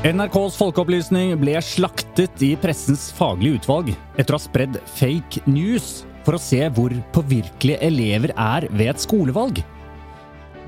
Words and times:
NRKs 0.00 0.54
folkeopplysning 0.56 1.34
ble 1.42 1.58
slaktet 1.60 2.40
i 2.40 2.54
pressens 2.56 3.10
faglige 3.12 3.58
utvalg 3.58 3.90
etter 4.16 4.32
å 4.32 4.38
ha 4.38 4.40
spredd 4.40 4.78
fake 4.96 5.42
news 5.44 6.06
for 6.24 6.38
å 6.38 6.40
se 6.40 6.62
hvor 6.72 6.94
påvirkelige 7.12 7.82
elever 7.84 8.32
er 8.32 8.64
ved 8.72 8.94
et 8.94 9.04
skolevalg. 9.04 9.60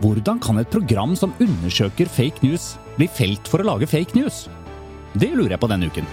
Hvordan 0.04 0.42
kan 0.44 0.60
et 0.60 0.68
program 0.68 1.16
som 1.16 1.32
undersøker 1.40 2.12
fake 2.12 2.44
news, 2.44 2.74
bli 2.98 3.08
felt 3.08 3.48
for 3.48 3.64
å 3.64 3.70
lage 3.70 3.88
fake 3.88 4.12
news? 4.20 4.44
Det 5.16 5.32
lurer 5.32 5.56
jeg 5.56 5.64
på 5.64 5.72
denne 5.72 5.88
uken. 5.88 6.12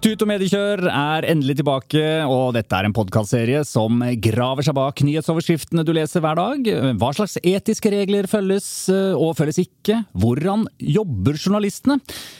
Tut 0.00 0.22
og 0.24 0.30
mediekjør 0.30 0.80
er 0.88 1.26
endelig 1.28 1.58
tilbake, 1.58 2.00
og 2.24 2.54
dette 2.56 2.72
er 2.72 2.86
en 2.88 2.94
podkastserie 2.96 3.58
som 3.68 3.98
graver 4.24 4.64
seg 4.64 4.72
bak 4.78 5.02
nyhetsoverskriftene 5.04 5.82
du 5.84 5.90
leser 5.92 6.22
hver 6.24 6.38
dag. 6.38 6.70
Hva 6.96 7.10
slags 7.18 7.36
etiske 7.36 7.92
regler 7.92 8.24
følges 8.30 8.68
eh, 8.88 9.12
og 9.12 9.34
følges 9.36 9.58
ikke? 9.60 9.98
Hvordan 10.16 10.64
jobber 10.80 11.36
journalistene? 11.36 11.98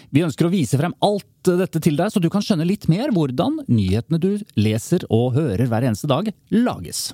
Vi 0.08 0.24
ønsker 0.24 0.48
å 0.48 0.52
vise 0.54 0.80
frem 0.80 0.94
alt 1.04 1.50
dette 1.60 1.82
til 1.84 2.00
deg, 2.00 2.08
så 2.14 2.22
du 2.24 2.30
kan 2.32 2.40
skjønne 2.46 2.64
litt 2.64 2.88
mer 2.88 3.12
hvordan 3.12 3.60
nyhetene 3.68 4.22
du 4.24 4.30
leser 4.56 5.04
og 5.12 5.36
hører 5.36 5.68
hver 5.68 5.84
eneste 5.90 6.08
dag, 6.08 6.32
lages. 6.56 7.10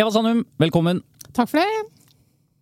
Eva 0.00 0.08
Sandum, 0.16 0.46
velkommen. 0.64 1.04
Takk 1.28 1.52
for 1.52 1.60
det. 1.60 1.84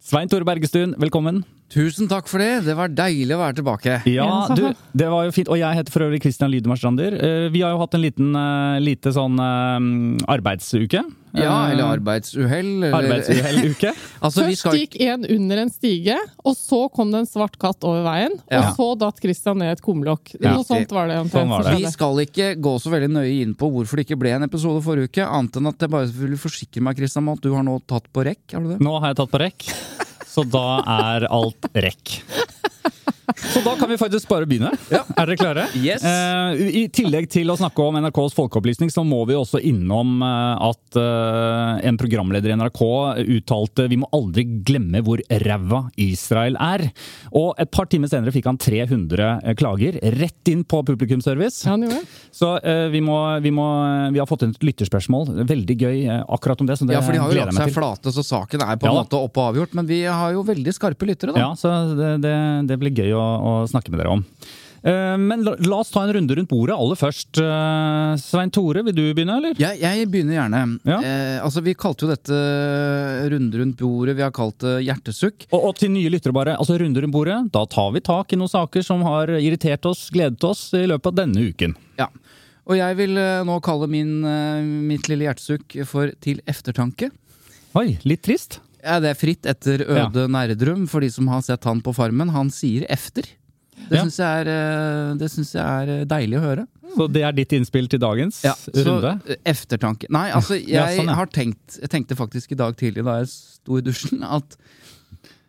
Svein 0.02 0.26
Tore 0.26 0.48
Bergestuen, 0.48 0.98
velkommen. 0.98 1.44
Tusen 1.68 2.08
takk 2.08 2.28
for 2.30 2.40
det! 2.40 2.62
Det 2.64 2.72
var 2.78 2.88
deilig 2.88 3.34
å 3.36 3.40
være 3.42 3.58
tilbake. 3.58 3.98
Ja, 4.08 4.28
du, 4.56 4.70
det 4.96 5.08
var 5.12 5.26
jo 5.26 5.32
fint. 5.36 5.50
Og 5.52 5.58
jeg 5.60 5.76
heter 5.76 5.92
for 5.92 6.06
øvrig 6.06 6.22
Christian 6.24 6.48
Lydemar 6.52 6.80
Strander. 6.80 7.12
Eh, 7.12 7.48
Vi 7.52 7.60
har 7.60 7.74
jo 7.74 7.82
hatt 7.82 7.96
en 7.98 8.04
liten, 8.06 8.30
eh, 8.32 8.78
lite 8.80 9.12
sånn 9.12 9.36
eh, 9.36 10.24
arbeidsuke. 10.32 11.02
Ja, 11.36 11.68
eller 11.68 11.92
arbeidsuhell. 11.98 12.70
Eller... 12.86 12.96
Arbeidsuhelluke. 12.96 13.92
altså, 14.24 14.46
Først 14.46 14.62
skal 14.62 14.78
gikk 14.80 14.96
en 15.04 15.26
under 15.28 15.60
en 15.66 15.72
stige, 15.72 16.16
og 16.40 16.56
så 16.56 16.80
kom 16.94 17.12
det 17.12 17.20
en 17.20 17.28
svart 17.28 17.58
katt 17.60 17.84
over 17.84 18.00
veien. 18.06 18.38
Ja. 18.48 18.62
Og 18.70 18.80
så 18.80 18.88
datt 19.04 19.20
Christian 19.22 19.60
ned 19.60 19.74
et 19.76 19.84
kumlokk. 19.84 20.32
Ja. 20.38 20.56
Noe 20.56 20.64
sånt 20.66 20.96
var 20.96 21.12
det. 21.12 21.20
Sånn 21.34 21.52
var 21.52 21.68
det. 21.68 21.76
vi 21.82 21.92
skal 21.92 22.24
ikke 22.24 22.50
gå 22.64 22.74
så 22.80 22.92
veldig 22.96 23.12
nøye 23.20 23.36
inn 23.44 23.52
på 23.58 23.68
hvorfor 23.76 24.00
det 24.00 24.08
ikke 24.08 24.20
ble 24.24 24.32
en 24.38 24.48
episode 24.48 24.80
forrige 24.88 25.12
uke, 25.12 25.28
annet 25.28 25.60
enn 25.60 25.68
at 25.74 25.84
jeg 25.84 25.92
bare 25.92 26.08
vil 26.16 26.36
forsikre 26.40 26.84
meg 26.88 26.96
Christian, 26.96 27.28
om 27.28 27.36
at 27.36 27.44
du 27.44 27.52
har 27.52 27.66
nå 27.66 27.76
tatt 27.84 28.08
på 28.08 28.24
rekk. 28.24 28.44
Har 28.56 28.64
du 28.64 28.72
det? 28.72 28.80
Nå 28.88 28.96
har 29.02 29.12
jeg 29.12 29.20
tatt 29.20 29.36
på 29.36 29.42
rekk, 29.44 29.68
så 30.38 30.44
da 30.46 30.78
er 30.86 31.24
alt 31.34 31.66
rekk. 31.74 32.20
Så 33.36 33.62
da 33.64 33.74
kan 33.78 33.90
vi 33.90 33.98
faktisk 34.00 34.28
bare 34.30 34.46
begynne. 34.48 34.72
Er 34.92 35.28
dere 35.28 35.36
klare? 35.38 35.66
Yes. 35.78 36.04
Eh, 36.06 36.62
I 36.82 36.84
tillegg 36.94 37.28
til 37.32 37.50
å 37.52 37.56
snakke 37.58 37.84
om 37.84 37.98
NRKs 38.00 38.36
folkeopplysning, 38.36 38.92
så 38.92 39.04
må 39.06 39.20
vi 39.28 39.36
også 39.38 39.60
innom 39.64 40.22
eh, 40.24 40.68
at 40.68 40.98
eh, 41.00 41.88
en 41.88 41.98
programleder 42.00 42.54
i 42.54 42.58
NRK 42.58 42.82
uttalte 43.38 43.88
vi 43.90 44.00
må 44.00 44.08
aldri 44.16 44.46
glemme 44.66 45.02
hvor 45.04 45.22
ræva 45.44 45.84
Israel 46.00 46.58
er. 46.62 46.88
Og 47.36 47.52
et 47.60 47.70
par 47.74 47.88
timer 47.90 48.10
senere 48.10 48.34
fikk 48.34 48.48
han 48.50 48.60
300 48.60 49.56
klager 49.58 49.98
rett 50.18 50.52
inn 50.52 50.64
på 50.68 50.82
publikumsservice. 50.88 51.64
Ja, 51.66 51.74
han 51.74 51.84
gjorde 51.86 52.00
det. 52.00 52.16
Så 52.34 52.52
eh, 52.62 52.86
vi, 52.92 53.02
må, 53.04 53.18
vi, 53.44 53.52
må, 53.54 53.66
vi 54.14 54.22
har 54.22 54.28
fått 54.30 54.46
inn 54.46 54.54
et 54.56 54.66
lytterspørsmål. 54.70 55.32
Veldig 55.48 55.78
gøy 55.78 55.96
eh, 56.06 56.22
akkurat 56.28 56.60
om 56.64 56.68
det. 56.70 56.78
Det 56.78 56.96
Ja, 56.96 57.02
for 57.04 57.16
de 57.16 57.22
har 57.22 57.32
jo 57.32 57.40
lagt 57.42 57.58
seg 57.58 57.74
flate, 57.74 58.14
så 58.14 58.24
saken 58.26 58.64
er 58.64 58.76
på 58.78 58.88
en 58.88 58.92
Ja 58.92 59.02
måte 59.02 59.20
oppe 59.20 59.42
og 59.42 59.52
avgjort. 59.52 59.76
Men 59.78 59.88
vi 59.88 60.02
har 60.06 60.34
jo 60.34 60.44
veldig 60.46 60.74
skarpe 60.76 61.08
lyttere, 61.08 61.34
da. 61.36 61.48
Ja, 61.48 61.50
så 61.58 61.72
det, 61.98 62.12
det, 62.24 62.34
det 62.70 62.78
blir 62.80 62.94
gøy 63.02 63.14
å, 63.16 63.17
å 63.22 63.52
snakke 63.70 63.92
med 63.92 64.02
dere 64.02 64.16
om. 64.18 64.24
Eh, 64.82 65.16
Men 65.18 65.42
la, 65.42 65.54
la 65.58 65.80
oss 65.82 65.90
ta 65.90 66.04
en 66.04 66.12
runde 66.14 66.36
rundt 66.38 66.50
bordet 66.50 66.76
aller 66.78 66.98
først. 66.98 67.38
Eh, 67.42 68.12
Svein 68.22 68.52
Tore, 68.54 68.84
vil 68.86 68.94
du 68.94 69.02
begynne, 69.16 69.38
eller? 69.40 69.56
Jeg, 69.58 69.80
jeg 69.82 70.06
begynner 70.12 70.38
gjerne. 70.38 70.60
Ja. 70.86 70.98
Eh, 71.02 71.38
altså, 71.44 71.62
Vi 71.66 71.74
kalte 71.74 72.06
jo 72.06 72.12
dette 72.12 72.38
runde 73.32 73.58
rundt 73.58 73.80
bordet, 73.82 74.16
vi 74.18 74.22
har 74.26 74.34
kalt 74.34 74.60
det 74.62 74.76
hjertesukk. 74.86 75.48
Og, 75.50 75.58
og 75.70 75.76
til 75.80 75.92
nye 75.94 76.12
lyttere, 76.12 76.34
bare. 76.36 76.56
Altså 76.60 76.78
runde 76.80 77.02
rundt 77.02 77.14
bordet. 77.16 77.40
Da 77.54 77.64
tar 77.66 77.90
vi 77.96 78.04
tak 78.06 78.32
i 78.32 78.38
noen 78.40 78.52
saker 78.52 78.86
som 78.86 79.02
har 79.06 79.34
irritert 79.38 79.88
oss, 79.90 80.08
gledet 80.14 80.44
oss 80.46 80.68
i 80.78 80.86
løpet 80.86 81.10
av 81.12 81.18
denne 81.24 81.48
uken. 81.50 81.74
Ja. 81.98 82.08
Og 82.68 82.76
jeg 82.78 82.98
vil 83.00 83.18
eh, 83.18 83.42
nå 83.48 83.58
kalle 83.64 83.88
min, 83.90 84.18
mitt 84.86 85.08
lille 85.10 85.26
hjertesukk 85.26 85.80
for 85.88 86.12
Til 86.22 86.42
eftertanke. 86.46 87.10
Oi, 87.78 87.98
litt 88.08 88.22
trist. 88.24 88.60
Ja, 88.84 89.00
Det 89.00 89.10
er 89.10 89.18
fritt 89.18 89.46
etter 89.50 89.82
Øde 89.86 90.28
Nerdrum, 90.30 90.86
for 90.88 91.00
de 91.00 91.10
som 91.10 91.26
har 91.28 91.42
sett 91.42 91.64
han 91.64 91.80
på 91.82 91.94
Farmen. 91.96 92.30
Han 92.30 92.50
sier 92.50 92.86
efter. 92.88 93.22
Det 93.88 93.96
Ja. 93.96 94.02
syns 94.04 94.16
jeg, 94.18 94.46
eh, 94.48 95.28
jeg 95.54 95.62
er 95.62 95.88
eh, 96.00 96.04
deilig 96.04 96.38
å 96.38 96.42
høre. 96.42 96.66
Så 96.96 97.06
det 97.12 97.22
er 97.22 97.32
ditt 97.32 97.52
innspill 97.52 97.86
til 97.88 98.00
dagens 98.00 98.42
Ja, 98.44 98.54
så 98.54 98.72
runde? 98.84 99.20
eh, 99.28 99.36
eftertanke 99.46 100.06
Nei, 100.10 100.30
altså, 100.32 100.56
jeg 100.58 100.68
Ja, 100.72 100.86
sånn, 100.86 101.06
ja. 101.06 101.14
har 101.14 101.26
tenkt 101.26 101.78
Jeg 101.80 101.90
tenkte 101.90 102.16
faktisk 102.16 102.52
i 102.52 102.56
dag 102.56 102.76
tidlig 102.76 103.04
da 103.04 103.18
jeg 103.20 103.28
sto 103.28 103.76
i 103.76 103.82
dusjen, 103.82 104.22
at 104.24 104.56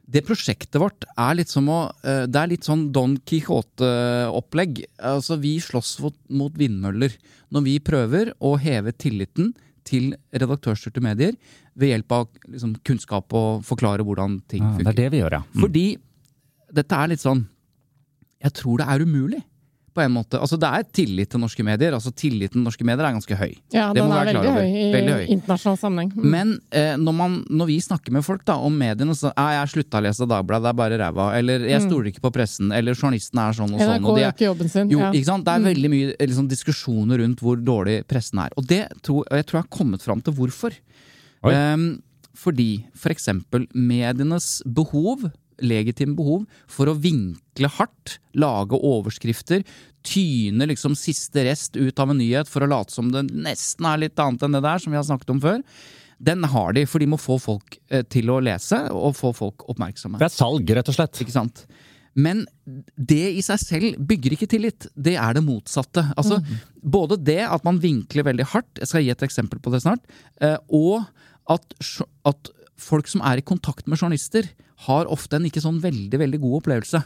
det 0.09 0.25
prosjektet 0.25 0.79
vårt 0.81 1.05
er 1.17 1.35
litt 1.35 1.49
som 1.49 1.67
å 1.69 1.91
eh, 2.03 2.25
Det 2.27 2.35
er 2.35 2.47
litt 2.51 2.63
sånn 2.67 2.91
Don 2.91 3.17
Quijote-opplegg. 3.25 4.83
Altså, 4.99 5.37
vi 5.39 5.57
slåss 5.61 5.99
mot 6.29 6.53
vindmøller 6.57 7.15
når 7.53 7.63
vi 7.65 7.79
prøver 7.79 8.33
å 8.41 8.55
heve 8.59 8.91
tilliten 8.93 9.53
til 9.89 10.11
redaktørstyrte 10.31 11.03
medier 11.03 11.35
ved 11.79 11.93
hjelp 11.93 12.15
av 12.15 12.27
liksom, 12.45 12.75
kunnskap 12.85 13.33
og 13.37 13.63
forklare 13.67 14.05
hvordan 14.05 14.39
ting 14.51 14.63
Ja, 14.63 14.77
det 14.83 14.93
er 14.93 14.99
det 15.03 15.09
vi 15.15 15.23
gjør, 15.23 15.39
ja. 15.39 15.43
Mm. 15.49 15.63
Fordi 15.65 15.85
dette 16.79 16.99
er 17.01 17.09
litt 17.13 17.23
sånn 17.23 17.47
Jeg 18.39 18.53
tror 18.55 18.79
det 18.79 18.87
er 18.87 19.03
umulig, 19.03 19.41
på 19.99 20.03
en 20.07 20.13
måte. 20.15 20.39
Altså, 20.39 20.57
det 20.59 20.69
er 20.79 20.85
tillit 20.95 21.29
til 21.33 21.41
norske 21.43 21.65
medier. 21.67 21.95
Altså, 21.97 22.11
Tilliten 22.15 22.57
til 22.59 22.65
norske 22.65 22.87
medier 22.87 23.05
er 23.09 23.15
ganske 23.17 23.37
høy. 23.39 23.53
Ja, 23.75 23.89
Det 23.93 23.99
den 23.99 24.07
må 24.07 24.15
vi 24.15 24.19
er 24.19 24.29
være 24.29 24.33
klar 24.33 24.45
veldig 24.45 24.51
over. 24.53 24.63
høy 24.63 24.79
i 24.79 24.91
Veldig 24.95 25.15
høy. 25.19 25.25
internasjonal 25.35 25.79
sammenheng. 25.83 26.11
Mm. 26.15 26.29
Men 26.33 26.53
eh, 26.71 26.93
når, 26.97 27.15
man, 27.19 27.37
når 27.61 27.69
vi 27.69 27.77
snakker 27.83 28.15
med 28.15 28.25
folk 28.25 28.45
da, 28.47 28.55
om 28.69 28.79
mediene, 28.79 29.15
så 29.19 29.33
ja, 29.35 29.47
jeg 29.59 29.73
slutta 29.75 29.99
å 30.01 30.05
lese 30.07 30.27
Dagbladet, 30.29 30.65
det 30.65 30.73
er 30.73 30.79
bare 30.81 30.99
ræva. 31.03 31.29
Eller 31.37 31.67
jeg 31.69 31.85
stoler 31.85 32.11
ikke 32.13 32.23
på 32.25 32.33
pressen. 32.39 32.73
Eller 32.75 32.95
journalisten 32.97 33.43
er 33.43 33.57
sånn 33.59 33.73
og 33.75 33.79
sånn. 33.83 33.95
NRK 33.99 34.09
Og 34.09 34.15
de 34.15 34.23
gjør 34.23 34.29
er, 34.31 34.35
ikke 34.37 34.49
jobben 34.49 34.73
sin. 34.75 34.91
jo, 34.95 34.99
ja. 35.03 35.11
ikke 35.13 35.29
sant? 35.31 35.47
Det 35.47 35.55
er 35.59 35.67
veldig 35.69 35.93
mye 35.95 36.11
eh, 36.15 36.27
liksom, 36.31 36.49
diskusjoner 36.51 37.23
rundt 37.25 37.43
hvor 37.45 37.59
dårlig 37.59 37.97
pressen 38.09 38.43
er. 38.45 38.55
Og 38.59 38.67
det 38.69 38.83
tror, 39.05 39.25
jeg 39.29 39.49
tror 39.49 39.59
jeg 39.61 39.67
har 39.67 39.73
kommet 39.77 40.05
fram 40.05 40.21
til 40.23 40.35
hvorfor. 40.39 40.75
Um, 41.43 41.51
Ehm, 41.53 41.89
fordi 42.39 42.85
for 42.95 43.11
eksempel 43.11 43.65
medienes 43.75 44.61
behov, 44.65 45.27
legitime 45.61 46.15
behov, 46.17 46.45
for 46.69 46.89
å 46.89 46.97
vinkle 46.97 47.69
hardt, 47.77 48.17
lage 48.39 48.77
overskrifter, 48.77 49.63
tyne 50.05 50.69
liksom 50.69 50.95
siste 50.97 51.43
rest 51.47 51.75
ut 51.75 51.99
av 51.99 52.13
en 52.13 52.19
nyhet 52.21 52.49
for 52.49 52.63
å 52.63 52.69
late 52.71 52.95
som 52.95 53.09
det 53.11 53.25
nesten 53.29 53.87
er 53.89 54.05
litt 54.05 54.21
annet 54.21 54.45
enn 54.45 54.55
det 54.55 54.63
der, 54.63 54.79
som 54.81 54.93
vi 54.93 54.99
har 54.99 55.07
snakket 55.07 55.33
om 55.35 55.41
før. 55.43 55.59
Den 56.19 56.43
har 56.51 56.73
de, 56.75 56.83
for 56.87 56.99
de 56.99 57.07
må 57.07 57.19
få 57.19 57.37
folk 57.39 57.77
eh, 57.91 58.03
til 58.11 58.31
å 58.31 58.41
lese, 58.43 58.81
og 58.91 59.15
få 59.15 59.31
folk 59.35 59.63
oppmerksomme. 59.71 60.19
Det 60.19 60.27
er 60.27 60.35
salg, 60.35 60.73
rett 60.75 60.91
og 60.91 60.97
slett. 60.97 61.21
Ikke 61.23 61.35
sant? 61.35 61.63
Men 62.19 62.43
det 62.95 63.35
i 63.37 63.43
seg 63.45 63.61
selv 63.61 64.01
bygger 64.09 64.35
ikke 64.35 64.49
tillit. 64.51 64.89
Det 64.95 65.15
er 65.19 65.37
det 65.37 65.45
motsatte. 65.45 66.03
Altså, 66.19 66.41
Både 66.79 67.19
det 67.21 67.41
at 67.47 67.63
man 67.67 67.79
vinkler 67.83 68.27
veldig 68.27 68.49
hardt, 68.51 68.81
jeg 68.81 68.91
skal 68.91 69.05
gi 69.05 69.13
et 69.13 69.25
eksempel 69.29 69.61
på 69.63 69.71
det 69.73 69.83
snart, 69.85 70.03
eh, 70.43 70.57
og 70.75 71.07
at, 71.49 71.75
at 72.29 72.51
folk 72.81 73.09
som 73.11 73.23
er 73.25 73.39
i 73.39 73.45
kontakt 73.45 73.87
med 73.87 73.99
journalister, 73.99 74.49
har 74.87 75.09
ofte 75.11 75.37
en 75.37 75.47
ikke 75.49 75.63
sånn 75.63 75.81
veldig 75.83 76.19
veldig 76.21 76.41
god 76.43 76.61
opplevelse. 76.63 77.03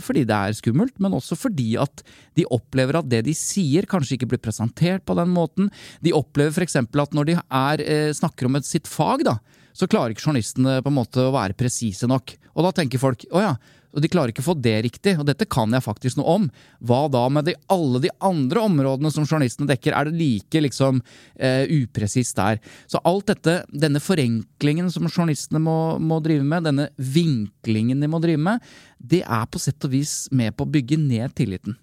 fordi 0.00 0.22
det 0.24 0.32
er 0.32 0.54
skummelt, 0.56 0.94
men 1.04 1.12
også 1.12 1.36
fordi 1.36 1.74
at 1.76 2.00
de 2.32 2.46
opplever 2.48 2.96
at 2.96 3.10
det 3.12 3.26
de 3.26 3.34
sier, 3.36 3.84
kanskje 3.84 4.16
ikke 4.16 4.30
blir 4.30 4.40
presentert 4.40 5.04
på 5.04 5.12
den 5.18 5.28
måten. 5.28 5.68
De 6.00 6.14
opplever 6.16 6.48
f.eks. 6.48 6.78
at 6.80 7.12
når 7.12 7.28
de 7.28 7.34
er, 7.36 7.82
eh, 7.84 8.12
snakker 8.16 8.48
om 8.48 8.56
sitt 8.64 8.88
fag, 8.88 9.26
da, 9.28 9.36
så 9.76 9.84
klarer 9.84 10.14
ikke 10.14 10.24
journalistene 10.24 10.80
på 10.80 10.88
en 10.88 10.96
måte 10.96 11.20
å 11.20 11.34
være 11.34 11.52
presise 11.52 12.08
nok. 12.08 12.32
Og 12.56 12.64
da 12.64 12.72
tenker 12.72 13.02
folk 13.02 13.26
å 13.36 13.44
ja, 13.44 13.52
og 13.92 14.00
de 14.00 14.08
klarer 14.08 14.32
ikke 14.32 14.42
å 14.42 14.48
få 14.50 14.56
det 14.56 14.74
riktig, 14.86 15.14
og 15.20 15.26
dette 15.28 15.46
kan 15.50 15.72
jeg 15.74 15.84
faktisk 15.84 16.18
noe 16.18 16.36
om. 16.38 16.46
Hva 16.80 17.04
da 17.12 17.26
med 17.32 17.46
de, 17.48 17.54
alle 17.72 18.00
de 18.04 18.10
andre 18.24 18.64
områdene 18.64 19.12
som 19.12 19.26
journalistene 19.26 19.68
dekker? 19.68 19.92
Er 19.92 20.08
det 20.08 20.16
like 20.16 20.62
liksom 20.64 21.02
eh, 21.36 21.68
upresist 21.68 22.38
der? 22.38 22.60
Så 22.90 23.00
alt 23.08 23.28
dette, 23.28 23.58
denne 23.68 24.00
forenklingen 24.02 24.88
som 24.92 25.08
journalistene 25.10 25.60
må, 25.62 25.76
må 26.00 26.22
drive 26.24 26.46
med, 26.46 26.64
denne 26.68 26.88
vinklingen 26.96 28.00
de 28.00 28.10
må 28.10 28.20
drive 28.22 28.40
med, 28.40 28.64
det 28.96 29.22
er 29.26 29.44
på 29.50 29.60
sett 29.60 29.84
og 29.84 29.92
vis 29.92 30.14
med 30.32 30.56
på 30.56 30.64
å 30.64 30.72
bygge 30.72 30.96
ned 31.00 31.34
tilliten, 31.36 31.76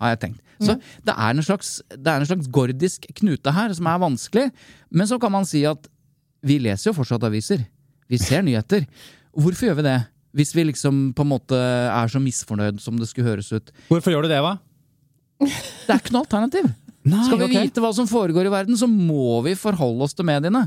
har 0.00 0.14
jeg 0.14 0.22
tenkt. 0.26 0.44
Så 0.60 0.76
det 1.08 1.14
er, 1.14 1.32
en 1.32 1.44
slags, 1.44 1.78
det 1.88 2.04
er 2.04 2.20
en 2.20 2.28
slags 2.28 2.48
gordisk 2.52 3.06
knute 3.16 3.52
her 3.56 3.72
som 3.76 3.88
er 3.88 4.00
vanskelig, 4.02 4.46
men 4.92 5.08
så 5.08 5.16
kan 5.20 5.32
man 5.32 5.48
si 5.48 5.62
at 5.68 5.88
vi 6.44 6.58
leser 6.60 6.90
jo 6.90 6.96
fortsatt 6.96 7.24
aviser. 7.28 7.64
Vi 8.10 8.18
ser 8.20 8.44
nyheter. 8.44 8.86
Hvorfor 9.36 9.70
gjør 9.70 9.78
vi 9.80 9.86
det? 9.86 9.98
Hvis 10.36 10.52
vi 10.54 10.64
liksom 10.68 11.10
på 11.16 11.24
en 11.26 11.32
måte 11.32 11.58
er 11.58 12.10
så 12.10 12.20
misfornøyd 12.22 12.78
som 12.82 12.98
det 13.00 13.08
skulle 13.10 13.32
høres 13.32 13.50
ut. 13.50 13.72
Hvorfor 13.88 14.14
gjør 14.14 14.26
du 14.26 14.32
det, 14.32 14.42
hva? 14.44 14.58
Det 15.40 15.94
er 15.94 15.98
ikke 15.98 16.14
noe 16.14 16.26
alternativ. 16.26 16.68
Nei, 17.08 17.22
Skal 17.24 17.40
vi 17.40 17.48
okay. 17.48 17.64
vite 17.66 17.82
hva 17.82 17.90
som 17.96 18.06
foregår 18.08 18.46
i 18.46 18.52
verden, 18.52 18.76
så 18.76 18.86
må 18.90 19.40
vi 19.46 19.56
forholde 19.58 20.04
oss 20.04 20.14
til 20.14 20.28
mediene. 20.28 20.66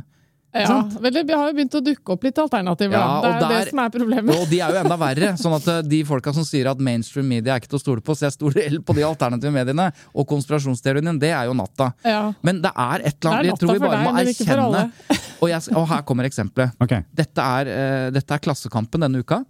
Ja, 0.54 0.68
Sant? 0.70 0.94
vel, 1.02 1.16
det 1.26 1.34
har 1.34 1.48
jo 1.50 1.56
begynt 1.58 1.74
å 1.74 1.82
dukke 1.82 2.14
opp 2.14 2.24
litt 2.28 2.38
alternativer. 2.38 2.94
Ja, 2.94 3.22
det 3.24 3.30
er 3.30 3.34
jo 3.34 3.48
der- 3.50 3.64
det 3.66 3.70
som 3.72 3.80
er 3.82 3.90
problemet. 3.90 4.36
Og 4.38 4.50
de 4.52 4.60
er 4.62 4.70
jo 4.70 4.80
enda 4.84 4.98
verre. 5.02 5.30
sånn 5.40 5.56
at 5.56 5.68
eh, 5.68 5.82
de 5.82 6.04
folka 6.06 6.34
som 6.34 6.44
sier 6.46 6.70
at 6.70 6.78
mainstream 6.78 7.28
media 7.28 7.56
er 7.56 7.60
ikke 7.64 7.70
til 7.72 7.80
å 7.80 7.82
stole 7.82 8.02
på, 8.06 8.14
så 8.14 8.28
jeg 8.30 8.36
stoler 8.38 8.78
på 8.86 8.94
de 8.94 9.02
alternative 9.08 9.52
mediene. 9.52 9.88
Og 10.14 10.28
konspirasjonsteorien, 10.30 11.18
det 11.20 11.32
er 11.34 11.46
jo 11.50 11.54
natta. 11.58 11.94
Ja. 12.06 12.34
Men 12.44 12.62
det 12.62 12.70
er 12.76 13.02
et 13.10 13.18
eller 13.26 13.34
er 13.34 13.40
annet 13.40 13.50
jeg 13.50 13.60
tror 13.64 13.74
vi 13.74 13.80
bare 13.80 13.98
deg, 13.98 14.06
må 14.06 14.14
erkjenne. 14.22 14.92
Og, 15.44 15.50
jeg, 15.50 15.74
og 15.76 15.88
her 15.90 16.02
kommer 16.08 16.24
eksempelet. 16.30 16.72
Okay. 16.80 17.02
Dette 17.14 17.42
er, 17.44 17.68
eh, 17.68 18.10
dette 18.16 18.32
er 18.32 18.40
Klassekampen 18.40 19.02
denne 19.04 19.20
uka, 19.26 19.42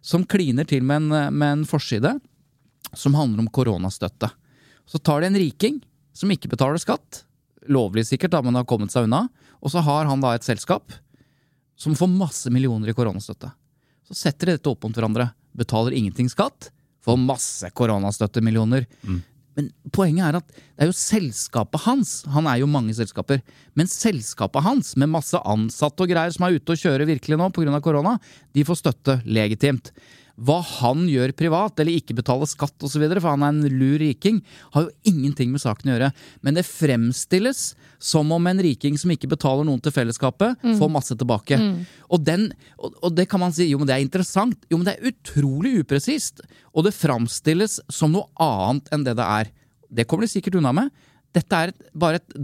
som 0.00 0.22
kliner 0.24 0.64
til 0.68 0.84
med 0.86 1.02
en, 1.10 1.32
med 1.34 1.48
en 1.58 1.64
forside 1.66 2.12
som 2.94 3.14
handler 3.18 3.40
om 3.42 3.48
koronastøtte. 3.48 4.30
Så 4.86 5.00
tar 5.02 5.20
de 5.24 5.26
en 5.26 5.34
riking 5.40 5.80
som 6.12 6.30
ikke 6.30 6.48
betaler 6.52 6.78
skatt, 6.78 7.24
lovlig 7.68 8.04
sikkert, 8.06 8.30
da, 8.30 8.40
men 8.42 8.54
har 8.54 8.64
kommet 8.68 8.90
seg 8.92 9.08
unna, 9.08 9.24
og 9.60 9.72
så 9.72 9.82
har 9.84 10.08
han 10.08 10.22
da 10.22 10.34
et 10.34 10.46
selskap 10.46 10.92
som 11.80 11.96
får 11.96 12.12
masse 12.12 12.52
millioner 12.52 12.92
i 12.92 12.96
koronastøtte. 12.96 13.52
Så 14.08 14.16
setter 14.26 14.50
de 14.50 14.58
dette 14.58 14.70
opp 14.70 14.84
mot 14.84 14.96
hverandre. 14.96 15.30
Betaler 15.56 15.96
ingenting 15.96 16.28
skatt, 16.32 16.70
får 17.04 17.20
masse 17.20 17.70
koronastøttemillioner. 17.76 18.86
Men 19.58 19.70
poenget 19.92 20.28
er 20.28 20.38
at 20.38 20.52
det 20.52 20.84
er 20.84 20.90
jo 20.90 20.96
selskapet 20.96 21.82
hans, 21.84 22.12
han 22.30 22.46
er 22.48 22.60
jo 22.62 22.68
mange 22.70 22.94
selskaper, 22.96 23.40
men 23.76 23.90
selskapet 23.90 24.64
hans 24.64 24.94
med 25.00 25.10
masse 25.12 25.36
ansatte 25.42 26.04
og 26.04 26.12
greier 26.12 26.32
som 26.34 26.46
er 26.46 26.56
ute 26.56 26.76
og 26.76 26.80
kjører 26.80 27.08
virkelig 27.08 27.38
nå 27.40 27.50
pga. 27.54 27.80
korona, 27.82 28.16
de 28.54 28.64
får 28.64 28.80
støtte 28.80 29.20
legitimt. 29.26 29.90
Hva 30.36 30.58
han 30.64 31.06
gjør 31.10 31.32
privat, 31.36 31.80
eller 31.80 31.98
ikke 31.98 32.16
betaler 32.18 32.48
skatt 32.48 32.86
osv., 32.86 33.04
for 33.16 33.28
han 33.32 33.44
er 33.46 33.54
en 33.54 33.78
lur 33.80 33.98
riking, 34.02 34.40
har 34.74 34.86
jo 34.86 35.12
ingenting 35.12 35.50
med 35.52 35.62
saken 35.62 35.90
å 35.90 35.94
gjøre. 35.96 36.10
Men 36.46 36.58
det 36.58 36.66
fremstilles 36.68 37.62
som 38.00 38.30
om 38.32 38.46
en 38.48 38.62
riking 38.64 38.96
som 39.00 39.12
ikke 39.12 39.28
betaler 39.30 39.66
noen 39.68 39.82
til 39.84 39.94
fellesskapet, 39.94 40.62
får 40.78 40.92
masse 40.92 41.16
tilbake. 41.20 41.58
Og, 42.08 42.22
den, 42.24 42.48
og, 42.78 42.96
og 43.04 43.16
det 43.16 43.28
kan 43.30 43.42
man 43.42 43.54
si, 43.56 43.68
jo 43.70 43.80
men 43.80 43.90
det 43.90 43.98
er 43.98 44.06
interessant, 44.06 44.64
jo 44.72 44.80
men 44.80 44.88
det 44.88 44.96
er 44.96 45.12
utrolig 45.12 45.74
upresist. 45.82 46.40
Og 46.74 46.86
det 46.86 46.96
framstilles 46.96 47.80
som 47.92 48.14
noe 48.14 48.30
annet 48.40 48.88
enn 48.94 49.04
det 49.06 49.18
det 49.20 49.26
er. 49.26 49.52
Det 49.90 50.06
kommer 50.08 50.24
de 50.26 50.32
sikkert 50.32 50.56
unna 50.60 50.72
med. 50.76 50.90
Dette 51.34 51.60
er 51.60 51.74
et, 51.74 51.86
bare 51.94 52.22
et 52.22 52.40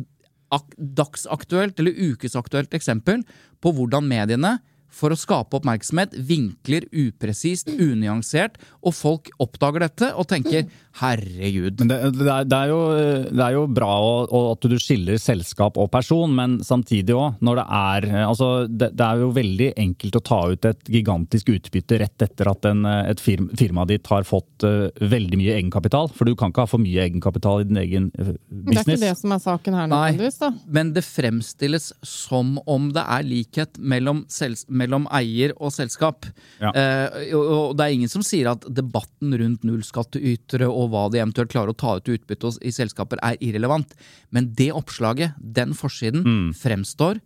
dagsaktuelt 0.77 1.79
eller 1.83 2.13
ukesaktuelt 2.13 2.75
eksempel 2.77 3.25
på 3.63 3.73
hvordan 3.75 4.07
mediene 4.07 4.57
for 4.97 5.13
å 5.13 5.19
skape 5.19 5.59
oppmerksomhet, 5.59 6.17
vinkler 6.17 6.87
upresist, 6.95 7.71
unyansert, 7.71 8.57
og 8.87 8.97
folk 8.97 9.31
oppdager 9.43 9.87
dette 9.87 10.13
og 10.17 10.29
tenker 10.31 10.67
'herregud'. 10.97 11.83
Men 11.83 11.91
det, 11.91 11.99
det, 12.17 12.29
er, 12.33 12.47
det, 12.49 12.59
er 12.59 12.71
jo, 12.73 12.81
det 13.29 13.45
er 13.45 13.57
jo 13.57 13.65
bra 13.69 13.91
å, 14.01 14.13
å, 14.25 14.41
at 14.55 14.65
du 14.65 14.77
skiller 14.81 15.21
selskap 15.21 15.77
og 15.81 15.91
person, 15.93 16.33
men 16.33 16.59
samtidig 16.65 17.17
òg, 17.17 17.37
når 17.45 17.61
det 17.61 17.67
er 17.81 18.09
altså, 18.25 18.49
det, 18.71 18.93
det 18.97 19.05
er 19.07 19.21
jo 19.21 19.33
veldig 19.37 19.71
enkelt 19.85 20.21
å 20.21 20.25
ta 20.25 20.41
ut 20.53 20.69
et 20.71 20.93
gigantisk 20.93 21.53
utbytte 21.53 22.01
rett 22.01 22.25
etter 22.25 22.51
at 22.51 22.69
en, 22.71 22.85
et 22.87 23.21
firma, 23.21 23.51
firmaet 23.59 23.93
ditt 23.93 24.11
har 24.13 24.25
fått 24.27 24.65
uh, 24.65 24.89
veldig 25.01 25.41
mye 25.41 25.59
egenkapital. 25.59 26.09
For 26.17 26.29
du 26.29 26.37
kan 26.39 26.53
ikke 26.53 26.65
ha 26.65 26.71
for 26.71 26.83
mye 26.83 27.05
egenkapital 27.05 27.65
i 27.65 27.69
din 27.69 27.83
egen 27.83 28.09
business. 28.17 28.39
Det 28.49 28.79
er 28.79 28.85
ikke 28.87 29.05
det 29.05 29.15
som 29.21 29.37
er 29.37 29.43
saken 29.45 29.79
her 29.79 29.91
nødvendigvis, 29.93 30.41
da. 30.41 30.53
Men 30.79 30.95
det 30.97 31.05
fremstilles 31.05 31.91
som 32.07 32.57
om 32.65 32.89
det 32.97 33.05
er 33.05 33.27
likhet 33.27 33.81
mellom, 33.83 34.25
sels 34.33 34.65
mellom 34.69 34.86
eier 34.95 35.53
og 35.61 35.73
selskap. 35.75 36.27
Ja. 36.61 36.71
Eh, 36.71 37.33
og, 37.37 37.47
og 37.51 37.77
det 37.77 37.87
er 37.87 37.95
ingen 37.97 38.09
som 38.13 38.23
sier 38.23 38.51
at 38.53 38.65
debatten 38.73 39.35
rundt 39.41 39.65
nullskattytere 39.67 40.69
og 40.71 40.91
hva 40.93 41.07
de 41.13 41.19
eventuelt 41.23 41.51
klarer 41.53 41.75
å 41.75 41.77
ta 41.79 41.97
ut 41.99 42.09
i 42.09 42.17
utbytte 42.17 42.55
i 42.63 42.71
selskaper, 42.75 43.19
er 43.23 43.37
irrelevant. 43.41 43.93
Men 44.31 44.53
det 44.55 44.73
oppslaget, 44.73 45.35
den 45.41 45.75
forsiden, 45.75 46.23
Mm. 46.27 46.55
fremstår 46.55 47.21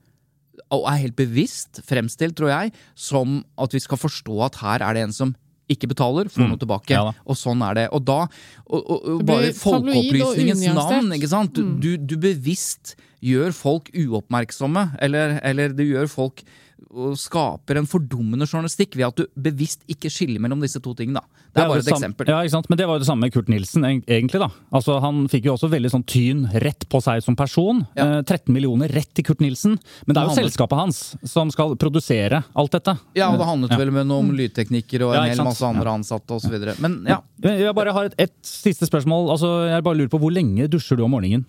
og 0.71 0.85
er 0.87 1.01
helt 1.03 1.17
bevisst 1.17 1.81
fremstilt, 1.87 2.37
tror 2.37 2.51
jeg, 2.51 2.73
som 2.95 3.45
at 3.59 3.73
vi 3.73 3.81
skal 3.81 3.99
forstå 3.99 4.45
at 4.45 4.59
her 4.61 4.83
er 4.85 4.95
det 4.95 5.03
en 5.07 5.13
som 5.13 5.35
ikke 5.71 5.89
betaler, 5.93 6.27
får 6.27 6.49
noe 6.51 6.59
tilbake. 6.59 6.91
Mm. 6.91 6.97
Ja 6.99 7.13
og 7.31 7.39
sånn 7.39 7.63
er 7.63 7.75
det. 7.79 7.87
Og 7.95 8.03
da 8.05 8.25
og, 8.27 8.81
og, 8.81 9.05
og 9.15 9.25
Bare 9.27 9.53
folkeopplysningens 9.55 10.65
navn, 10.75 11.13
ikke 11.15 11.31
sant? 11.31 11.55
Du, 11.55 11.79
du, 11.79 11.97
du 11.97 12.17
bevisst 12.21 12.97
gjør 13.25 13.53
folk 13.55 13.91
uoppmerksomme, 13.95 14.97
eller, 15.05 15.39
eller 15.47 15.75
du 15.77 15.85
gjør 15.85 16.09
folk 16.11 16.43
og 16.91 17.17
skaper 17.21 17.79
en 17.81 17.89
fordummende 17.89 18.47
journalistikk 18.49 18.97
ved 18.99 19.07
at 19.11 19.21
du 19.21 19.27
bevisst 19.39 19.85
ikke 19.91 20.11
skiller 20.13 20.43
mellom 20.43 20.63
disse 20.63 20.81
to 20.83 20.95
tingene. 20.99 21.21
Da. 21.21 21.45
Det 21.51 21.63
er 21.63 21.69
bare 21.69 21.81
jo 21.81 21.85
et 21.85 21.91
eksempel. 21.93 22.31
Ja, 22.31 22.39
ikke 22.45 22.55
sant? 22.55 22.69
Men 22.71 22.79
det 22.81 22.87
var 22.89 22.99
jo 22.99 23.03
det 23.03 23.09
samme 23.09 23.27
med 23.27 23.35
Kurt 23.35 23.51
Nilsen, 23.53 23.85
egentlig. 23.87 24.41
da. 24.41 24.49
Altså, 24.73 24.99
Han 25.03 25.25
fikk 25.31 25.49
jo 25.49 25.55
også 25.57 25.71
veldig 25.73 25.91
sånn 25.93 26.07
tyn 26.07 26.45
rett 26.63 26.87
på 26.91 27.01
seg 27.03 27.23
som 27.27 27.37
person. 27.39 27.85
Ja. 27.99 28.21
Eh, 28.21 28.23
13 28.23 28.53
millioner 28.55 28.93
rett 28.95 29.11
til 29.15 29.27
Kurt 29.27 29.43
Nilsen. 29.45 29.79
Men 30.07 30.15
det 30.15 30.23
er 30.23 30.29
jo 30.31 30.35
Det 30.35 30.45
selskapet 30.45 30.79
hans 30.79 31.01
som 31.25 31.51
skal 31.51 31.77
produsere 31.77 32.43
alt 32.55 32.75
dette. 32.75 32.97
Ja, 33.19 33.31
og 33.33 33.39
det 33.39 33.49
handlet 33.49 33.77
vel 33.79 33.91
med 33.95 34.07
noe 34.11 34.25
om 34.25 34.31
lydteknikker 34.37 35.07
og 35.07 35.15
en 35.15 35.25
ja, 35.27 35.35
hel 35.35 35.45
masse 35.47 35.67
andre 35.67 35.97
ansatte 35.99 36.39
osv. 36.39 36.59
Men 36.81 37.01
ja, 37.09 37.21
Jeg 37.43 37.75
bare 37.75 37.93
har 37.93 38.11
et, 38.11 38.15
et 38.19 38.37
siste 38.47 38.87
spørsmål. 38.87 39.31
Altså, 39.35 39.51
jeg 39.71 39.83
bare 39.87 39.99
lurer 39.99 40.13
på 40.13 40.21
Hvor 40.21 40.33
lenge 40.35 40.69
dusjer 40.71 40.97
du 40.99 41.05
om 41.05 41.15
morgenen? 41.15 41.47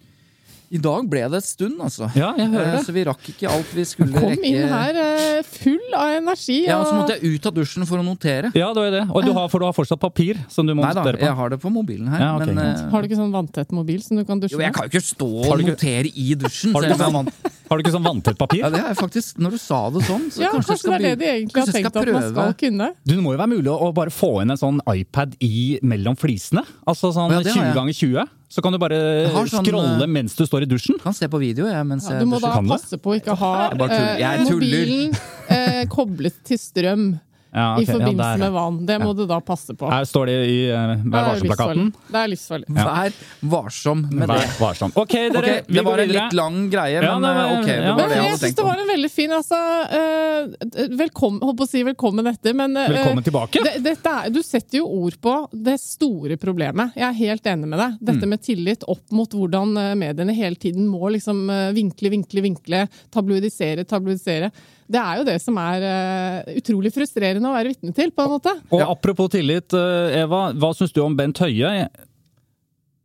I 0.72 0.80
dag 0.80 1.08
ble 1.12 1.22
det 1.30 1.40
et 1.42 1.48
stund, 1.48 1.78
altså. 1.84 2.08
Ja, 2.16 2.30
jeg 2.38 2.48
hører 2.54 2.68
Eh, 2.72 2.76
det. 2.78 2.86
Så 2.88 2.94
vi 2.96 3.04
rakk 3.04 3.26
ikke 3.34 3.50
alt 3.52 3.72
vi 3.76 3.84
skulle 3.84 4.14
rekke. 4.14 4.36
Kom 4.38 4.46
inn 4.48 4.68
her 4.72 4.96
eh, 5.02 5.42
full 5.44 5.96
av 5.98 6.14
energi. 6.16 6.58
Ja, 6.68 6.78
og 6.80 6.88
så 6.88 6.94
måtte 6.96 7.18
jeg 7.20 7.36
ut 7.36 7.46
av 7.50 7.54
dusjen 7.58 7.86
for 7.90 8.00
å 8.00 8.06
notere. 8.06 8.52
Ja, 8.56 8.70
det 8.74 8.82
var 8.86 8.92
det. 8.96 9.04
Og 9.12 9.26
du 9.26 9.32
har, 9.36 9.50
for 9.52 9.60
du 9.60 9.66
har 9.68 9.74
fortsatt 9.76 10.00
papir 10.00 10.40
som 10.50 10.66
du 10.66 10.74
må 10.74 10.82
Nei 10.86 10.94
da, 10.94 11.04
notere 11.04 11.20
på. 11.20 11.26
jeg 11.28 11.36
har 11.42 11.50
det 11.50 11.60
på 11.62 11.72
mobilen 11.76 12.08
her. 12.08 12.20
Ja, 12.24 12.36
okay, 12.40 12.54
men, 12.54 12.64
eh, 12.64 12.90
Har 12.92 13.02
du 13.04 13.08
ikke 13.10 13.20
sånn 13.20 13.32
vanntett 13.36 13.72
mobil 13.76 14.02
som 14.02 14.18
du 14.18 14.24
kan 14.26 14.40
dusje 14.40 14.56
jo, 14.56 14.60
jeg 14.64 14.74
kan 14.74 14.88
jo 14.88 14.94
ikke 14.96 15.04
stå 15.06 15.30
og 15.52 15.60
ikke- 15.60 15.76
notere 15.76 16.12
i 16.16 16.36
dusjen. 16.36 16.72
Har 16.74 16.82
du 16.82 16.88
ikke 16.88 17.08
om 17.12 17.16
sånn, 17.20 17.32
har 17.72 17.78
du 17.78 17.84
ikke 17.84 17.96
sånn 17.98 18.08
vanntett 18.08 18.38
papir? 18.38 18.60
Ja, 18.64 18.70
det 18.70 18.80
er 18.84 18.94
faktisk, 18.96 19.38
Når 19.40 19.52
du 19.52 19.58
sa 19.58 19.90
det 19.90 20.02
sånn, 20.08 20.28
så 20.32 20.40
Ja, 20.42 20.52
kanskje, 20.52 20.68
kanskje 20.72 20.78
skal 20.80 20.92
det 20.92 21.00
er 21.12 21.16
det 21.16 21.20
de 21.20 21.26
egentlig 21.26 21.66
har 21.66 21.74
tenkt 21.76 21.96
at 21.96 22.14
man 22.14 22.30
skal 22.32 22.54
kunne. 22.54 22.88
Du, 23.06 23.16
det 23.16 23.24
må 23.24 23.32
jo 23.36 23.38
være 23.44 23.52
mulig 23.52 23.72
å, 23.72 23.94
bare 23.94 24.10
få 24.10 24.42
inn 24.42 24.52
en 24.52 24.58
sånn 24.58 24.80
iPad 24.88 25.36
i 25.42 25.80
mellom 25.84 26.16
flisene. 26.16 26.64
Altså 26.88 27.12
sånn 27.12 27.32
Ja, 27.32 27.40
20 27.44 27.60
jeg. 27.60 27.74
ganger 27.76 27.94
20. 27.94 28.28
Så 28.52 28.60
kan 28.64 28.74
du 28.76 28.78
bare 28.82 28.98
sånn, 29.32 29.64
scrolle 29.64 30.04
eh, 30.04 30.10
mens 30.12 30.34
du 30.36 30.44
står 30.44 30.66
i 30.66 30.68
dusjen. 30.68 30.98
Kan 31.00 31.16
se 31.16 31.30
på 31.32 31.40
video 31.40 31.70
jeg, 31.72 31.86
mens 31.88 32.10
Ja, 32.10 32.18
du 32.20 32.26
må 32.28 32.40
da 32.44 32.52
passe 32.68 32.98
på 33.00 33.14
å 33.14 33.20
ikke 33.22 33.36
ha 33.40 33.52
Jeg 33.72 33.78
tuller. 33.80 33.94
eh, 33.96 34.20
Jeg 34.20 34.48
tuller. 34.50 34.88
mobilen 34.92 35.16
eh, 35.56 35.84
koblet 35.88 36.36
til 36.50 36.60
strøm 36.60 37.06
Ja, 37.54 37.76
i 37.82 37.86
forbindelse 37.86 38.24
Ja, 38.24 38.32
der, 38.32 38.38
med 38.46 38.52
vann. 38.56 38.76
Det 38.88 38.96
må 39.02 39.12
du 39.18 39.26
da 39.28 39.42
passe 39.44 39.74
på. 39.76 39.90
Her 39.92 40.06
står 40.08 40.30
det 40.30 40.36
i 40.48 40.58
uh, 40.72 40.94
Det 40.96 41.12
Vær 41.12 41.20
er 41.20 41.28
varsom-plakaten. 41.34 41.90
Det 42.08 42.20
er 42.22 42.30
livsfarlig. 42.32 42.68
Vær 42.78 43.18
varsom 43.52 44.04
med 44.08 44.28
Vær 44.32 44.40
det. 44.40 44.52
varsom. 44.62 44.94
Ok, 44.96 45.16
dere, 45.18 45.42
okay, 45.42 45.58
vi 45.68 45.76
det 45.80 45.84
var 45.84 46.00
en 46.06 46.14
litt 46.14 46.38
lang 46.40 46.62
greie, 46.72 47.02
men 47.04 47.26
det 47.26 47.34
var- 47.36 47.42
eh, 47.52 47.60
ok. 47.60 47.66
Det 47.68 47.76
ja. 47.76 47.96
var 47.96 48.02
det 48.02 48.16
Men 48.16 48.24
jeg 48.24 48.32
jeg 48.32 48.40
syns 48.46 48.56
det 48.62 48.68
var 48.70 48.80
en 48.86 48.92
veldig 48.94 49.12
fin 49.12 49.36
altså, 49.36 49.60
uh, 49.92 50.96
velkommen, 51.04 51.42
Holdt 51.42 51.60
på 51.60 51.68
å 51.68 51.72
si 51.74 51.84
velkommen 51.84 52.32
etter, 52.32 52.56
men 52.56 52.78
uh, 52.78 52.88
Velkommen 52.88 53.24
tilbake. 53.28 53.64
Det, 53.68 53.76
dette 53.84 54.16
er, 54.22 54.30
du 54.32 54.42
setter 54.46 54.80
jo 54.80 54.88
ord 55.02 55.20
på 55.22 55.36
det 55.52 55.76
store 55.84 56.38
problemet. 56.40 56.96
Jeg 56.96 57.08
er 57.10 57.20
helt 57.20 57.52
enig 57.52 57.68
med 57.68 57.80
deg. 57.84 58.00
Dette 58.00 58.22
Mm. 58.22 58.30
med 58.30 58.42
tillit 58.46 58.84
opp 58.88 59.12
mot 59.12 59.32
hvordan 59.34 59.72
eh, 59.78 59.96
mediene 59.98 60.34
hele 60.38 60.56
tiden 60.56 60.86
må 60.88 61.10
liksom 61.10 61.50
eh, 61.50 61.72
vinkle, 61.74 62.10
vinkle, 62.14 62.42
vinkle. 62.46 62.84
Tabloidisere, 63.12 63.84
tabloidisere. 63.90 64.52
Det 64.92 65.00
er 65.00 65.20
jo 65.22 65.26
det 65.28 65.38
som 65.44 65.58
er 65.62 65.86
uh, 65.86 66.54
utrolig 66.60 66.92
frustrerende 66.94 67.48
å 67.48 67.56
være 67.56 67.72
vitne 67.72 67.96
til, 67.96 68.12
på 68.12 68.26
en 68.26 68.34
måte. 68.36 68.54
Og 68.76 68.84
apropos 68.84 69.32
tillit, 69.32 69.72
eh, 69.78 70.22
Eva. 70.22 70.50
Hva 70.52 70.72
syns 70.76 70.92
du 70.96 71.02
om 71.04 71.16
Bent 71.16 71.40
Høie? 71.44 71.88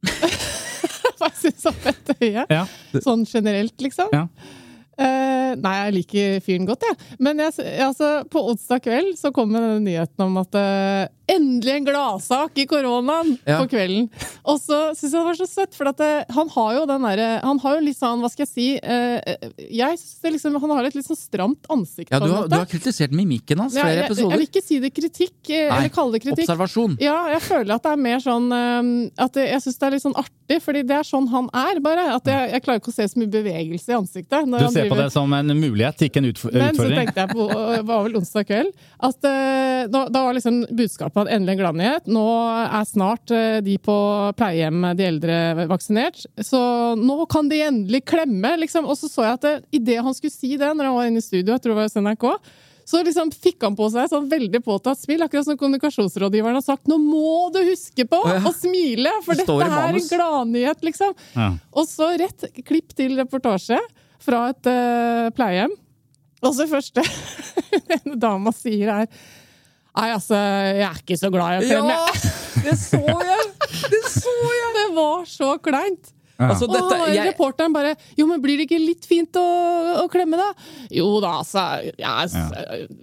Hva 1.19 1.31
syns 1.35 1.63
du 1.63 1.69
om 1.71 1.83
Bent 1.85 2.15
Høie? 2.17 2.47
Ja. 2.51 2.65
Sånn 3.05 3.27
generelt, 3.31 3.77
liksom. 3.83 4.11
Ja. 4.15 4.27
Uh, 4.97 5.53
nei, 5.61 5.75
jeg 5.77 5.95
liker 5.99 6.39
fyren 6.41 6.67
godt, 6.69 6.87
jeg. 6.89 6.97
Men 7.23 7.43
jeg, 7.45 7.53
altså, 7.85 8.11
på 8.33 8.43
onsdag 8.51 8.81
kveld 8.87 9.13
så 9.21 9.31
kom 9.37 9.53
den 9.53 9.85
nyheten 9.85 10.25
om 10.25 10.39
at 10.41 10.57
eh, 10.57 11.03
endelig 11.29 11.73
en 11.75 11.87
gladsak 11.89 12.59
i 12.63 12.67
koronaen 12.71 13.33
Ja. 13.47 13.59
på 13.61 13.69
kvelden. 13.73 14.09
Og 14.47 14.61
så 14.63 14.93
syns 14.95 15.11
jeg 15.11 15.17
det 15.17 15.25
var 15.27 15.39
så 15.41 15.47
søtt, 15.51 15.75
for 15.75 15.91
at 15.91 15.99
det, 15.99 16.11
han 16.37 16.49
har 16.55 16.75
jo 16.77 16.85
den 16.87 17.03
derre 17.03 17.29
Han 17.43 17.59
har 17.63 17.75
jo 17.79 17.85
litt 17.87 17.99
sånn, 17.99 18.21
hva 18.23 18.31
skal 18.31 18.45
jeg 18.47 18.53
si 18.53 18.67
eh, 18.79 19.35
Jeg 19.75 19.99
synes 19.99 20.37
liksom, 20.37 20.59
Han 20.63 20.71
har 20.77 20.85
et 20.87 20.95
litt 20.95 21.07
sånn 21.09 21.19
stramt 21.19 21.67
ansikt, 21.73 22.13
Ja, 22.15 22.21
du 22.23 22.31
har, 22.31 22.47
du 22.49 22.55
har 22.57 22.69
kritisert 22.71 23.11
mimikken 23.17 23.59
hans 23.59 23.75
flere 23.75 23.91
ja, 23.95 24.05
jeg 24.05 24.11
episoder. 24.11 24.37
vil 24.39 24.47
ikke 24.47 24.63
si 24.63 24.79
det 24.83 24.93
kritikk, 24.95 25.35
eh, 25.51 25.67
Nei, 25.67 25.81
eller 25.81 25.95
kalle 25.97 26.13
det 26.15 26.23
kritikk. 26.23 26.47
Observasjon. 26.47 26.97
Ja, 27.03 27.17
jeg 27.35 27.43
føler 27.43 27.75
at 27.75 27.83
det 27.89 27.93
er 27.97 28.03
mer 28.07 28.23
sånn 28.23 28.47
eh, 28.55 29.25
At 29.27 29.35
det, 29.35 29.49
jeg 29.51 29.65
syns 29.67 29.81
det 29.83 29.89
er 29.91 29.97
litt 29.97 30.07
sånn 30.07 30.17
artig, 30.23 30.61
fordi 30.63 30.85
det 30.87 30.95
er 31.01 31.07
sånn 31.11 31.27
han 31.33 31.51
er, 31.53 31.81
bare. 31.83 32.07
At 32.15 32.31
jeg, 32.31 32.51
jeg 32.55 32.63
klarer 32.63 32.79
ikke 32.85 32.93
å 32.95 32.97
se 33.01 33.09
så 33.11 33.19
mye 33.19 33.33
bevegelse 33.35 33.91
i 33.91 33.97
ansiktet. 33.99 34.47
når 34.47 34.59
Du 34.63 34.65
han 34.69 34.75
ser 34.77 34.89
på 34.93 34.99
det 35.01 35.11
som 35.11 35.33
en 35.35 35.51
mulighet, 35.59 36.07
ikke 36.07 36.23
en 36.23 36.31
utfordring? 36.31 36.63
men 36.63 36.79
så 36.79 36.87
tenkte 36.93 37.25
jeg 37.25 37.35
på, 37.35 37.49
det 37.51 37.83
var 37.89 38.05
vel 38.07 38.17
onsdag 38.21 38.47
kveld, 38.47 38.71
at 39.11 39.27
eh, 39.27 39.83
da, 39.91 40.05
da 40.13 40.23
var 40.29 40.37
liksom 40.39 40.63
budskapet 40.71 41.16
at 41.23 41.31
endelig 41.33 41.57
en 41.57 41.63
gladnyhet. 41.63 42.11
Nå 42.13 42.27
er 42.67 42.85
snart 42.89 43.33
eh, 43.35 43.59
de 43.65 43.79
på 43.83 43.97
pleiehjem, 44.37 44.85
de 44.99 45.09
eldre, 45.09 45.39
vaksinert. 45.71 46.27
Så 46.45 46.61
nå 47.01 47.19
kan 47.33 47.51
de 47.51 47.63
endelig 47.67 48.05
klemme, 48.11 48.57
liksom. 48.63 48.89
Og 48.89 48.99
så 49.01 49.11
så 49.11 49.27
jeg 49.27 49.39
at 49.39 49.47
det, 49.47 49.57
idet 49.81 50.03
han 50.05 50.17
skulle 50.17 50.35
si 50.35 50.55
det, 50.57 50.71
når 50.71 50.91
han 50.91 50.97
var 50.99 51.11
inne 51.11 51.23
i 51.23 51.27
studio, 51.27 51.55
jeg 51.55 51.65
tror 51.65 51.75
det 51.75 51.79
var 51.81 51.89
hos 51.89 52.01
NRK, 52.03 52.27
så 52.87 53.01
liksom 53.03 53.33
fikk 53.35 53.65
han 53.67 53.75
på 53.75 53.89
seg 53.91 54.05
et 54.05 54.13
sånn 54.13 54.29
veldig 54.31 54.61
påtatt 54.63 55.01
smil, 55.01 55.25
akkurat 55.25 55.49
som 55.49 55.57
kommunikasjonsrådgiveren 55.59 56.61
har 56.61 56.63
sagt. 56.63 56.87
Nå 56.87 57.01
må 57.03 57.49
du 57.55 57.59
huske 57.67 58.07
på 58.07 58.21
Å 58.23 58.37
ja. 58.37 58.43
å 58.47 58.53
smile, 58.55 59.11
for 59.27 59.35
Det 59.35 59.47
dette 59.49 59.81
er 59.81 59.99
en 59.99 60.11
gladnyhet, 60.13 60.85
liksom. 60.87 61.17
Ja. 61.35 61.49
Og 61.75 61.89
så 61.91 62.13
rett 62.21 62.47
klipp 62.69 62.95
til 62.95 63.17
reportasje 63.19 63.81
fra 64.23 64.45
et 64.53 64.71
uh, 64.71 65.33
pleiehjem. 65.35 65.75
Og 66.47 66.55
så 66.55 66.69
første 66.71 67.03
denne 67.91 68.21
dama 68.23 68.55
sier 68.55 68.93
er 69.01 69.11
Nei, 69.97 70.11
altså, 70.13 70.37
jeg 70.37 70.85
er 70.85 70.99
ikke 71.01 71.17
så 71.17 71.31
glad 71.33 71.57
i 71.57 71.63
å 71.63 71.69
klemme. 71.71 71.95
det 72.67 72.75
så 72.81 73.01
jeg! 73.01 73.47
Det 73.95 74.03
så 74.13 74.35
jeg! 74.59 74.75
Det 74.77 74.87
var 74.97 75.25
så 75.31 75.55
kleint! 75.65 76.13
Altså, 76.39 76.67
dette, 76.69 76.97
og 77.01 77.09
jeg, 77.15 77.31
reporteren 77.31 77.73
bare 77.73 77.95
Jo, 78.19 78.27
men 78.29 78.43
blir 78.45 78.59
det 78.61 78.67
ikke 78.69 78.81
litt 78.83 79.07
fint 79.09 79.39
å, 79.41 79.45
å 80.03 80.07
klemme, 80.13 80.37
da? 80.37 80.49
Jo 80.93 81.07
da, 81.25 81.31
altså. 81.41 81.63
Ja, 81.97 82.19
s- 82.29 82.37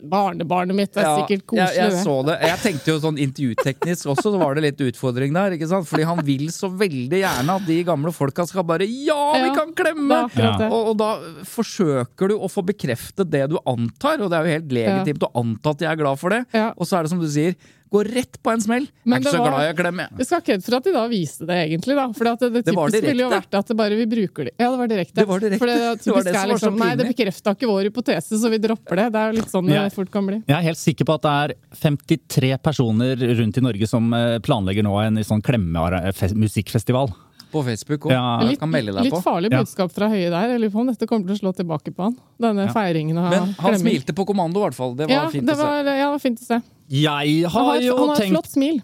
barnebarnet 0.05 0.77
mitt 0.77 0.97
er 0.99 1.07
ja, 1.07 1.13
sikkert 1.21 1.45
koselig, 1.49 1.77
jeg, 1.79 1.93
jeg 1.95 2.03
så 2.05 2.15
det. 2.27 2.35
Jeg 2.45 2.59
tenkte 2.63 2.93
jo 2.93 2.97
sånn 3.03 3.17
intervjuteknisk 3.23 4.11
også, 4.13 4.33
så 4.35 4.41
var 4.41 4.57
det 4.59 4.65
litt 4.67 4.83
utfordring 4.85 5.33
der. 5.35 5.55
ikke 5.57 5.69
sant? 5.71 5.87
Fordi 5.89 6.05
han 6.09 6.21
vil 6.27 6.45
så 6.53 6.69
veldig 6.69 7.21
gjerne 7.23 7.57
at 7.59 7.67
de 7.67 7.79
gamle 7.87 8.13
folka 8.15 8.45
skal 8.49 8.65
bare 8.69 8.87
Ja, 8.89 9.19
vi 9.41 9.49
kan 9.57 9.73
klemme! 9.77 10.23
Og, 10.69 10.91
og 10.93 10.97
da 11.01 11.09
forsøker 11.47 12.33
du 12.33 12.37
å 12.37 12.49
få 12.51 12.63
bekreftet 12.67 13.29
det 13.33 13.45
du 13.53 13.57
antar, 13.69 14.21
og 14.23 14.29
det 14.31 14.39
er 14.39 14.47
jo 14.49 14.57
helt 14.59 14.75
legitimt 14.79 15.25
å 15.27 15.31
anta 15.43 15.73
at 15.73 15.81
de 15.83 15.89
er 15.89 15.99
glad 15.99 16.19
for 16.21 16.33
det. 16.35 16.43
Ja. 16.55 16.69
Og 16.77 16.87
så 16.89 16.99
er 16.99 17.05
det 17.07 17.13
som 17.13 17.21
du 17.21 17.29
sier, 17.31 17.55
gå 17.93 18.01
rett 18.07 18.39
på 18.41 18.51
en 18.53 18.61
smell. 18.63 18.87
Jeg 18.89 19.11
er 19.13 19.21
ikke 19.21 19.29
det 19.29 19.33
så 19.35 19.43
glad 19.43 19.63
i 19.63 19.71
å 19.71 19.77
klemme. 19.77 20.05
jeg. 20.07 20.17
Vi 20.17 20.25
skal 20.27 20.41
ikke 20.43 20.57
for 20.65 20.77
at 20.79 20.87
de 20.87 20.93
da 20.95 21.03
viste 21.11 21.45
det, 21.49 21.57
egentlig. 21.67 21.95
da. 21.99 22.05
For 22.17 22.25
det, 22.29 22.33
det 22.41 22.51
Det 22.63 22.73
typisk 22.73 23.05
ville 23.05 23.23
jo 23.25 23.29
vært 23.33 23.57
at 23.59 23.69
det 23.69 23.77
bare 23.77 23.97
vi 23.99 24.07
bruker 24.09 24.49
det. 24.49 24.53
Ja, 24.57 24.71
det 24.73 24.79
var 24.81 24.89
direkte. 24.91 25.17
Det 25.19 25.27
var 25.29 25.43
direkte. 25.43 25.59
For 25.61 25.69
det, 25.71 25.77
Det 25.83 25.89
var 25.89 25.99
typisk 26.01 26.25
det 26.25 26.33
som 26.33 26.41
er 26.43 26.53
var 26.53 26.61
så 26.63 26.69
liksom, 26.71 26.79
Nei, 26.81 26.91
det 26.99 27.07
bekrefta 27.11 27.53
ikke 27.57 27.69
vår 27.69 27.89
hypotese, 27.89 28.39
så 28.41 28.51
vi 28.53 28.59
dropper 28.63 29.01
det. 29.01 29.07
Det 29.13 29.21
er 29.21 29.33
jo 29.33 29.37
litt 29.39 29.53
sånn 29.53 29.69
Ja. 29.73 29.83
det 29.85 29.93
fort 29.95 30.11
kan 30.13 30.25
bli. 30.29 30.39
Jeg 30.47 30.57
er 30.57 30.65
helt 30.69 30.81
sikker 30.81 31.05
på 31.09 31.17
at 31.19 31.27
det 31.27 31.35
er 31.43 31.55
53 31.83 32.57
personer 32.63 33.27
rundt 33.39 33.57
i 33.61 33.65
Norge 33.67 33.87
som 33.89 34.09
eh, 34.17 34.39
planlegger 34.43 34.83
nå 34.87 34.95
en 35.05 35.21
sånn 35.23 35.43
klemmemusikkfestival. 35.45 37.13
På 37.53 37.61
Facebook 37.63 38.07
òg. 38.09 38.11
Ja. 38.15 38.23
Litt, 38.43 38.59
kan 38.59 38.71
melde 38.73 38.95
deg 38.97 39.05
litt 39.07 39.13
på. 39.13 39.21
farlig 39.23 39.51
budskap 39.53 39.91
fra 39.93 40.07
Høie 40.09 40.29
der. 40.33 40.49
Jeg 40.55 40.59
lurer 40.63 40.73
på 40.73 40.81
om 40.81 40.87
dette 40.89 41.07
kommer 41.07 41.27
til 41.29 41.35
å 41.37 41.41
slå 41.43 41.51
tilbake 41.55 41.93
på 41.93 42.07
han. 42.09 42.15
Denne 42.41 42.65
feiringen 42.73 43.17
av 43.21 43.29
Men 43.29 43.39
han 43.53 43.53
klemming. 43.77 43.83
smilte 43.85 44.13
på 44.17 44.25
kommando, 44.25 44.57
i 44.59 44.65
hvert 44.67 44.75
fall. 44.79 44.95
Det 44.97 45.07
var 45.07 45.13
Ja, 45.15 45.29
fint 45.29 45.45
det 45.45 45.53
å 45.53 45.61
se. 45.61 45.63
var, 45.63 45.83
ja, 45.85 46.07
det 46.07 46.11
var 46.17 46.19
fint 46.25 46.39
å 46.41 46.45
se. 46.49 46.61
Jeg 46.89 47.43
Han 47.45 47.51
har 47.51 47.63
har, 47.63 47.75
et- 47.77 47.83
jo 47.83 47.97
han 47.97 48.07
har 48.09 48.15
et 48.15 48.21
tenkt 48.21 48.33
flott 48.35 48.49
smil. 48.51 48.81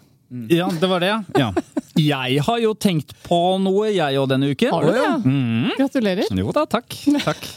Ja, 0.50 0.68
det 0.80 0.86
var 0.90 1.00
det, 1.02 1.14
ja. 1.38 1.50
Jeg 2.00 2.40
har 2.46 2.58
jo 2.62 2.70
tenkt 2.78 3.10
på 3.26 3.36
noe, 3.60 3.88
jeg 3.92 4.16
òg, 4.16 4.28
denne 4.30 4.52
uken. 4.54 4.70
Har 4.72 4.86
du 4.86 4.92
det? 4.94 5.08
Mm. 5.26 5.70
Gratulerer. 5.76 6.28
Jo 6.38 6.52
da, 6.54 6.62
takk. 6.70 6.94
takk. 7.24 7.48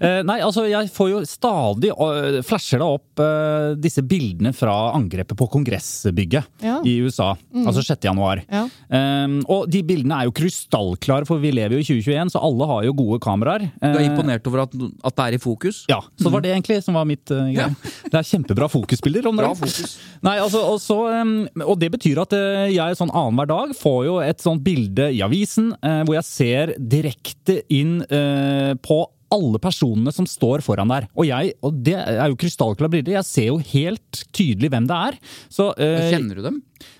Eh, 0.00 0.20
nei, 0.24 0.38
altså, 0.44 0.62
jeg 0.68 0.88
får 0.94 1.08
jo 1.10 1.18
stadig 1.28 1.90
uh, 1.92 2.38
Flasher 2.46 2.80
da 2.80 2.86
opp 2.94 3.20
uh, 3.20 3.72
disse 3.76 4.00
bildene 4.06 4.52
fra 4.56 4.72
angrepet 4.96 5.36
på 5.36 5.48
kongressbygget 5.52 6.46
Ja. 6.64 6.78
i 6.88 6.94
USA. 7.04 7.34
Altså 7.66 7.82
6. 7.84 8.06
januar. 8.08 8.40
Ja. 8.48 8.62
Um, 8.88 9.40
og 9.50 9.66
de 9.72 9.82
bildene 9.84 10.20
er 10.22 10.28
jo 10.28 10.34
krystallklare, 10.36 11.26
for 11.28 11.40
vi 11.42 11.52
lever 11.56 11.76
jo 11.76 11.82
i 11.82 11.88
2021, 11.88 12.32
så 12.36 12.44
alle 12.46 12.68
har 12.70 12.86
jo 12.88 12.94
gode 13.00 13.20
kameraer. 13.24 13.66
Du 13.80 13.88
er 13.90 13.98
Eh, 14.00 14.08
imponert 14.08 14.46
over 14.48 14.62
at, 14.64 14.72
at 15.08 15.16
det 15.18 15.26
er 15.26 15.36
i 15.36 15.42
fokus? 15.42 15.82
Ja, 15.90 15.98
så 16.20 16.32
var 16.32 16.44
det 16.44 16.52
egentlig 16.54 16.80
som 16.84 16.96
var 16.96 17.04
mitt 17.08 17.28
uh, 17.32 17.48
greie. 17.52 17.72
Det 18.06 18.16
er 18.20 18.28
kjempebra 18.30 18.68
fokusbilder. 18.72 19.28
om 19.32 19.36
Bra 19.40 19.52
fokus. 19.56 19.98
Nei, 20.24 20.36
altså, 20.40 20.62
og, 20.68 20.80
så, 20.84 20.96
um, 21.20 21.34
og 21.66 21.76
det 21.80 21.90
betyr 21.96 22.09
at 22.18 22.32
uh, 22.34 22.66
jeg 22.72 22.96
sånn 22.98 23.12
annenhver 23.14 23.46
dag 23.46 23.76
får 23.78 24.00
jo 24.08 24.18
et 24.24 24.40
sånt 24.42 24.64
bilde 24.66 25.10
i 25.14 25.22
avisen 25.22 25.70
uh, 25.84 26.02
hvor 26.02 26.16
jeg 26.18 26.26
ser 26.26 26.74
direkte 26.78 27.60
inn 27.70 28.00
uh, 28.10 28.74
på 28.82 29.04
alle 29.30 29.60
personene 29.62 30.10
som 30.10 30.26
står 30.26 30.58
foran 30.66 30.90
der. 30.90 31.04
Og 31.14 31.28
jeg, 31.28 31.52
og 31.62 31.76
det 31.86 31.94
er 32.02 32.24
jo 32.32 32.34
krystallklare 32.40 32.90
briller, 32.90 33.14
jeg 33.20 33.28
ser 33.28 33.46
jo 33.52 33.60
helt 33.72 34.24
tydelig 34.34 34.72
hvem 34.72 34.88
det 34.90 34.96
er. 34.96 35.18
Så 35.46 35.68
eh, 35.78 36.08
Kjenner 36.10 36.40
du 36.40 36.42
dem? 36.48 36.56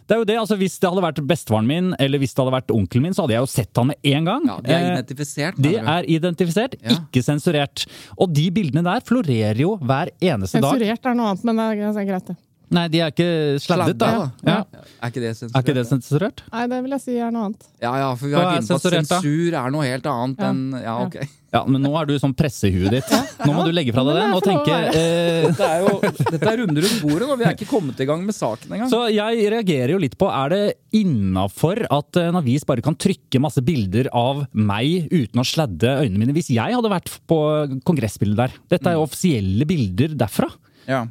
det 0.07 0.15
er 0.15 0.21
jo 0.21 0.27
det, 0.29 0.37
altså 0.39 0.55
Hvis 0.61 0.77
det 0.79 0.91
hadde 0.91 1.03
vært 1.03 1.19
bestefaren 1.27 1.67
min 1.67 1.89
eller 1.99 2.23
hvis 2.23 2.35
det 2.35 2.43
hadde 2.45 2.55
vært 2.55 2.71
onkelen 2.75 3.09
min, 3.09 3.17
så 3.17 3.25
hadde 3.25 3.35
jeg 3.35 3.43
jo 3.43 3.51
sett 3.51 3.81
han 3.81 3.91
med 3.91 4.11
en 4.13 4.31
gang. 4.31 4.47
Ja, 4.47 4.57
De 4.63 4.71
er 4.77 4.85
Eh, 4.85 4.93
identifisert? 4.93 5.59
Eh, 5.59 5.65
de 5.67 5.75
er 5.97 6.07
identifisert, 6.19 6.77
Ja. 6.79 7.01
ikke 7.01 7.23
sensurert. 7.27 7.87
Og 8.17 8.31
de 8.33 8.47
bildene 8.55 8.85
der 8.87 9.03
florerer 9.03 9.59
jo 9.65 9.75
hver 9.83 10.13
eneste 10.23 10.61
dag. 10.63 10.71
Sensurert 10.71 11.11
er 11.11 11.19
noe 11.19 11.33
annet, 11.33 11.45
men 11.51 11.57
det 11.57 11.67
er, 11.67 11.83
det 11.83 12.03
er 12.05 12.09
greit, 12.13 12.31
det. 12.31 12.37
Nei, 12.71 12.85
de 12.93 13.01
er 13.03 13.11
ikke 13.11 13.59
sladdet, 13.63 13.97
da. 13.99 14.11
Ja. 14.15 14.29
Ja. 14.47 14.85
Er 15.03 15.11
ikke 15.11 15.23
det 15.25 15.33
sensurert? 15.35 15.57
Er 15.59 15.65
ikke 15.65 15.75
det 15.81 15.87
sensurert? 15.89 16.43
Nei, 16.53 16.67
det 16.71 16.79
vil 16.85 16.95
jeg 16.95 17.03
si 17.03 17.17
er 17.19 17.35
noe 17.35 17.49
annet. 17.49 17.67
Ja, 17.83 17.93
ja, 17.99 18.09
for 18.15 18.31
vi 18.31 18.37
har 18.37 18.47
vært 18.47 18.63
inne 18.63 18.71
på 18.71 18.79
at 18.79 18.97
sensur 19.11 19.57
er 19.65 19.75
noe 19.75 19.87
helt 19.89 20.07
annet 20.13 20.39
Ja. 20.45 20.51
enn 20.53 20.83
Ja, 20.85 20.97
ok. 21.07 21.17
Ja, 21.51 21.65
men 21.67 21.83
nå 21.83 21.91
er 21.99 22.07
du 22.07 22.13
sånn 22.23 22.35
pressehuet 22.39 22.93
ditt. 22.95 23.11
Nå 23.43 23.51
må 23.57 23.65
du 23.67 23.73
legge 23.75 23.91
fra 23.91 24.05
deg 24.07 24.21
den 24.21 24.31
det 24.31 24.37
og 24.39 24.45
tenker 24.47 24.85
tenke 24.87 25.01
eh, 25.01 25.49
Dette 25.49 25.67
er 25.67 25.81
jo 25.83 25.97
dette 26.31 26.47
er 26.47 26.61
runder 26.61 26.87
rundt 26.87 27.03
bordet, 27.03 27.27
og 27.27 27.41
vi 27.41 27.47
er 27.49 27.57
ikke 27.57 27.67
kommet 27.73 28.03
i 28.05 28.07
gang 28.07 28.23
med 28.23 28.37
saken 28.37 28.77
engang. 28.77 28.93
Så 28.93 29.01
jeg 29.11 29.51
reagerer 29.57 29.97
jo 29.97 29.99
litt 30.05 30.15
på, 30.21 30.31
er 30.31 30.55
det 30.55 30.63
innafor 31.01 31.83
at 31.91 32.21
en 32.23 32.39
avis 32.39 32.67
bare 32.69 32.85
kan 32.87 32.95
trykke 32.95 33.43
masse 33.43 33.65
bilder 33.67 34.13
av 34.15 34.45
meg 34.55 35.11
uten 35.11 35.43
å 35.43 35.47
sladde 35.47 35.97
øynene 36.05 36.23
mine, 36.23 36.37
hvis 36.39 36.53
jeg 36.55 36.79
hadde 36.79 36.93
vært 36.93 37.11
på 37.27 37.41
kongressbildet 37.89 38.45
der? 38.45 38.55
Dette 38.77 38.93
er 38.93 39.01
jo 39.01 39.09
offisielle 39.09 39.67
bilder 39.67 40.15
derfra. 40.23 40.53
Ja. 40.87 41.03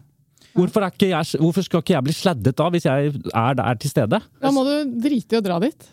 Hvorfor, 0.58 0.84
er 0.86 0.94
ikke 0.94 1.12
jeg, 1.12 1.40
hvorfor 1.42 1.66
skal 1.66 1.84
ikke 1.84 1.96
jeg 1.96 2.08
bli 2.08 2.16
sladdet 2.16 2.58
da, 2.58 2.68
hvis 2.74 2.88
jeg 2.90 3.14
er 3.14 3.58
der 3.60 3.80
til 3.82 3.94
stede? 3.94 4.22
Da 4.42 4.52
må 4.56 4.66
du 4.68 4.74
drite 5.06 5.38
i 5.38 5.42
å 5.42 5.46
dra 5.46 5.60
dit. 5.64 5.90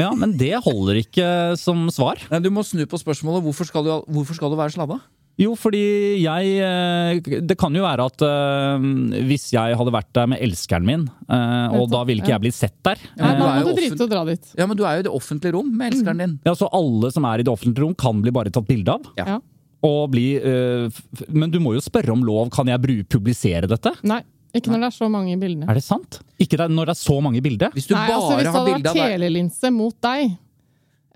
Ja, 0.00 0.10
men 0.16 0.36
det 0.40 0.54
holder 0.64 1.02
ikke 1.02 1.26
som 1.60 1.84
svar. 1.92 2.22
Nei, 2.32 2.40
du 2.42 2.50
må 2.54 2.64
snu 2.66 2.84
på 2.88 3.00
spørsmålet. 3.00 3.44
Hvorfor 3.44 3.68
skal 3.68 3.84
du, 3.86 3.90
hvorfor 4.10 4.38
skal 4.38 4.52
du 4.52 4.58
være 4.58 4.74
sladda? 4.74 4.98
Jo, 5.40 5.54
fordi 5.56 5.80
jeg 6.20 6.48
eh, 6.60 7.20
Det 7.40 7.56
kan 7.60 7.72
jo 7.72 7.84
være 7.86 8.04
at 8.10 8.24
øh, 8.26 8.82
hvis 9.30 9.46
jeg 9.54 9.78
hadde 9.78 9.94
vært 9.94 10.10
der 10.12 10.28
med 10.28 10.42
elskeren 10.44 10.84
min, 10.84 11.06
øh, 11.08 11.78
og 11.78 11.86
da 11.92 12.02
ville 12.08 12.20
ikke 12.20 12.34
jeg 12.34 12.42
blitt 12.44 12.58
sett 12.58 12.76
der 12.84 13.00
Nei, 13.16 13.30
men, 13.30 13.40
da 13.40 13.54
må 13.62 13.72
du 13.72 13.80
drite 13.80 14.04
å 14.04 14.10
dra 14.10 14.26
dit. 14.28 14.50
Ja, 14.58 14.66
men 14.68 14.76
du 14.76 14.84
er 14.84 14.98
jo 14.98 15.04
i 15.04 15.06
det 15.08 15.14
offentlige 15.14 15.56
rom 15.56 15.70
med 15.72 15.94
elskeren 15.94 16.20
din. 16.20 16.34
Ja, 16.44 16.54
Så 16.58 16.68
alle 16.68 17.12
som 17.14 17.24
er 17.28 17.40
i 17.40 17.46
det 17.48 17.52
offentlige 17.52 17.86
rom, 17.86 17.96
kan 17.96 18.20
bli 18.24 18.34
bare 18.34 18.52
tatt 18.52 18.68
bilde 18.68 18.98
av? 18.98 19.08
Ja. 19.16 19.38
Og 19.82 20.10
bli, 20.12 20.36
eh, 20.38 21.00
men 21.28 21.50
du 21.50 21.58
må 21.60 21.72
jo 21.74 21.80
spørre 21.82 22.12
om 22.14 22.22
lov. 22.24 22.50
Kan 22.54 22.66
jeg 22.70 22.78
bru- 22.80 23.04
publisere 23.10 23.66
dette? 23.66 23.90
Nei, 24.06 24.20
ikke 24.54 24.70
når 24.70 24.84
det 24.84 24.88
er 24.92 24.96
så 24.98 25.08
mange 25.10 25.32
i 25.32 25.36
bildene. 25.40 25.66
Er 25.68 25.74
det 25.74 25.82
sant? 25.82 26.20
Ikke 26.38 26.56
det, 26.60 26.68
når 26.70 26.86
det 26.86 26.94
er 26.96 27.00
så 27.02 27.16
mange 27.24 27.38
i 27.40 27.44
bildet? 27.44 27.72
Hvis 27.74 27.88
du 27.88 27.94
Nei, 27.96 28.06
bare 28.06 28.16
altså 28.20 28.36
Hvis 28.36 28.44
det 28.44 28.52
har 28.52 28.58
hadde 28.60 28.74
bilde 28.74 28.88
vært 28.88 28.90
av 28.92 29.00
deg 29.02 29.14
telelinse 29.16 29.70
mot 29.74 29.96
deg, 30.06 30.36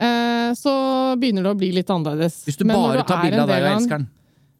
eh, 0.01 0.51
så 0.59 0.73
begynner 1.21 1.47
det 1.47 1.53
å 1.55 1.59
bli 1.61 1.71
litt 1.77 1.93
annerledes. 1.95 2.41
Hvis 2.49 2.59
du 2.59 2.65
Men 2.65 2.77
bare 2.81 3.05
tar 3.07 3.19
er 3.21 3.31
bilde 3.31 3.43
av 3.45 3.49
deg 3.49 3.63
og 3.63 3.71
en- 3.71 3.79
elskeren 3.83 4.07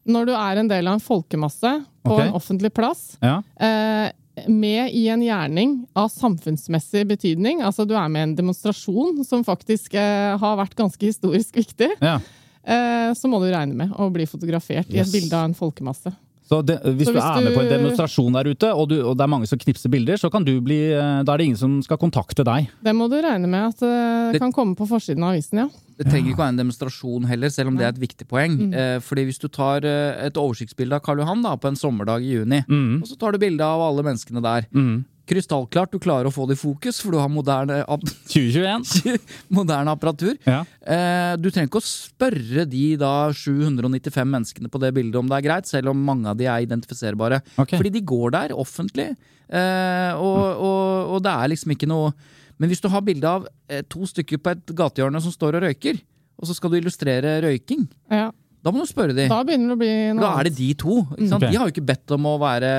Når 0.07 0.25
du 0.25 0.31
er 0.39 0.57
en 0.61 0.67
del 0.69 0.87
av 0.87 0.93
en 0.93 1.03
folkemasse 1.03 1.73
på 2.05 2.13
okay. 2.13 2.27
en 2.29 2.33
offentlig 2.33 2.71
plass, 2.73 3.17
Ja. 3.21 3.41
eh, 3.59 4.11
med 4.47 4.93
i 4.93 5.07
en 5.09 5.19
gjerning 5.21 5.85
av 5.97 6.09
samfunnsmessig 6.13 7.05
betydning, 7.09 7.59
altså 7.61 7.85
du 7.85 7.93
er 7.97 8.07
med 8.07 8.19
i 8.19 8.23
en 8.29 8.35
demonstrasjon 8.37 9.25
som 9.25 9.43
faktisk 9.43 9.95
eh, 9.95 10.37
har 10.37 10.55
vært 10.55 10.75
ganske 10.77 11.01
historisk 11.01 11.55
viktig, 11.57 11.89
ja. 11.99 12.19
Eh, 12.67 13.11
så 13.17 13.29
må 13.31 13.39
du 13.41 13.49
regne 13.51 13.73
med 13.73 13.91
å 13.97 14.09
bli 14.13 14.25
fotografert 14.29 14.89
i 14.91 14.97
Yes. 14.99 15.07
et 15.09 15.13
bilde 15.21 15.33
av 15.39 15.45
en 15.49 15.55
folkemasse. 15.57 16.13
Så 16.47 16.61
det, 16.63 16.77
hvis, 16.95 17.09
Så 17.09 17.11
du 17.11 17.17
hvis 17.19 17.25
er 17.27 17.43
med 17.43 17.55
på 17.57 17.59
en 17.65 17.71
demonstrasjon 17.73 18.31
der 18.37 18.47
ute, 18.47 18.69
og, 18.71 18.85
du, 18.87 19.01
og 19.03 19.17
det 19.19 19.23
er 19.25 19.27
mange 19.27 19.47
som 19.49 19.59
knipser 19.59 19.91
bilder, 19.91 20.15
så 20.15 20.29
kan 20.31 20.45
du 20.47 20.53
bli 20.63 20.77
eh, 20.95 21.23
Da 21.27 21.33
er 21.33 21.37
det 21.41 21.47
ingen 21.49 21.59
som 21.59 21.73
skal 21.83 21.97
kontakte 21.99 22.45
deg. 22.47 22.69
Det 22.81 22.93
må 22.95 23.09
du 23.11 23.17
regne 23.19 23.49
med 23.51 23.65
at 23.73 23.81
eh, 23.83 24.31
Det- 24.31 24.39
kan 24.39 24.53
komme 24.55 24.73
på 24.79 24.87
forsiden 24.87 25.23
av 25.27 25.33
avisen, 25.35 25.59
ja. 25.59 25.67
Det 25.97 26.05
trenger 26.07 26.29
ikke 26.31 26.39
å 26.39 26.45
være 26.45 26.53
en 26.55 26.61
demonstrasjon 26.63 27.25
heller, 27.27 27.49
selv 27.49 27.67
om 27.73 27.75
det 27.75 27.83
er 27.83 27.89
et 27.89 27.99
viktig 27.99 28.27
poeng. 28.29 28.55
Mm. 28.69 28.73
Eh, 28.73 28.99
fordi 29.03 29.25
hvis 29.27 29.39
du 29.43 29.47
tar 29.49 29.83
eh, 29.83 30.25
et 30.27 30.33
oversiktsbilde 30.39 30.93
av 30.95 31.01
Karl 31.03 31.19
Johan 31.19 31.41
da, 31.43 31.55
på 31.57 31.67
en 31.67 31.75
sommerdag 31.75 32.21
i 32.23 32.31
juni, 32.37 32.63
Mm. 32.69 33.01
og 33.01 33.07
så 33.09 33.17
tar 33.19 33.31
du 33.33 33.39
bilde 33.39 33.59
av 33.65 33.81
alle 33.81 34.03
menneskene 34.07 34.41
der, 34.41 34.67
Mm. 34.71 35.03
Krystallklart 35.27 35.91
du 35.93 35.99
klarer 36.01 36.29
å 36.29 36.33
få 36.33 36.45
det 36.49 36.55
i 36.57 36.61
fokus, 36.61 36.99
for 37.03 37.13
du 37.13 37.19
har 37.21 37.29
moderne, 37.31 37.81
ap 37.83 38.03
2021. 38.33 39.19
moderne 39.59 39.93
apparatur. 39.93 40.35
Ja. 40.47 40.61
Eh, 40.81 41.33
du 41.41 41.49
trenger 41.51 41.69
ikke 41.69 41.81
å 41.83 41.87
spørre 41.87 42.65
de 42.69 42.83
da 43.01 43.11
795 43.35 44.31
menneskene 44.33 44.71
på 44.71 44.81
det 44.83 44.93
bildet 44.97 45.19
om 45.19 45.29
det 45.29 45.37
er 45.41 45.47
greit, 45.49 45.69
selv 45.69 45.91
om 45.93 46.01
mange 46.09 46.31
av 46.31 46.39
de 46.39 46.47
er 46.49 46.65
identifiserbare. 46.65 47.41
Ok. 47.59 47.75
Fordi 47.77 47.93
de 47.97 48.03
går 48.07 48.33
der 48.37 48.55
offentlig, 48.57 49.11
eh, 49.49 50.11
og, 50.15 50.41
og, 50.57 51.13
og 51.17 51.23
det 51.27 51.35
er 51.35 51.53
liksom 51.53 51.75
ikke 51.75 51.87
noe 51.91 52.11
Men 52.57 52.71
hvis 52.71 52.81
du 52.81 52.87
har 52.89 53.03
bilde 53.05 53.29
av 53.29 53.43
eh, 53.69 53.83
to 53.85 54.01
stykker 54.09 54.39
på 54.41 54.49
et 54.55 54.71
gatehjørne 54.73 55.19
som 55.21 55.29
står 55.29 55.59
og 55.59 55.67
røyker, 55.67 55.99
og 56.41 56.49
så 56.49 56.55
skal 56.57 56.71
du 56.73 56.79
illustrere 56.79 57.35
røyking, 57.45 57.83
Ja. 58.09 58.31
Da 58.67 58.73
må 58.75 58.83
du 58.83 58.89
spørre 58.89 59.15
de. 59.15 59.29
Da 59.31 59.39
begynner 59.47 59.71
det 59.71 59.77
å 59.77 59.81
bli 59.81 59.91
noe 60.11 60.23
Da 60.25 60.31
er 60.41 60.49
det 60.49 60.55
de 60.57 60.69
to. 60.83 60.99
Ikke 61.15 61.29
sant? 61.31 61.39
Ok. 61.39 61.47
De 61.47 61.59
har 61.59 61.69
jo 61.69 61.75
ikke 61.75 61.87
bedt 61.87 62.15
om 62.17 62.27
å 62.27 62.37
være 62.41 62.71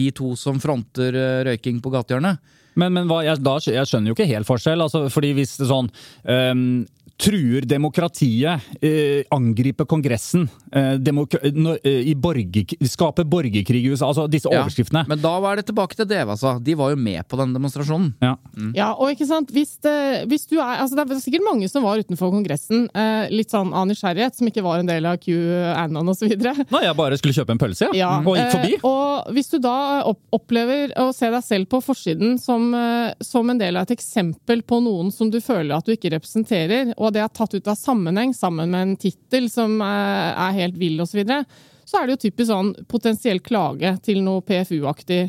de 0.00 0.10
to 0.16 0.32
som 0.40 0.60
fronter 0.62 1.18
eh, 1.20 1.40
røyking 1.50 1.82
på 1.84 1.92
gatehjørnet. 1.92 2.54
Men, 2.76 2.92
men 2.92 3.08
hva, 3.08 3.22
jeg, 3.24 3.40
da, 3.44 3.56
jeg 3.64 3.88
skjønner 3.88 4.12
jo 4.12 4.16
ikke 4.16 4.28
helt 4.28 4.48
forskjell. 4.48 4.84
Altså, 4.84 5.06
fordi 5.12 5.32
hvis 5.38 5.56
det 5.60 5.68
sånn 5.70 5.88
ehm, 6.28 6.84
Truer 7.16 7.64
demokratiet, 7.64 8.60
eh, 8.84 9.22
angriper 9.32 9.86
Kongressen, 9.88 10.48
eh, 10.72 10.94
demokra 11.00 11.38
no, 11.56 11.72
eh, 11.82 12.02
i 12.10 12.14
borgerk 12.14 12.74
skaper 12.84 13.24
borgerkrig 13.24 13.80
i 13.86 13.88
USA 13.88 14.10
Altså 14.10 14.26
disse 14.30 14.50
Ja, 14.52 14.60
overskriftene. 14.62 15.06
Men 15.08 15.20
da 15.22 15.32
var 15.40 15.56
det 15.56 15.66
tilbake 15.70 15.96
til 15.96 16.06
Deva, 16.10 16.34
altså. 16.36 16.62
De 16.62 16.74
var 16.76 16.90
jo 16.92 16.96
med 17.00 17.26
på 17.28 17.38
den 17.40 17.54
demonstrasjonen. 17.56 18.12
Ja. 18.22 18.34
Ja, 18.76 18.90
og 18.92 19.10
ikke 19.14 19.26
sant, 19.26 19.50
hvis, 19.54 19.76
det, 19.84 20.26
hvis 20.28 20.46
du 20.50 20.58
er, 20.58 20.82
altså 20.82 20.96
det 20.98 21.06
er 21.10 21.22
sikkert 21.24 21.46
mange 21.46 21.68
som 21.72 21.82
var 21.86 21.98
utenfor 22.02 22.30
Kongressen, 22.34 22.86
eh, 22.94 23.30
litt 23.32 23.50
sånn 23.52 23.72
av 23.72 23.88
nysgjerrighet, 23.88 24.36
som 24.36 24.46
ikke 24.50 24.62
var 24.66 24.80
en 24.82 24.90
del 24.90 25.08
av 25.08 25.16
QAnon 25.22 26.12
osv. 26.12 26.28
Nei, 26.36 26.82
jeg 26.84 26.96
bare 27.00 27.16
skulle 27.18 27.36
kjøpe 27.36 27.56
en 27.56 27.62
pølse, 27.62 27.88
ja. 27.88 27.96
Ja, 27.96 28.12
og 28.20 28.36
gikk 28.36 28.52
forbi. 28.58 28.74
eh, 28.76 28.86
og 28.86 29.32
hvis 29.34 29.50
du 29.54 29.58
da 29.64 29.76
opp 30.06 30.20
opplever 30.36 30.92
å 31.00 31.08
se 31.16 31.30
deg 31.32 31.42
selv 31.44 31.68
på 31.72 31.80
forsiden 31.84 32.36
som, 32.40 32.68
eh, 32.74 33.14
som 33.24 33.48
en 33.50 33.58
del 33.58 33.76
av 33.80 33.86
et 33.88 33.96
eksempel 33.96 34.62
på 34.62 34.82
noen 34.84 35.10
som 35.12 35.30
du 35.32 35.40
føler 35.40 35.76
at 35.76 35.86
du 35.86 35.92
ikke 35.96 36.12
representerer, 36.12 36.92
og 36.96 37.05
det 37.14 37.22
er 37.22 37.28
tatt 37.34 37.54
ut 37.54 37.68
av 37.68 37.76
sammenheng 37.78 38.34
sammen 38.34 38.70
med 38.70 38.82
en 38.82 38.96
tittel 38.96 39.48
som 39.52 39.80
eh, 39.80 40.30
er 40.48 40.56
helt 40.60 40.78
vill 40.80 41.00
osv., 41.00 41.12
så, 41.14 41.18
videre, 41.22 41.44
så 41.86 42.00
er 42.00 42.06
det 42.08 42.16
jo 42.16 42.22
typisk 42.28 42.50
sånn 42.50 42.72
potensiell 42.90 43.38
klage 43.46 43.92
til 44.02 44.22
noe 44.26 44.42
PFU-aktig 44.42 45.20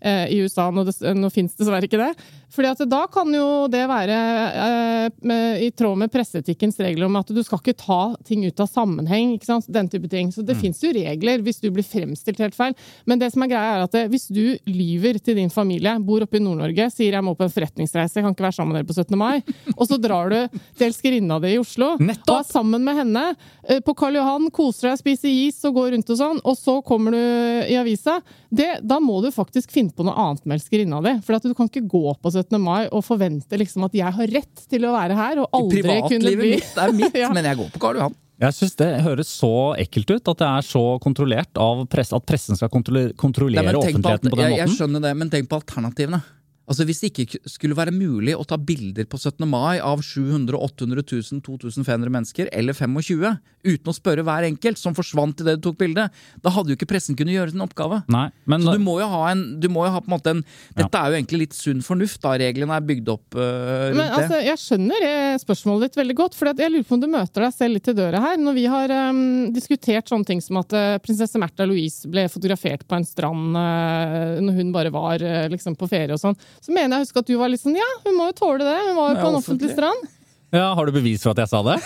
eh, 0.00 0.26
i 0.32 0.38
USA. 0.40 0.70
Nå, 0.72 0.84
det- 0.88 1.14
nå 1.18 1.28
fins 1.34 1.56
dessverre 1.58 1.84
ikke 1.88 2.00
det. 2.00 2.12
Fordi 2.54 2.70
at 2.72 2.80
da 2.88 3.02
kan 3.12 3.28
jo 3.34 3.66
det 3.68 3.82
være 3.90 4.18
eh, 4.64 5.64
i 5.66 5.70
tråd 5.76 5.98
med 6.00 6.12
presseetikkens 6.12 6.78
regler 6.80 7.06
om 7.08 7.16
at 7.20 7.28
du 7.34 7.40
skal 7.44 7.60
ikke 7.60 7.76
ta 7.78 7.98
ting 8.26 8.44
ut 8.46 8.60
av 8.64 8.68
sammenheng. 8.70 9.34
ikke 9.36 9.48
sant? 9.50 9.66
Den 9.72 9.88
type 9.92 10.08
ting. 10.10 10.30
Så 10.32 10.42
det 10.44 10.56
Mm. 10.56 10.60
finnes 10.62 10.80
jo 10.82 10.92
regler 10.96 11.42
hvis 11.44 11.60
du 11.60 11.70
blir 11.70 11.84
fremstilt 11.84 12.38
helt 12.38 12.54
feil. 12.56 12.74
Men 13.06 13.18
det 13.20 13.32
som 13.32 13.42
er 13.42 13.48
greia 13.52 13.76
er 13.76 13.82
at 13.84 13.92
hvis 14.10 14.28
du 14.32 14.56
lyver 14.66 15.20
til 15.22 15.36
din 15.36 15.50
familie, 15.50 15.98
bor 16.00 16.20
oppe 16.24 16.36
i 16.36 16.40
Nord-Norge, 16.40 16.90
sier 16.90 17.12
jeg 17.12 17.22
må 17.24 17.36
på 17.36 17.44
en 17.44 17.50
forretningsreise, 17.52 18.16
jeg 18.16 18.24
kan 18.24 18.34
ikke 18.34 18.46
være 18.48 18.56
sammen 18.56 18.72
med 18.72 18.80
dere 18.80 18.88
på 18.88 18.96
17. 18.96 19.18
mai, 19.18 19.42
og 19.76 19.86
så 19.86 20.00
drar 20.00 20.30
du 20.30 20.58
til 20.76 20.88
elskerinna 20.88 21.40
di 21.40 21.52
i 21.54 21.58
Oslo 21.58 21.96
Nettopp! 22.00 22.28
og 22.28 22.40
er 22.40 22.48
sammen 22.52 22.82
med 22.84 22.96
henne 22.96 23.36
eh, 23.68 23.80
på 23.80 23.94
Karl 23.96 24.16
Johan, 24.16 24.50
koser 24.50 24.88
deg, 24.90 24.98
spiser 24.98 25.28
is 25.28 25.60
og 25.68 25.74
går 25.74 25.92
rundt 25.94 26.10
og 26.10 26.16
sånn, 26.18 26.40
og 26.44 26.56
så 26.56 26.78
kommer 26.82 27.12
du 27.12 27.20
i 27.68 27.76
avisa, 27.76 28.20
det, 28.50 28.80
da 28.82 28.98
må 29.00 29.20
du 29.22 29.30
faktisk 29.30 29.70
finne 29.70 29.92
på 29.92 30.04
noe 30.06 30.16
annet 30.16 30.44
med 30.48 30.58
elskerinna 30.58 31.02
di. 31.04 31.12
For 31.26 31.36
at 31.36 31.42
du 31.44 31.52
kan 31.54 31.68
ikke 31.68 31.84
gå 31.86 32.14
på 32.16 32.30
17. 32.32 32.37
mai 32.62 32.86
og 32.88 33.04
forvente 33.06 33.58
liksom 33.58 33.84
at 33.88 33.94
jeg 33.98 34.14
har 34.18 34.32
rett 34.38 34.64
til 34.70 34.86
å 34.88 34.94
være 34.94 35.18
her, 35.18 35.42
og 35.42 35.48
aldri 35.52 35.82
kunne 35.84 36.18
bli 36.36 36.54
mitt 36.56 36.78
er 36.78 36.92
mitt, 36.96 37.14
Ja. 37.22 37.30
men 37.34 37.44
jeg 37.44 37.56
går 37.58 37.70
på 37.74 37.82
Karl 37.82 37.96
Johan. 38.00 38.16
Jeg 38.38 38.54
syns 38.54 38.76
det 38.78 38.88
høres 39.02 39.30
så 39.34 39.50
ekkelt 39.82 40.12
ut 40.14 40.28
at 40.30 40.38
det 40.38 40.46
er 40.46 40.62
så 40.62 40.82
kontrollert 41.02 41.58
av 41.58 41.80
press, 41.90 42.12
at 42.14 42.22
pressen 42.28 42.54
skal 42.58 42.70
kontrolle, 42.70 43.10
kontrollere 43.18 43.66
Nei, 43.66 43.74
på 43.74 43.80
offentligheten 43.82 44.30
på 44.30 44.38
den 44.38 44.52
jeg, 44.52 44.60
jeg 44.62 44.76
skjønner 44.76 45.02
det, 45.08 45.14
men 45.18 45.32
tenk 45.32 45.48
på 45.50 45.58
alternativene. 45.58 46.20
Altså 46.68 46.84
Hvis 46.84 47.00
det 47.00 47.10
ikke 47.12 47.40
skulle 47.48 47.76
være 47.78 47.94
mulig 47.96 48.34
å 48.36 48.44
ta 48.48 48.58
bilder 48.60 49.06
på 49.08 49.16
17. 49.16 49.46
mai 49.48 49.80
av 49.80 50.02
700 50.04 50.58
800 50.58 51.04
000, 51.08 51.40
2500 51.46 52.12
mennesker, 52.12 52.50
eller 52.52 52.76
25, 52.76 53.38
uten 53.68 53.90
å 53.90 53.94
spørre 53.96 54.24
hver 54.26 54.46
enkelt 54.48 54.80
som 54.80 54.96
forsvant 54.96 55.40
idet 55.42 55.56
du 55.58 55.68
tok 55.68 55.78
bildet, 55.80 56.12
da 56.44 56.52
hadde 56.52 56.72
jo 56.72 56.78
ikke 56.78 56.90
pressen 56.92 57.16
kunnet 57.18 57.34
gjøre 57.34 57.54
sin 57.54 57.64
oppgave. 57.64 58.02
Nei, 58.12 58.26
men 58.44 58.66
Så 58.66 58.76
du 58.76 58.84
må 58.84 58.98
jo 59.00 59.08
ha 59.08 59.22
en, 59.32 59.44
du 59.60 59.68
må 59.72 59.86
jo 59.86 59.94
ha 59.94 60.02
på 60.04 60.10
en 60.10 60.16
måte 60.16 60.34
en 60.36 60.44
Dette 60.78 61.00
er 61.00 61.10
jo 61.10 61.18
egentlig 61.18 61.40
litt 61.46 61.56
sunn 61.56 61.80
fornuft, 61.84 62.20
da 62.22 62.34
reglene 62.38 62.76
er 62.76 62.84
bygd 62.86 63.08
opp 63.12 63.38
uh, 63.38 63.88
rundt 63.88 63.98
Men 63.98 64.12
altså, 64.12 64.34
det. 64.36 64.42
jeg 64.46 64.62
skjønner 64.62 65.06
eh, 65.08 65.38
spørsmålet 65.40 65.88
ditt 65.88 65.98
veldig 66.00 66.16
godt. 66.20 66.36
For 66.38 66.52
jeg 66.52 66.72
lurer 66.72 66.86
på 66.86 66.98
om 66.98 67.02
du 67.02 67.08
møter 67.10 67.46
deg 67.46 67.56
selv 67.56 67.76
litt 67.78 67.90
i 67.90 67.96
døra 67.96 68.22
her. 68.22 68.38
Når 68.42 68.56
vi 68.58 68.66
har 68.70 68.94
um, 69.08 69.22
diskutert 69.54 70.10
sånne 70.10 70.28
ting 70.28 70.42
som 70.44 70.60
at 70.60 70.76
uh, 70.76 71.00
prinsesse 71.02 71.40
Märtha 71.40 71.66
Louise 71.68 72.10
ble 72.10 72.26
fotografert 72.30 72.84
på 72.88 72.98
en 72.98 73.08
strand 73.08 73.58
uh, 73.58 74.38
når 74.44 74.60
hun 74.60 74.72
bare 74.74 74.92
var 74.94 75.24
liksom 75.50 75.76
på 75.78 75.88
ferie 75.90 76.14
og 76.14 76.20
sånn, 76.20 76.36
så 76.64 76.74
mener 76.74 76.96
jeg 76.96 77.00
å 77.00 77.06
huske 77.06 77.22
at 77.24 77.30
du 77.30 77.34
var 77.40 77.52
litt 77.52 77.62
sånn 77.64 77.76
ja, 77.78 77.90
hun 78.04 78.16
må 78.18 78.30
jo 78.30 78.36
tåle 78.42 78.64
det. 78.66 78.78
Hun 78.90 78.96
var 78.98 79.12
jo 79.14 79.20
på 79.22 79.28
en 79.32 79.40
offentlig. 79.40 79.72
strand. 79.76 80.08
ja, 80.54 80.66
Har 80.74 80.86
du 80.88 80.92
bevis 80.96 81.22
for 81.24 81.32
at 81.36 81.44
jeg 81.44 81.52
sa 81.52 81.62
det? 81.66 81.78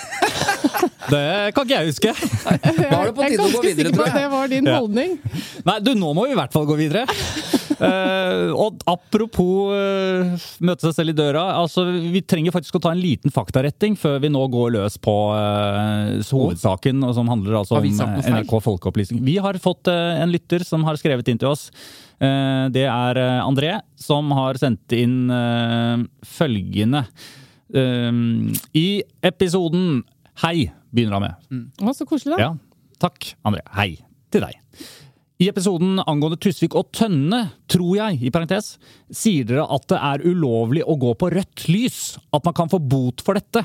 det 1.12 1.52
kan 1.54 1.66
ikke 1.66 1.78
jeg 1.78 1.90
huske. 1.92 2.12
Da 2.12 3.00
er 3.00 3.10
det 3.10 3.14
på 3.16 3.24
Jeg 3.24 3.32
er 3.32 3.34
tide 3.34 3.42
å 3.42 3.46
gå 3.46 3.52
ganske 3.52 3.62
videre, 3.62 3.74
sikker 3.76 3.90
på 3.90 3.98
tror 3.98 4.08
at 4.08 4.18
det 4.20 4.30
var 4.32 4.52
din 4.52 4.70
Ja. 4.70 4.78
holdning. 4.80 5.18
Nei, 5.68 5.78
du, 5.84 5.92
nå 5.98 6.12
må 6.16 6.26
vi 6.26 6.34
i 6.34 6.38
hvert 6.38 6.54
fall 6.54 6.66
gå 6.68 6.78
videre. 6.78 7.04
Uh, 7.82 8.52
og 8.54 8.82
apropos 8.86 9.72
uh, 9.74 10.44
møte 10.62 10.86
seg 10.86 10.94
selv 11.00 11.12
i 11.12 11.16
døra. 11.18 11.42
altså 11.58 11.84
Vi 12.14 12.22
trenger 12.22 12.54
faktisk 12.54 12.78
å 12.78 12.82
ta 12.84 12.92
en 12.94 13.00
liten 13.02 13.32
faktaretting 13.34 13.96
før 13.98 14.20
vi 14.22 14.30
nå 14.30 14.42
går 14.52 14.76
løs 14.76 14.98
på 15.02 15.14
uh, 15.34 16.22
hovedsaken, 16.30 17.02
og 17.08 17.16
som 17.18 17.30
handler 17.32 17.58
altså 17.62 17.80
om 17.80 17.88
NRK 17.90 18.54
Folkeopplysning. 18.68 19.22
Vi 19.26 19.38
har 19.42 19.58
fått 19.62 19.90
en 19.90 20.30
lytter 20.30 20.62
som 20.66 20.84
har 20.86 20.98
skrevet 21.00 21.32
inn 21.32 21.40
til 21.42 21.50
oss. 21.50 21.68
Eh, 22.22 22.64
det 22.74 22.84
er 22.86 23.18
eh, 23.18 23.42
André, 23.42 23.76
som 23.98 24.30
har 24.36 24.60
sendt 24.60 24.94
inn 24.94 25.26
eh, 25.32 26.04
følgende. 26.36 27.06
I 27.72 28.88
episoden 29.24 30.02
Hei, 30.42 30.66
begynner 30.92 31.16
han 31.16 31.24
med. 31.24 31.68
Å, 31.80 31.94
så 31.96 32.04
koselig, 32.08 32.34
da. 32.36 32.50
Ja, 32.50 32.96
takk, 33.00 33.30
André. 33.48 33.62
Hei 33.72 33.94
til 34.32 34.44
deg. 34.44 34.58
I 35.42 35.48
episoden 35.50 35.96
angående 36.04 36.38
Tusvik 36.40 36.76
og 36.78 36.90
Tønne, 36.94 37.40
tror 37.72 37.96
jeg, 37.96 38.18
i 38.28 38.32
parentes, 38.32 38.74
sier 39.08 39.48
dere 39.48 39.64
at 39.72 39.88
det 39.90 39.98
er 39.98 40.26
ulovlig 40.28 40.84
å 40.84 40.98
gå 41.00 41.14
på 41.18 41.30
rødt 41.32 41.64
lys. 41.72 42.02
At 42.36 42.44
man 42.46 42.56
kan 42.56 42.70
få 42.72 42.80
bot 42.80 43.24
for 43.24 43.40
dette. 43.40 43.64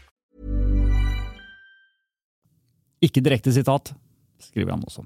Ikke 3.01 3.23
direkte 3.25 3.53
sitat, 3.55 3.93
skriver 4.45 4.75
han 4.75 4.83
også. 4.85 5.05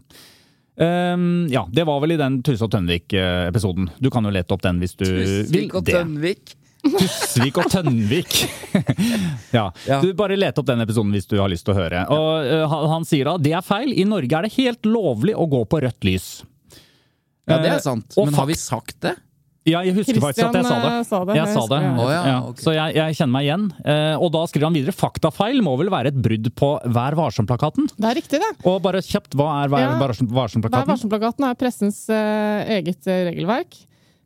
Um, 0.75 1.45
ja, 1.47 1.61
det 1.71 1.85
var 1.87 2.01
vel 2.03 2.17
i 2.17 2.19
den 2.19 2.41
Tusse 2.43 2.65
og 2.67 2.71
Tønvik-episoden. 2.73 3.87
Du 4.03 4.09
kan 4.11 4.27
jo 4.27 4.33
lete 4.35 4.51
opp 4.51 4.63
den 4.65 4.81
hvis 4.83 4.97
du 4.99 5.05
vil 5.07 5.29
Tusvik 5.45 5.75
og 5.79 5.85
Tønnvik 5.87 6.41
Tønvik. 6.51 6.55
Tusvik 6.99 7.57
og 7.61 7.69
Tønvik. 7.71 8.33
ja. 9.57 9.69
Ja. 9.87 10.01
Du 10.03 10.11
Bare 10.17 10.35
let 10.37 10.59
opp 10.59 10.67
den 10.67 10.83
episoden 10.83 11.15
hvis 11.15 11.29
du 11.31 11.37
har 11.39 11.49
lyst 11.49 11.65
til 11.65 11.73
å 11.73 11.77
høre. 11.79 12.03
Og 12.11 12.49
uh, 12.67 12.75
han, 12.91 13.07
sier 13.07 13.31
da 13.31 13.37
det 13.41 13.55
er 13.57 13.63
feil. 13.65 13.93
I 13.95 14.03
Norge 14.09 14.35
er 14.37 14.49
det 14.49 14.53
helt 14.57 14.85
lovlig 14.89 15.37
å 15.39 15.47
gå 15.49 15.63
på 15.71 15.81
rødt 15.85 16.07
lys. 16.07 16.27
Ja, 17.45 17.61
det 17.61 17.69
Eh, 17.69 17.75
er 17.77 17.81
sant. 17.85 18.11
Uh, 18.17 18.25
Men 18.27 18.37
har 18.37 18.51
vi 18.51 18.57
sagt 18.59 18.99
det? 19.05 19.15
Ja, 19.65 19.79
jeg 19.81 19.95
husker 19.97 20.19
faktisk 20.21 20.45
at 20.45 20.53
jeg 20.59 20.65
sa 20.67 20.75
det. 20.77 20.89
Christian, 20.91 20.99
eh, 20.99 21.07
sa 21.09 21.19
det. 21.25 21.35
Jeg 21.39 21.47
sa 21.55 21.61
det. 21.71 21.79
Jeg. 21.81 21.93
Å, 21.97 22.09
ja, 22.13 22.19
Ja. 22.29 22.37
Så 22.61 22.73
jeg, 22.75 22.95
jeg 22.99 23.15
kjenner 23.17 23.33
meg 23.33 23.47
igjen. 23.47 23.63
Eh, 23.81 24.15
og 24.21 24.29
da 24.35 24.43
skriver 24.45 24.67
han 24.69 24.75
videre 24.77 24.93
faktafeil 24.93 25.61
må 25.65 25.73
vel 25.81 25.89
være 25.89 26.11
et 26.13 26.19
brudd 26.21 26.51
på 26.53 26.69
Vær 26.85 27.17
varsom-plakaten? 27.17 27.87
Det 27.97 28.05
er 28.11 28.15
riktig, 28.19 28.39
det. 28.43 28.51
Og 28.69 28.77
bare 28.85 29.01
kjapt, 29.01 29.33
hva 29.33 29.63
er 29.63 29.73
Vær 29.73 29.79
Ja. 29.81 29.97
varsom- 29.97 30.29
Vær 30.29 30.45
varsom-plakaten? 30.45 30.85
varsom-plakaten 30.93 31.49
er 31.49 31.55
pressens 31.57 32.03
eh, 32.13 32.77
eget 32.77 33.01
regelverk. 33.09 33.73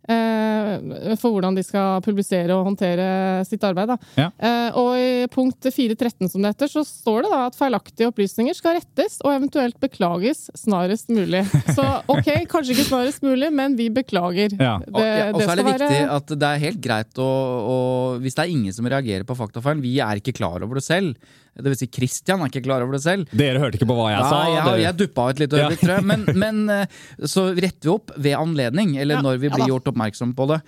Eh, 0.09 1.15
for 1.19 1.33
hvordan 1.35 1.55
de 1.57 1.63
skal 1.65 2.01
publisere 2.05 2.55
og 2.55 2.65
håndtere 2.67 3.07
sitt 3.47 3.63
arbeid. 3.67 3.91
Da. 3.93 3.97
Ja. 4.19 4.27
Eh, 4.37 4.77
og 4.79 4.91
i 4.99 5.27
punkt 5.33 5.69
4.13 5.69 6.29
som 6.31 6.43
det 6.43 6.53
heter, 6.53 6.71
så 6.71 6.83
står 6.87 7.25
det 7.27 7.31
da 7.33 7.41
at 7.49 7.57
feilaktige 7.59 8.09
opplysninger 8.11 8.57
skal 8.57 8.77
rettes 8.79 9.19
og 9.23 9.33
eventuelt 9.35 9.79
beklages 9.83 10.47
snarest 10.57 11.11
mulig. 11.13 11.43
Så 11.77 11.85
ok, 12.09 12.29
kanskje 12.49 12.75
ikke 12.75 12.87
snarest 12.89 13.23
mulig, 13.25 13.51
men 13.55 13.75
vi 13.79 13.89
beklager. 13.93 14.55
Ja. 14.59 14.77
Det, 14.83 14.93
Og, 14.93 15.03
ja, 15.05 15.27
og 15.33 15.41
så 15.43 15.51
er 15.53 15.61
det 15.61 15.67
viktig 15.67 15.89
være- 15.89 16.15
at 16.19 16.33
det 16.39 16.49
er 16.49 16.63
helt 16.65 16.81
greit 16.83 17.19
å, 17.21 17.27
å 17.29 17.77
Hvis 18.23 18.35
det 18.37 18.45
er 18.45 18.53
ingen 18.55 18.73
som 18.75 18.87
reagerer 18.89 19.25
på 19.27 19.37
faktafeilen, 19.37 19.81
vi 19.83 19.97
er 20.03 20.19
ikke 20.21 20.33
klar 20.37 20.63
over 20.65 20.79
det 20.79 20.85
selv. 20.85 21.15
Det 21.59 21.67
vil 21.73 21.75
si, 21.79 21.87
Christian 21.91 22.39
er 22.43 22.47
ikke 22.51 22.61
klar 22.63 22.83
over 22.85 22.95
det 22.95 23.01
selv. 23.03 23.27
Dere 23.35 23.59
hørte 23.59 23.75
ikke 23.79 23.87
på 23.89 23.95
hva 23.97 24.09
jeg 24.13 24.23
sa? 24.31 24.37
Ja, 24.47 24.61
jeg, 24.71 24.83
jeg 24.85 24.97
duppa 25.01 25.25
av 25.25 25.31
et 25.33 25.41
lite 25.43 25.57
øyeblikk, 25.59 25.81
tror 25.83 25.95
jeg. 25.97 26.05
Men, 26.07 26.23
men 26.39 26.59
eh, 26.71 26.99
så 27.27 27.49
retter 27.57 27.89
vi 27.89 27.91
opp 27.91 28.13
ved 28.15 28.37
anledning, 28.39 28.93
eller 29.01 29.19
Ja, 29.19 29.23
når 29.25 29.41
vi 29.43 29.51
blir 29.51 29.67
gjort 29.73 29.89
oppmerksom 29.91 29.98
på 30.35 30.47
det. 30.49 30.59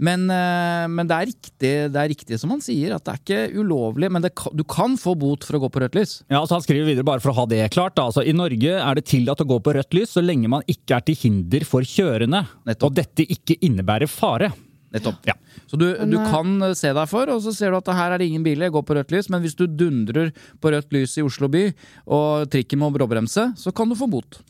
Men, 0.00 0.30
eh, 0.32 0.86
men 0.88 1.08
det, 1.08 1.16
er 1.16 1.28
riktig, 1.28 1.72
det 1.92 2.00
er 2.00 2.08
riktig 2.08 2.38
som 2.40 2.54
han 2.54 2.62
sier, 2.64 2.94
at 2.96 3.04
det 3.04 3.12
er 3.12 3.20
ikke 3.20 3.60
ulovlig. 3.60 4.10
Men 4.10 4.24
det, 4.24 4.32
du 4.56 4.64
kan 4.64 4.96
få 5.00 5.14
bot 5.14 5.44
for 5.44 5.58
å 5.58 5.62
gå 5.64 5.68
på 5.72 5.82
rødt 5.84 5.98
lys. 5.98 6.14
Ja, 6.30 6.40
altså 6.40 6.56
Han 6.56 6.64
skriver 6.64 6.88
videre, 6.88 7.04
bare 7.04 7.20
for 7.20 7.34
å 7.34 7.38
ha 7.42 7.46
det 7.50 7.66
klart. 7.74 7.98
Da. 7.98 8.08
Altså, 8.08 8.24
I 8.24 8.32
Norge 8.36 8.78
er 8.80 8.96
det 8.96 9.06
tillatt 9.10 9.44
å 9.44 9.48
gå 9.50 9.60
på 9.60 9.76
rødt 9.76 9.96
lys 9.96 10.16
så 10.16 10.24
lenge 10.24 10.48
man 10.48 10.64
ikke 10.70 10.96
er 10.96 11.06
til 11.06 11.20
hinder 11.20 11.66
for 11.68 11.84
kjørende, 11.86 12.46
Nettopp. 12.68 12.88
og 12.88 12.98
dette 12.98 13.28
ikke 13.28 13.60
innebærer 13.66 14.10
fare. 14.10 14.52
Nettopp. 14.90 15.20
Ja. 15.28 15.34
Så 15.70 15.78
du, 15.78 15.86
du 15.94 16.16
eh, 16.18 16.30
kan 16.32 16.74
se 16.74 16.90
deg 16.96 17.06
for, 17.10 17.30
og 17.30 17.42
så 17.44 17.52
ser 17.54 17.70
du 17.70 17.78
at 17.78 17.90
her 17.94 18.16
er 18.16 18.18
det 18.22 18.26
ingen 18.30 18.42
biler, 18.46 18.72
gå 18.74 18.82
på 18.82 18.96
rødt 18.98 19.12
lys. 19.14 19.28
Men 19.30 19.44
hvis 19.44 19.54
du 19.58 19.66
dundrer 19.68 20.32
på 20.60 20.72
rødt 20.74 20.90
lys 20.96 21.14
i 21.20 21.24
Oslo 21.26 21.46
by, 21.52 21.68
og 22.10 22.50
trikken 22.50 22.82
må 22.82 22.90
bråbremse, 22.94 23.50
så 23.56 23.72
kan 23.74 23.88
du 23.90 23.94
få 23.98 24.10
bot. 24.10 24.40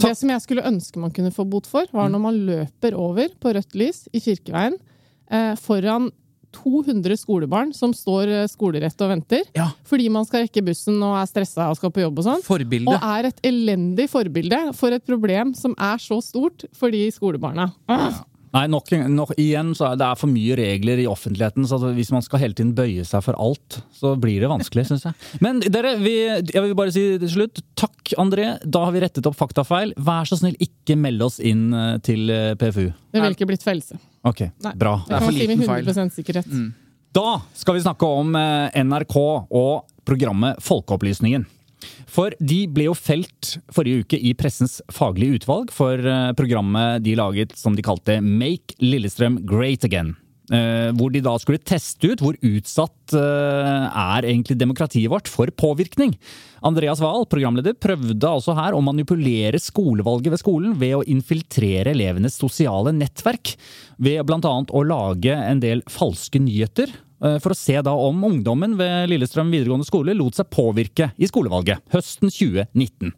Det 0.00 0.12
som 0.18 0.30
jeg 0.32 0.44
skulle 0.44 0.66
ønske 0.68 1.00
man 1.00 1.12
kunne 1.14 1.32
få 1.34 1.48
bot 1.48 1.66
for, 1.68 1.88
Mm. 1.88 1.96
var 1.96 2.08
når 2.12 2.20
man 2.20 2.40
løper 2.48 2.94
over 2.94 3.28
på 3.40 3.52
rødt 3.56 3.74
lys 3.80 4.08
i 4.12 4.20
Kirkeveien 4.20 4.76
eh, 5.30 5.54
foran 5.56 6.10
200 6.52 7.16
skolebarn 7.20 7.74
som 7.76 7.92
står 7.96 8.28
eh, 8.32 8.46
skolerett 8.48 9.00
og 9.04 9.10
venter. 9.12 9.44
Ja. 9.56 9.70
Fordi 9.88 10.08
man 10.12 10.24
skal 10.28 10.46
rekke 10.46 10.62
bussen 10.64 10.96
og 11.04 11.16
er 11.20 11.28
stressa 11.28 11.68
og 11.68 11.76
skal 11.80 11.92
på 11.92 12.00
jobb 12.04 12.20
og 12.22 12.24
sånn. 12.28 12.44
Forbilde. 12.44 12.88
Og 12.92 13.04
er 13.04 13.28
et 13.28 13.40
elendig 13.48 14.08
forbilde 14.12 14.60
for 14.78 14.94
et 14.96 15.04
problem 15.08 15.52
som 15.58 15.74
er 15.76 16.00
så 16.02 16.20
stort 16.24 16.64
for 16.76 16.92
de 16.94 17.06
skolebarna. 17.14 17.70
Ah! 17.88 18.22
Nei, 18.54 18.64
nok, 18.70 18.90
nok, 19.12 19.32
igjen 19.40 19.74
så 19.76 19.90
er 19.90 19.98
det 20.00 20.06
er 20.08 20.18
for 20.20 20.32
mye 20.32 20.56
regler 20.58 21.02
i 21.02 21.06
offentligheten, 21.10 21.66
så 21.68 21.78
hvis 21.96 22.12
man 22.14 22.24
skal 22.24 22.42
hele 22.42 22.56
tiden 22.56 22.74
bøye 22.76 23.04
seg 23.06 23.24
for 23.26 23.36
alt, 23.40 23.80
så 23.94 24.14
blir 24.20 24.40
det 24.44 24.50
vanskelig, 24.50 24.86
syns 24.88 25.04
jeg. 25.08 25.16
Men 25.44 25.60
dere, 25.64 25.96
vi, 26.00 26.16
jeg 26.24 26.64
vil 26.64 26.76
bare 26.78 26.94
si 26.94 27.04
til 27.20 27.32
slutt, 27.34 27.62
takk 27.78 28.14
André, 28.20 28.54
da 28.64 28.86
har 28.86 28.96
vi 28.96 29.04
rettet 29.04 29.28
opp 29.28 29.36
faktafeil. 29.38 29.92
Vær 30.00 30.28
så 30.28 30.40
snill, 30.40 30.56
ikke 30.64 30.96
meld 30.96 31.24
oss 31.28 31.38
inn 31.44 31.68
eh, 31.76 31.96
til 32.04 32.32
eh, 32.32 32.54
PFU. 32.58 32.88
Det 32.88 33.20
ville 33.20 33.36
ikke 33.36 33.50
blitt 33.50 33.66
fellelse. 33.66 34.00
Ok, 34.28 34.48
Nei. 34.64 34.74
bra. 34.78 34.98
Det 35.06 35.18
er 35.18 35.24
for 35.26 35.32
med 35.32 35.42
liten 35.44 35.68
feil. 35.68 35.92
100 35.92 36.16
sikkerhet. 36.16 36.58
Da 37.18 37.38
skal 37.56 37.76
vi 37.76 37.84
snakke 37.84 38.08
om 38.08 38.34
eh, 38.38 38.80
NRK 38.84 39.16
og 39.18 39.86
programmet 40.08 40.60
Folkeopplysningen. 40.64 41.46
For 42.08 42.32
de 42.40 42.62
ble 42.72 42.88
jo 42.88 42.96
felt 42.96 43.58
forrige 43.74 44.04
uke 44.04 44.20
i 44.20 44.32
Pressens 44.38 44.78
faglige 44.92 45.42
utvalg 45.42 45.72
for 45.74 46.00
eh, 46.00 46.30
programmet 46.38 47.04
de 47.04 47.16
laget 47.18 47.52
som 47.58 47.76
de 47.76 47.84
kalte 47.84 48.18
Make 48.24 48.78
Lillestrøm 48.80 49.42
Great 49.48 49.84
Again. 49.84 50.14
Eh, 50.48 50.88
hvor 50.96 51.12
de 51.12 51.20
da 51.20 51.34
skulle 51.36 51.60
teste 51.60 52.08
ut 52.08 52.22
hvor 52.24 52.36
utsatt 52.40 53.12
eh, 53.12 53.84
er 53.84 54.24
egentlig 54.24 54.56
demokratiet 54.56 55.12
vårt 55.12 55.28
for 55.28 55.52
påvirkning. 55.52 56.14
Andreas 56.64 57.02
Wahl, 57.04 57.26
programleder, 57.28 57.76
prøvde 57.76 58.30
altså 58.30 58.54
her 58.56 58.72
å 58.72 58.80
manipulere 58.82 59.60
skolevalget 59.60 60.32
ved 60.32 60.40
skolen 60.40 60.78
ved 60.80 60.96
å 60.96 61.04
infiltrere 61.04 61.92
elevenes 61.92 62.40
sosiale 62.40 62.94
nettverk. 62.96 63.52
Ved 64.00 64.24
bl.a. 64.24 64.54
å 64.64 64.86
lage 64.88 65.36
en 65.36 65.60
del 65.60 65.84
falske 65.92 66.40
nyheter 66.40 66.96
for 67.42 67.50
å 67.54 67.56
se 67.58 67.74
da 67.82 67.92
om 67.98 68.20
ungdommen 68.28 68.76
ved 68.78 69.08
Lillestrøm 69.10 69.50
videregående 69.50 69.86
skole 69.88 70.14
lot 70.14 70.36
seg 70.38 70.46
påvirke 70.54 71.10
i 71.18 71.26
skolevalget 71.30 71.82
høsten 71.94 72.30
2019. 72.30 73.12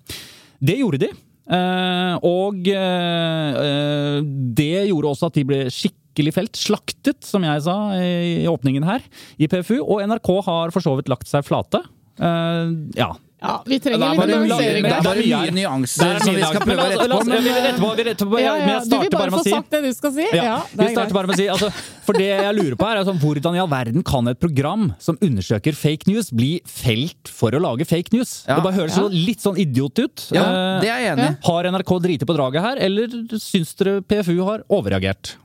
Det 0.61 0.79
gjorde 0.81 1.01
de. 1.05 1.11
eh, 1.53 2.15
Og 2.27 2.69
eh, 2.73 4.21
det 4.57 4.89
gjorde 4.91 5.13
også 5.15 5.31
at 5.31 5.39
de 5.39 5.45
ble 5.49 5.61
skikkelig 5.73 6.35
felt. 6.37 6.59
Slaktet, 6.59 7.21
som 7.25 7.45
jeg 7.47 7.63
sa 7.65 7.77
i 8.01 8.45
åpningen 8.51 8.85
her, 8.89 9.05
i 9.41 9.49
PFU. 9.49 9.79
Og 9.85 10.03
NRK 10.05 10.31
har 10.49 10.73
for 10.75 10.85
så 10.85 10.97
vidt 10.99 11.09
lagt 11.13 11.29
seg 11.31 11.45
flate. 11.49 11.83
Eh, 12.21 12.77
Ja. 12.99 13.13
Ja, 13.41 13.63
vi 13.65 13.79
trenger 13.81 14.03
er 14.05 14.17
litt 14.21 14.29
nyansering 14.29 14.83
det 14.85 14.93
er 14.93 15.03
bare 15.07 15.23
mye 15.25 15.53
nyanser 15.57 16.11
er 16.15 16.19
som 16.21 16.35
vi 16.37 16.43
skal 16.45 16.61
prøve 16.61 16.83
å 16.85 16.89
rette 16.91 17.09
på. 17.09 17.21
vi 17.25 17.53
retter 17.57 17.79
på- 17.81 17.95
vi 17.97 18.05
retter 18.05 18.27
på- 18.29 18.41
jeg 18.41 18.61
du 18.61 18.67
vil 18.69 18.81
starter 18.85 19.11
bare 19.11 19.21
bare 19.21 19.31
med 19.31 19.39
få 19.39 19.41
å 19.41 19.45
si 19.45 19.51
sagt 19.55 19.71
det 19.71 19.83
du 19.83 19.93
skal 19.97 20.13
si? 20.13 20.27
Ja, 20.35 20.43
Ja, 20.45 20.57
det 20.61 20.77
vi 20.77 20.85
er 20.85 20.91
starter 20.91 21.09
greit. 21.09 21.13
bare 21.15 21.27
med 21.27 21.37
å 21.37 21.41
si, 21.41 21.47
altså, 21.49 21.73
For 22.05 22.13
det 22.13 22.27
jeg 22.27 22.55
lurer 22.57 22.77
på 22.77 22.87
er 22.91 22.97
altså, 23.01 23.15
hvordan 23.21 23.55
i 23.55 23.59
all 23.61 23.69
verden 23.69 24.03
kan 24.05 24.29
et 24.29 24.41
program 24.41 24.95
som 24.99 25.17
undersøker 25.23 25.73
fake 25.75 26.07
news, 26.09 26.31
bli 26.31 26.61
felt 26.67 27.29
for 27.29 27.51
å 27.53 27.61
lage 27.61 27.87
fake 27.87 28.13
news? 28.13 28.45
Ja. 28.49 28.57
Det 28.57 28.65
bare 28.65 28.75
høres 28.75 28.97
Ja. 28.97 29.03
så 29.05 29.09
litt 29.11 29.39
sånn 29.41 29.57
idiot 29.57 29.99
ut. 29.99 30.27
ja, 30.33 30.43
Eh, 30.43 30.81
det 30.81 30.89
er 30.91 31.01
jeg 31.01 31.17
enig. 31.17 31.39
Har 31.45 31.63
NRK 31.65 31.99
driti 32.03 32.25
på 32.27 32.37
draget 32.37 32.61
her, 32.61 32.77
eller 32.79 33.07
syns 33.39 33.75
dere 33.77 34.03
PFU 34.03 34.45
har 34.45 34.65
overreagert? 34.69 35.37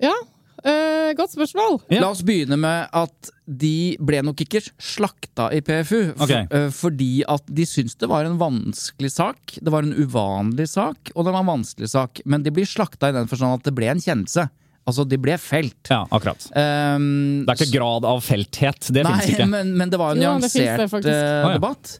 Ja, 0.00 0.14
eh, 0.64 1.12
godt 1.18 1.32
spørsmål. 1.34 1.78
Ja. 1.90 2.00
La 2.02 2.10
oss 2.10 2.22
begynne 2.26 2.58
med 2.60 2.88
at 2.92 3.30
de 3.48 3.96
ble 4.00 4.20
nok 4.26 4.40
ikke 4.44 4.60
slakta 4.82 5.48
i 5.56 5.60
PFU. 5.64 6.12
For, 6.16 6.24
Ok. 6.26 6.34
eh, 6.52 6.68
fordi 6.74 7.22
at 7.28 7.42
de 7.46 7.64
syntes 7.68 7.96
det 7.98 8.08
var 8.10 8.24
en 8.28 8.38
vanskelig 8.40 9.10
sak. 9.14 9.58
Det 9.62 9.70
var 9.72 9.82
en 9.86 9.94
uvanlig 9.94 10.68
sak, 10.68 11.12
og 11.14 11.24
det 11.24 11.32
var 11.32 11.40
en 11.44 11.52
vanskelig 11.54 11.88
sak. 11.90 12.20
Men 12.26 12.42
de 12.42 12.50
blir 12.50 12.66
slakta 12.68 13.08
i 13.10 13.16
den 13.16 13.26
forstand 13.30 13.60
at 13.60 13.64
det 13.64 13.74
ble 13.74 13.86
en 13.92 14.00
kjennelse. 14.00 14.48
Altså, 14.88 15.04
de 15.04 15.18
ble 15.20 15.34
felt. 15.36 15.84
Ja, 15.90 16.06
akkurat. 16.10 16.46
Um, 16.56 17.44
Det 17.44 17.52
er 17.52 17.58
ikke 17.66 17.74
grad 17.78 18.06
av 18.08 18.22
felthet. 18.24 18.88
Det 18.88 19.04
fins 19.04 19.26
ikke. 19.34 19.46
men, 19.46 19.74
men 19.76 19.90
det 19.92 19.98
var 20.00 20.14
en 20.16 20.22
Jo, 20.22 20.30
det 20.40 20.48
det 20.48 20.62
nyansert 20.64 20.90
faktisk. 20.90 21.12
eh, 21.12 21.42
ja. 21.44 21.50
debatt. 21.58 21.98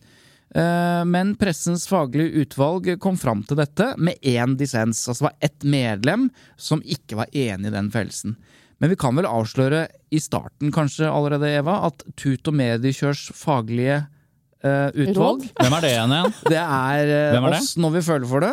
Eh, 0.55 1.05
men 1.05 1.35
pressens 1.37 1.85
faglige 1.91 2.45
utvalg 2.45 2.95
kom 3.03 3.19
fram 3.21 3.43
til 3.47 3.59
dette 3.61 3.91
med 4.01 4.17
én 4.25 4.57
dissens. 4.61 5.03
Altså 5.09 5.25
det 5.25 5.29
var 5.29 5.49
ett 5.51 5.67
medlem 5.69 6.29
som 6.57 6.83
ikke 6.85 7.19
var 7.21 7.33
enig 7.37 7.69
i 7.69 7.75
den 7.75 7.91
fellelsen. 7.93 8.37
Men 8.79 8.93
vi 8.93 8.97
kan 9.01 9.17
vel 9.19 9.27
avsløre 9.27 9.87
i 10.15 10.21
starten 10.23 10.71
kanskje 10.73 11.09
allerede, 11.11 11.51
Eva, 11.59 11.81
at 11.89 12.05
Tut 12.17 12.47
og 12.49 12.55
Mediekjørs 12.55 13.25
faglige 13.35 14.05
uh, 14.63 14.89
utvalg 14.95 15.17
Råd? 15.19 15.49
Hvem 15.59 15.75
er 15.75 15.83
det 15.85 15.91
igjen? 15.97 16.15
igjen? 16.15 16.37
Det 16.53 16.61
er 16.63 17.11
uh, 17.11 17.41
er 17.41 17.57
det? 17.57 17.59
oss 17.59 17.73
når 17.83 17.97
vi 17.97 18.05
føler 18.07 18.31
for 18.31 18.47
det. 18.47 18.53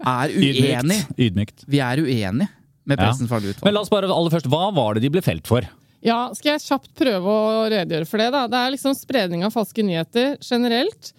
Er 0.00 0.32
uenig. 0.32 0.56
Ydmykt. 0.72 1.20
Ydmykt. 1.20 1.66
Vi 1.68 1.82
er 1.84 2.00
uenige 2.00 2.48
med 2.88 2.96
Ja. 2.96 3.04
pressens 3.04 3.28
faglige 3.30 3.60
Men 3.62 3.76
la 3.76 3.84
oss 3.84 3.92
bare 3.92 4.08
aller 4.08 4.32
først, 4.32 4.48
hva 4.50 4.70
var 4.74 4.96
det 4.96 5.04
de 5.04 5.12
ble 5.12 5.22
felt 5.22 5.46
for? 5.46 5.68
Ja, 6.04 6.30
skal 6.36 6.54
jeg 6.54 6.64
kjapt 6.64 6.92
prøve 6.96 7.32
å 7.32 7.64
redegjøre 7.68 8.08
for 8.08 8.22
det? 8.22 8.30
da? 8.32 8.46
Det 8.48 8.60
er 8.60 8.76
liksom 8.76 8.96
spredning 8.96 9.44
av 9.44 9.52
falske 9.54 9.84
nyheter 9.84 10.38
generelt. 10.40 11.12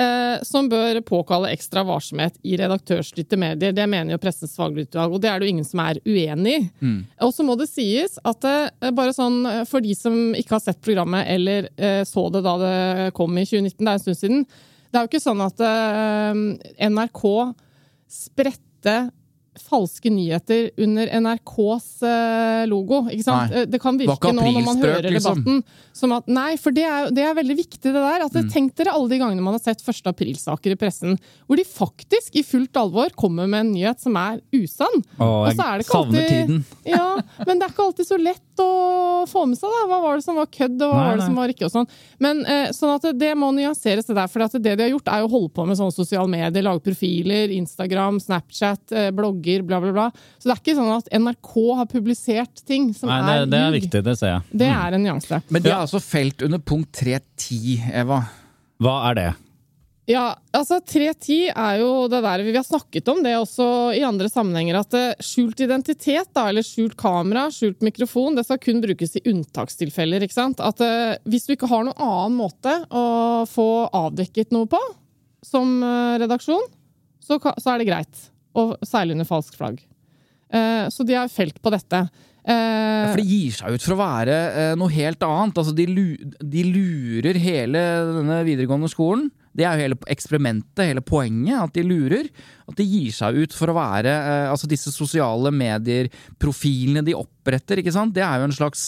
Eh, 0.00 0.42
som 0.46 0.68
bør 0.70 1.00
påkalle 1.04 1.50
ekstra 1.50 1.82
varsomhet 1.84 2.36
i 2.46 2.54
redaktørstyrte 2.56 3.36
medier. 3.40 3.72
Det 3.76 3.84
mener 3.90 4.14
jo 4.14 4.20
Pressens 4.22 4.54
fagutvalg, 4.56 5.12
og 5.12 5.20
det 5.20 5.28
er 5.28 5.40
det 5.40 5.48
jo 5.48 5.54
ingen 5.56 5.66
som 5.66 5.82
er 5.82 5.98
uenig 6.06 6.54
i. 6.54 6.60
Mm. 6.80 7.00
Og 7.26 7.32
så 7.36 7.44
må 7.44 7.56
det 7.58 7.66
sies 7.68 8.16
at 8.24 8.46
eh, 8.48 8.92
bare 8.96 9.12
sånn 9.16 9.42
eh, 9.50 9.64
for 9.68 9.84
de 9.84 9.96
som 9.98 10.14
ikke 10.38 10.56
har 10.56 10.62
sett 10.64 10.80
programmet 10.84 11.26
eller 11.34 11.68
eh, 11.74 12.00
så 12.08 12.28
det 12.32 12.44
da 12.46 12.54
det 12.62 12.76
kom 13.18 13.34
i 13.34 13.44
2019, 13.44 13.76
det 13.82 13.90
er 13.90 13.98
en 13.98 14.04
stund 14.04 14.20
siden, 14.20 14.46
det 14.90 14.98
er 14.98 15.04
jo 15.04 15.10
ikke 15.10 15.22
sånn 15.26 15.44
at 15.44 15.64
eh, 15.66 16.86
NRK 16.88 17.24
spredte 18.10 18.96
falske 19.58 20.10
nyheter 20.12 20.70
under 20.78 21.08
NRKs 21.20 22.02
eh, 22.06 22.66
logo. 22.70 23.02
Ikke 23.10 23.24
sant? 23.26 23.50
Nei. 23.50 23.62
Eh, 23.62 23.66
Det 23.66 23.80
kan 23.82 23.98
virke 23.98 24.30
nå 24.32 24.44
når 24.46 24.64
man 24.64 24.78
hører 24.82 25.10
liksom. 25.10 25.40
debatten 25.42 25.64
som 26.00 26.12
at 26.16 26.28
Nei, 26.30 26.54
for 26.56 26.70
det 26.72 26.84
er, 26.86 27.10
det 27.10 27.24
er 27.26 27.34
veldig 27.34 27.56
viktig, 27.58 27.80
det 27.90 27.94
der. 27.98 28.24
At 28.26 28.36
Mm. 28.40 28.50
Tenk 28.50 28.74
dere 28.78 28.92
alle 28.94 29.08
de 29.10 29.18
gangene 29.18 29.42
man 29.42 29.52
har 29.54 29.60
sett 29.60 29.82
1. 29.82 30.06
aprilsaker 30.06 30.72
i 30.72 30.76
pressen, 30.78 31.18
hvor 31.46 31.56
de 31.58 31.64
faktisk 31.66 32.36
i 32.38 32.42
fullt 32.46 32.72
alvor 32.80 33.10
kommer 33.18 33.46
med 33.50 33.66
en 33.66 33.72
nyhet 33.74 34.00
som 34.00 34.16
er 34.16 34.40
usann. 34.54 35.02
Å, 35.18 35.26
Og 35.50 35.52
så 35.58 35.66
er 35.66 35.78
det 35.78 35.86
ikke 35.86 35.98
alltid- 35.98 36.28
tiden. 36.30 36.64
Ja, 36.86 37.20
men 37.46 37.58
det 37.58 37.66
er 37.66 37.72
ikke 37.74 37.84
alltid 37.90 38.06
så 38.06 38.16
lett 38.18 38.62
å 38.62 39.26
få 39.28 39.46
med 39.48 39.58
seg, 39.58 39.68
da. 39.70 39.86
Hva 39.90 40.00
var 40.02 40.16
det 40.16 40.24
som 40.24 40.36
var 40.36 40.46
kødd, 40.46 40.80
og 40.82 40.90
hva 40.94 41.00
Nei, 41.02 41.08
var 41.10 41.16
det 41.20 41.26
som 41.26 41.36
var 41.36 41.48
ikke, 41.52 41.64
og 41.68 41.72
sånn. 41.74 41.88
Men 42.20 42.44
eh, 42.46 42.70
sånn 42.76 42.94
at 42.96 43.06
det, 43.18 43.34
må 43.36 43.50
nyanseres, 43.56 44.06
det 44.06 44.16
der. 44.16 44.28
For 44.30 44.46
det 44.58 44.76
de 44.78 44.84
har 44.86 44.90
gjort, 44.94 45.08
er 45.08 45.26
å 45.26 45.30
holde 45.30 45.52
på 45.54 45.66
med 45.68 45.76
sånne 45.78 45.94
sosiale 45.94 46.28
medier, 46.30 46.62
lage 46.64 46.82
profiler, 46.84 47.52
Instagram, 47.56 48.20
Snapchat, 48.20 48.92
eh, 48.92 49.10
blogger, 49.40 49.62
bla, 49.62 49.80
bla, 49.80 49.92
bla. 49.92 50.10
Så 50.38 50.48
det 50.48 50.54
er 50.54 50.62
ikke 50.62 50.78
sånn 50.78 50.94
at 50.94 51.12
NRK 51.20 51.52
har 51.78 51.86
publisert 51.90 52.64
ting 52.66 52.90
som 52.94 53.10
Nei, 53.10 53.20
det, 53.24 53.36
er 53.36 53.46
det 53.50 53.60
er 53.60 53.76
viktig, 53.76 54.02
det 54.06 54.16
ser 54.18 54.34
jeg. 54.34 54.58
Det 54.62 54.72
er 54.72 54.96
en 54.96 55.06
nyanse. 55.06 55.42
Men 55.48 55.62
det 55.62 55.72
er 55.72 55.80
altså 55.80 56.00
felt 56.02 56.42
under 56.46 56.58
punkt 56.58 56.92
310, 57.00 57.78
Eva. 58.02 58.24
Hva 58.80 58.98
er 59.10 59.18
det? 59.18 59.30
Ja, 60.10 60.32
altså 60.56 60.80
310 60.82 61.52
er 61.52 61.76
jo 61.84 61.90
det 62.10 62.18
der 62.24 62.42
Vi 62.42 62.54
har 62.56 62.64
snakket 62.66 63.06
om 63.12 63.20
det 63.22 63.36
også 63.38 63.92
i 63.94 64.00
andre 64.02 64.26
sammenhenger, 64.32 64.80
at 64.80 64.96
eh, 64.96 65.20
skjult 65.22 65.60
identitet, 65.62 66.32
da, 66.34 66.48
eller 66.50 66.66
skjult 66.66 66.96
kamera, 66.98 67.44
skjult 67.54 67.84
mikrofon, 67.86 68.34
det 68.34 68.46
skal 68.48 68.58
kun 68.58 68.80
brukes 68.82 69.14
i 69.20 69.22
unntakstilfeller. 69.30 70.24
ikke 70.26 70.34
sant? 70.34 70.62
At 70.64 70.82
eh, 70.82 71.20
Hvis 71.30 71.46
du 71.46 71.54
ikke 71.54 71.70
har 71.70 71.86
noen 71.86 72.00
annen 72.00 72.40
måte 72.40 72.74
å 72.90 73.04
få 73.46 73.68
avdekket 73.86 74.50
noe 74.56 74.66
på 74.72 74.80
som 75.46 75.78
eh, 75.78 76.18
redaksjon, 76.24 76.66
så, 77.22 77.38
så 77.38 77.74
er 77.74 77.80
det 77.80 77.90
greit. 77.92 78.26
Og 78.58 78.74
seile 78.86 79.14
under 79.14 79.28
falskt 79.28 79.58
flagg. 79.58 79.82
Eh, 80.50 80.88
så 80.90 81.06
de 81.06 81.14
har 81.14 81.30
felt 81.30 81.60
på 81.62 81.70
dette. 81.70 82.08
Ja, 82.40 83.10
For 83.12 83.20
det 83.20 83.28
gir 83.28 83.52
seg 83.52 83.76
ut 83.76 83.84
for 83.84 83.94
å 83.94 84.00
være 84.00 84.36
eh, 84.48 84.72
noe 84.80 84.90
helt 84.94 85.22
annet. 85.22 85.58
Altså, 85.60 85.74
de, 85.76 85.84
de 86.40 86.64
lurer 86.66 87.36
hele 87.38 87.82
denne 88.16 88.40
videregående 88.48 88.90
skolen. 88.90 89.28
Det 89.50 89.64
er 89.66 89.74
jo 89.74 89.82
hele 89.82 89.96
eksperimentet, 90.12 90.84
hele 90.86 91.02
poenget, 91.02 91.58
at 91.58 91.74
de 91.74 91.82
lurer. 91.84 92.28
At 92.70 92.78
de 92.78 92.86
gir 92.86 93.10
seg 93.14 93.38
ut 93.42 93.54
for 93.56 93.72
å 93.72 93.74
være 93.74 94.12
eh, 94.14 94.48
Altså 94.52 94.68
disse 94.70 94.92
sosiale 94.94 95.50
medier-profilene 95.54 97.02
de 97.06 97.16
oppretter, 97.18 97.82
ikke 97.82 97.94
sant. 97.94 98.14
Det 98.14 98.22
er 98.24 98.38
jo 98.40 98.46
en 98.48 98.54
slags 98.56 98.84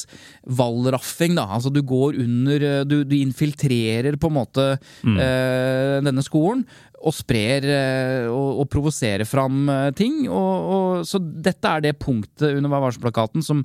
valraffing, 0.47 1.35
da. 1.39 1.49
Altså 1.59 1.73
du 1.75 1.83
går 1.87 2.19
under 2.23 2.67
eh, 2.69 2.85
Du, 2.89 3.03
du 3.05 3.17
infiltrerer 3.19 4.17
på 4.23 4.31
en 4.31 4.39
måte 4.39 4.69
eh, 4.73 5.99
denne 6.07 6.25
skolen. 6.25 6.65
Og 7.03 7.15
sprer 7.17 7.67
eh, 7.67 8.29
og, 8.31 8.63
og 8.63 8.69
provoserer 8.71 9.27
fram 9.27 9.67
eh, 9.73 9.89
ting. 9.99 10.23
Og, 10.29 10.69
og, 10.77 11.03
så 11.09 11.19
dette 11.19 11.75
er 11.75 11.83
det 11.89 11.99
punktet 12.03 12.55
under 12.55 12.71
Vær 12.71 12.85
varsom-plakaten 12.87 13.43
som, 13.43 13.65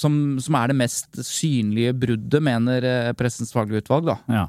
som, 0.00 0.18
som 0.42 0.58
er 0.58 0.72
det 0.72 0.78
mest 0.82 1.22
synlige 1.22 1.94
bruddet, 1.94 2.42
mener 2.42 2.90
eh, 2.90 3.14
Pressens 3.18 3.54
faglige 3.54 3.84
utvalg. 3.84 4.10
da. 4.10 4.18
Ja. 4.40 4.44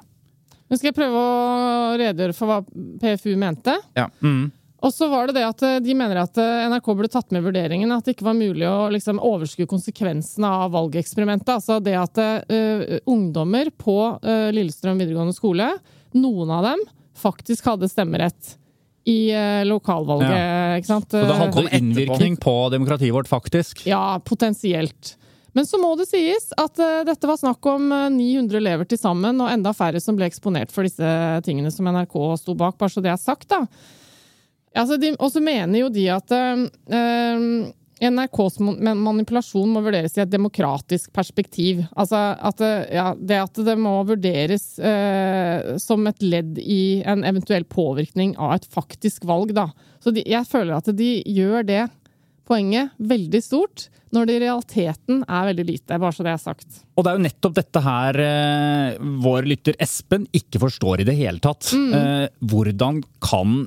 Nå 0.65 0.79
skal 0.79 0.89
jeg 0.89 0.97
prøve 0.97 1.21
å 1.21 1.97
redegjøre 2.01 2.33
for 2.33 2.49
hva 2.49 2.61
PFU 3.03 3.35
mente. 3.37 3.75
Ja. 3.97 4.09
Og 4.85 4.93
så 4.93 5.07
var 5.09 5.29
det 5.29 5.37
det 5.37 5.45
at 5.45 5.61
de 5.85 5.93
mener 5.97 6.19
at 6.23 6.37
NRK 6.37 6.89
burde 6.89 7.09
tatt 7.13 7.29
med 7.33 7.43
i 7.43 7.45
vurderingen 7.45 7.93
at 7.93 8.05
det 8.05 8.15
ikke 8.15 8.27
var 8.27 8.37
mulig 8.37 8.65
å 8.69 8.89
liksom, 8.93 9.21
overskue 9.21 9.69
konsekvensene 9.69 10.49
av 10.65 10.73
valgeksperimentet. 10.73 11.53
Altså 11.53 11.77
det 11.85 11.95
at 11.97 12.21
uh, 12.21 12.97
ungdommer 13.09 13.71
på 13.77 13.97
uh, 14.17 14.49
Lillestrøm 14.53 14.99
videregående 15.01 15.37
skole, 15.37 15.71
noen 16.17 16.53
av 16.53 16.67
dem, 16.69 16.85
faktisk 17.17 17.67
hadde 17.71 17.89
stemmerett 17.91 18.55
i 19.05 19.29
lokalvalget. 19.65 20.31
lokalvalget. 20.31 20.79
Ikke 20.81 20.89
sant? 20.89 21.11
Så 21.13 21.21
det 21.29 21.37
hadde 21.37 21.53
kom 21.53 21.69
innvirkning 21.69 22.39
på 22.41 22.55
demokratiet 22.73 23.13
vårt, 23.13 23.29
faktisk. 23.29 23.85
Ja, 23.85 24.17
potensielt. 24.25 25.13
Men 25.55 25.65
så 25.65 25.79
må 25.79 25.93
det 25.95 26.09
sies 26.09 26.49
at 26.59 26.79
eh, 26.83 27.03
dette 27.07 27.29
var 27.29 27.39
snakk 27.39 27.63
om 27.71 27.87
eh, 27.95 28.09
900 28.11 28.59
elever 28.59 28.87
til 28.91 28.99
sammen, 28.99 29.39
og 29.39 29.47
enda 29.53 29.71
færre 29.75 30.01
som 30.03 30.17
ble 30.17 30.27
eksponert 30.27 30.73
for 30.75 30.83
disse 30.83 31.11
tingene 31.47 31.71
som 31.71 31.87
NRK 31.87 32.17
sto 32.41 32.57
bak, 32.59 32.75
bare 32.81 32.91
så 32.91 33.03
det 33.03 33.13
er 33.13 33.21
sagt, 33.21 33.47
da. 33.53 33.61
Altså, 34.75 34.99
og 35.15 35.29
så 35.31 35.39
mener 35.39 35.79
jo 35.79 35.87
de 35.95 36.09
at 36.11 36.35
eh, 36.35 36.65
eh, 36.91 37.45
NRKs 38.03 38.59
manipulasjon 38.59 39.71
må 39.71 39.81
vurderes 39.85 40.17
i 40.17 40.23
et 40.25 40.31
demokratisk 40.31 41.13
perspektiv. 41.15 41.85
Altså 41.95 42.19
at 42.35 42.59
det, 42.59 42.71
ja, 42.97 43.09
det 43.15 43.39
at 43.45 43.61
det 43.67 43.75
må 43.79 43.95
vurderes 44.07 44.67
eh, 44.79 45.75
som 45.81 46.03
et 46.09 46.25
ledd 46.25 46.59
i 46.59 47.01
en 47.07 47.23
eventuell 47.27 47.63
påvirkning 47.63 48.35
av 48.35 48.57
et 48.57 48.67
faktisk 48.71 49.27
valg, 49.29 49.55
da. 49.55 49.69
Så 50.03 50.11
de, 50.15 50.25
jeg 50.27 50.47
føler 50.49 50.75
at 50.75 50.91
de 50.95 51.11
gjør 51.23 51.63
det 51.67 51.85
poenget 52.45 52.91
veldig 53.01 53.41
stort, 53.41 53.87
når 54.13 54.27
det 54.27 54.35
i 54.35 54.41
realiteten 54.43 55.23
er 55.23 55.47
veldig 55.49 55.65
lite. 55.67 55.97
Bare 55.99 56.15
så 56.15 56.25
det 56.25 56.35
er 56.35 56.41
sagt. 56.41 56.81
Og 56.95 57.03
det 57.03 57.11
er 57.11 57.17
jo 57.17 57.25
nettopp 57.25 57.55
dette 57.57 57.81
her 57.83 58.19
eh, 58.21 59.07
vår 59.23 59.49
lytter 59.49 59.79
Espen 59.81 60.27
ikke 60.35 60.61
forstår 60.67 61.03
i 61.03 61.07
det 61.07 61.17
hele 61.17 61.41
tatt. 61.43 61.71
Eh, 61.73 62.27
hvordan 62.43 63.01
kan 63.23 63.63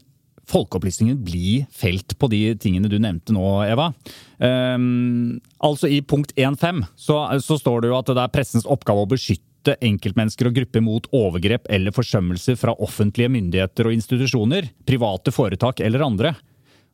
folkeopplysningen 0.49 1.19
bli 1.25 1.63
felt 1.75 2.15
på 2.19 2.31
de 2.33 2.43
tingene 2.61 2.91
du 2.91 2.99
nevnte 3.03 3.35
nå, 3.37 3.45
Eva? 3.69 3.91
Um, 4.39 5.39
altså 5.65 5.91
i 5.93 6.01
punkt 6.03 6.33
1.5 6.37 6.85
så, 6.97 7.21
så 7.45 7.59
står 7.61 7.85
det 7.85 7.93
jo 7.93 7.99
at 7.99 8.11
det 8.13 8.25
er 8.25 8.35
pressens 8.35 8.69
oppgave 8.69 9.05
å 9.05 9.11
beskytte 9.11 9.77
enkeltmennesker 9.85 10.49
og 10.49 10.57
grupper 10.61 10.85
mot 10.85 11.09
overgrep 11.17 11.67
eller 11.73 11.95
forsømmelser 11.95 12.57
fra 12.61 12.77
offentlige 12.81 13.33
myndigheter 13.35 13.89
og 13.89 13.97
institusjoner, 13.99 14.71
private 14.89 15.35
foretak 15.35 15.83
eller 15.85 16.07
andre. 16.07 16.37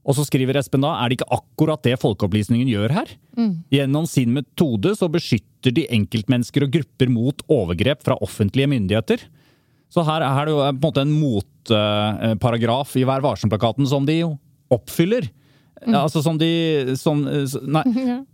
Og 0.05 0.19
så 0.19 0.25
skriver 0.27 0.59
Espen 0.61 0.85
da, 0.85 0.99
er 1.01 1.09
det 1.09 1.19
ikke 1.19 1.33
akkurat 1.39 1.85
det 1.87 1.97
Folkeopplysningen 2.03 2.69
gjør 2.69 2.93
her? 2.93 3.13
Gjennom 3.73 4.09
sin 4.09 4.35
metode 4.37 4.93
så 4.99 5.09
beskytter 5.13 5.73
de 5.73 5.87
enkeltmennesker 5.97 6.67
og 6.67 6.75
grupper 6.75 7.13
mot 7.13 7.41
overgrep 7.49 8.05
fra 8.05 8.19
offentlige 8.25 8.69
myndigheter. 8.75 9.25
Så 9.95 10.03
her 10.03 10.25
er 10.27 10.49
det 10.49 10.55
jo 10.57 10.59
på 10.59 10.67
en 10.67 10.83
måte 10.83 11.05
en 11.05 11.15
motparagraf 11.15 12.97
i 12.99 13.05
Vær 13.07 13.23
varsom-plakaten 13.23 13.87
som 13.87 14.07
de 14.09 14.17
jo 14.25 14.33
oppfyller. 14.75 15.29
Altså 15.93 16.23
som 16.25 16.39
de 16.41 16.95
som, 16.99 17.21
Nei. 17.25 17.85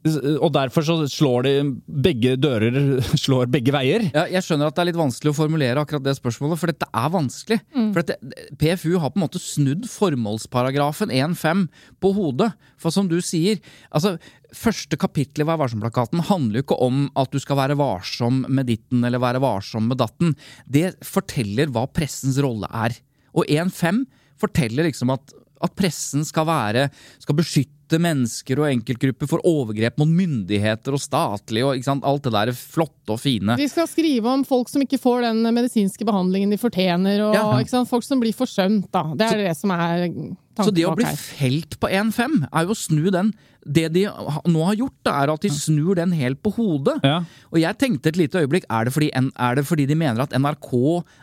Og 0.44 0.50
derfor 0.54 0.86
så 0.86 0.96
slår 1.10 1.46
de 1.46 1.54
begge 1.86 2.36
dører 2.40 3.00
slår 3.24 3.50
begge 3.52 3.74
veier. 3.74 4.06
Ja, 4.14 4.26
jeg 4.30 4.46
skjønner 4.46 4.70
at 4.70 4.76
det 4.76 4.84
er 4.84 4.90
litt 4.92 5.00
vanskelig 5.00 5.32
å 5.32 5.38
formulere 5.40 5.82
akkurat 5.82 6.04
det 6.06 6.16
spørsmålet, 6.18 6.60
for 6.60 6.72
dette 6.72 6.88
er 6.88 7.14
vanskelig. 7.14 7.60
For 7.78 8.02
dette, 8.02 8.44
PFU 8.60 8.98
har 9.02 9.12
på 9.12 9.20
en 9.20 9.26
måte 9.26 9.42
snudd 9.42 9.88
formålsparagrafen 9.90 11.14
1.5 11.14 11.66
på 12.02 12.12
hodet. 12.16 12.52
For 12.80 12.94
som 12.94 13.10
du 13.10 13.18
sier, 13.24 13.60
altså 13.90 14.16
Første 14.56 14.98
kapittel 14.98 15.44
i 15.44 15.46
Vær 15.46 15.60
varsom-plakaten 15.60 16.24
handler 16.26 16.58
jo 16.60 16.64
ikke 16.64 16.78
om 16.82 17.04
at 17.18 17.30
du 17.30 17.38
skal 17.42 17.58
være 17.60 17.76
varsom 17.78 18.42
med 18.50 18.66
ditten 18.70 19.04
eller 19.06 19.22
være 19.22 19.42
varsom 19.42 19.86
med 19.90 20.00
datten. 20.02 20.34
Det 20.66 20.96
forteller 21.06 21.70
hva 21.70 21.84
pressens 21.86 22.40
rolle 22.42 22.66
er. 22.74 22.96
Og 23.30 23.46
1.5 23.46 24.02
forteller 24.40 24.88
liksom 24.88 25.12
at, 25.14 25.34
at 25.61 25.75
pressen 25.77 26.25
skal 26.27 26.46
være 26.49 26.88
skal 27.20 27.37
beskytte 27.38 27.99
mennesker 28.01 28.61
og 28.62 28.68
enkeltgrupper 28.70 29.27
for 29.29 29.42
overgrep 29.46 29.96
mot 29.99 30.09
myndigheter 30.09 30.94
og 30.94 31.03
statlige 31.03 31.66
og 31.66 31.83
sant, 31.85 32.05
alt 32.07 32.23
det 32.29 32.33
der 32.37 32.53
flotte 32.55 33.16
og 33.16 33.18
fine. 33.20 33.57
De 33.59 33.66
skal 33.68 33.88
skrive 33.90 34.31
om 34.31 34.44
folk 34.46 34.70
som 34.70 34.85
ikke 34.85 35.01
får 35.03 35.27
den 35.27 35.42
medisinske 35.57 36.07
behandlingen 36.07 36.55
de 36.55 36.61
fortjener, 36.61 37.18
og 37.27 37.35
Ja. 37.35 37.64
sant? 37.66 37.88
folk 37.90 38.07
som 38.07 38.20
blir 38.23 38.33
forsømt. 38.37 38.90
Da. 38.92 39.03
Det 39.14 39.27
er 39.27 39.42
det 39.49 39.57
som 39.59 39.70
er 39.75 40.07
tanken 40.09 40.37
Så 40.64 40.75
det 40.75 40.87
å 40.87 40.94
bli 40.96 41.05
felt 41.05 41.79
på 41.81 41.90
1-5 41.90 42.46
er 42.53 42.64
jo 42.66 42.70
å 42.70 42.79
snu 42.79 43.11
den 43.11 43.35
Det 43.64 43.88
de 43.92 44.07
nå 44.49 44.61
har 44.64 44.79
gjort, 44.79 44.96
da, 45.05 45.16
er 45.23 45.33
at 45.35 45.42
de 45.44 45.51
snur 45.53 45.99
den 45.99 46.12
helt 46.16 46.40
på 46.42 46.53
hodet. 46.57 46.99
Ja. 47.05 47.18
Og 47.53 47.59
jeg 47.61 47.77
tenkte 47.81 48.09
et 48.09 48.16
lite 48.16 48.40
øyeblikk, 48.40 48.64
er 48.73 48.85
det, 48.88 48.94
fordi, 48.94 49.11
er 49.12 49.55
det 49.59 49.66
fordi 49.68 49.87
de 49.90 49.99
mener 50.01 50.23
at 50.25 50.33
NRK 50.33 50.70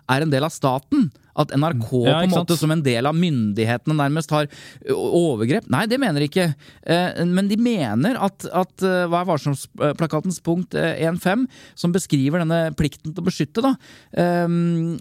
er 0.10 0.22
en 0.22 0.30
del 0.34 0.46
av 0.46 0.54
staten? 0.54 1.08
At 1.38 1.52
NRK 1.54 1.92
Ja, 2.06 2.16
på 2.18 2.26
en 2.26 2.32
måte 2.34 2.56
sant? 2.56 2.62
som 2.64 2.72
en 2.74 2.82
del 2.82 3.06
av 3.06 3.14
myndighetene 3.14 3.94
nærmest 3.94 4.32
har 4.34 4.48
overgrep? 4.90 5.68
Nei, 5.70 5.84
det 5.86 6.00
mener 6.02 6.24
de 6.24 6.30
ikke. 6.32 6.48
Eh, 6.82 7.24
Men 7.30 7.48
de 7.50 7.58
mener 7.62 8.18
at, 8.18 8.46
at 8.50 8.74
Hva 8.82 9.22
er 9.22 9.30
varsom-plakatens 9.30 10.40
punkt 10.42 10.74
eh, 10.74 10.98
1.5, 11.06 11.46
som 11.78 11.94
beskriver 11.94 12.42
denne 12.42 12.72
plikten 12.78 13.14
til 13.14 13.22
å 13.22 13.28
beskytte, 13.28 13.62
da, 13.66 13.76
eh, 14.18 14.48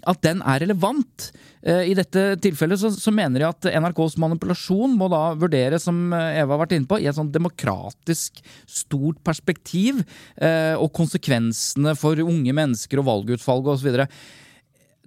at 0.05 0.21
den 0.25 0.43
er 0.45 0.61
relevant. 0.65 1.31
Eh, 1.67 1.89
I 1.91 1.95
dette 1.97 2.23
tilfellet 2.43 2.79
så, 2.79 2.91
så 2.95 3.11
mener 3.11 3.43
jeg 3.43 3.55
at 3.55 3.69
NRKs 3.83 4.15
manipulasjon 4.23 4.95
må 4.99 5.09
da 5.11 5.21
vurderes, 5.39 5.83
som 5.87 6.13
eh, 6.15 6.39
Eva 6.39 6.55
har 6.55 6.63
vært 6.63 6.77
inne 6.77 6.87
på, 6.87 6.99
i 7.01 7.09
et 7.09 7.17
sånn 7.17 7.33
demokratisk 7.33 8.39
stort 8.63 9.19
perspektiv, 9.27 9.99
eh, 10.39 10.75
og 10.79 10.93
konsekvensene 10.95 11.95
for 11.99 12.19
unge 12.23 12.55
mennesker 12.55 13.01
og 13.01 13.09
valgutvalg 13.09 13.67
osv. 13.73 14.05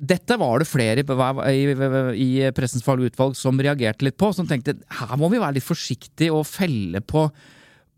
Dette 0.01 0.37
var 0.40 0.61
det 0.61 0.68
flere 0.68 1.05
i, 1.05 1.64
i, 1.64 1.70
i 2.25 2.29
Pressens 2.57 2.85
faglige 2.85 3.14
utvalg 3.14 3.35
som 3.37 3.61
reagerte 3.61 4.05
litt 4.07 4.20
på, 4.20 4.33
som 4.37 4.49
tenkte 4.49 4.77
her 5.01 5.16
må 5.20 5.33
vi 5.33 5.40
være 5.40 5.59
litt 5.59 5.66
forsiktige 5.66 6.33
og 6.37 6.49
felle 6.49 7.03
på, 7.05 7.27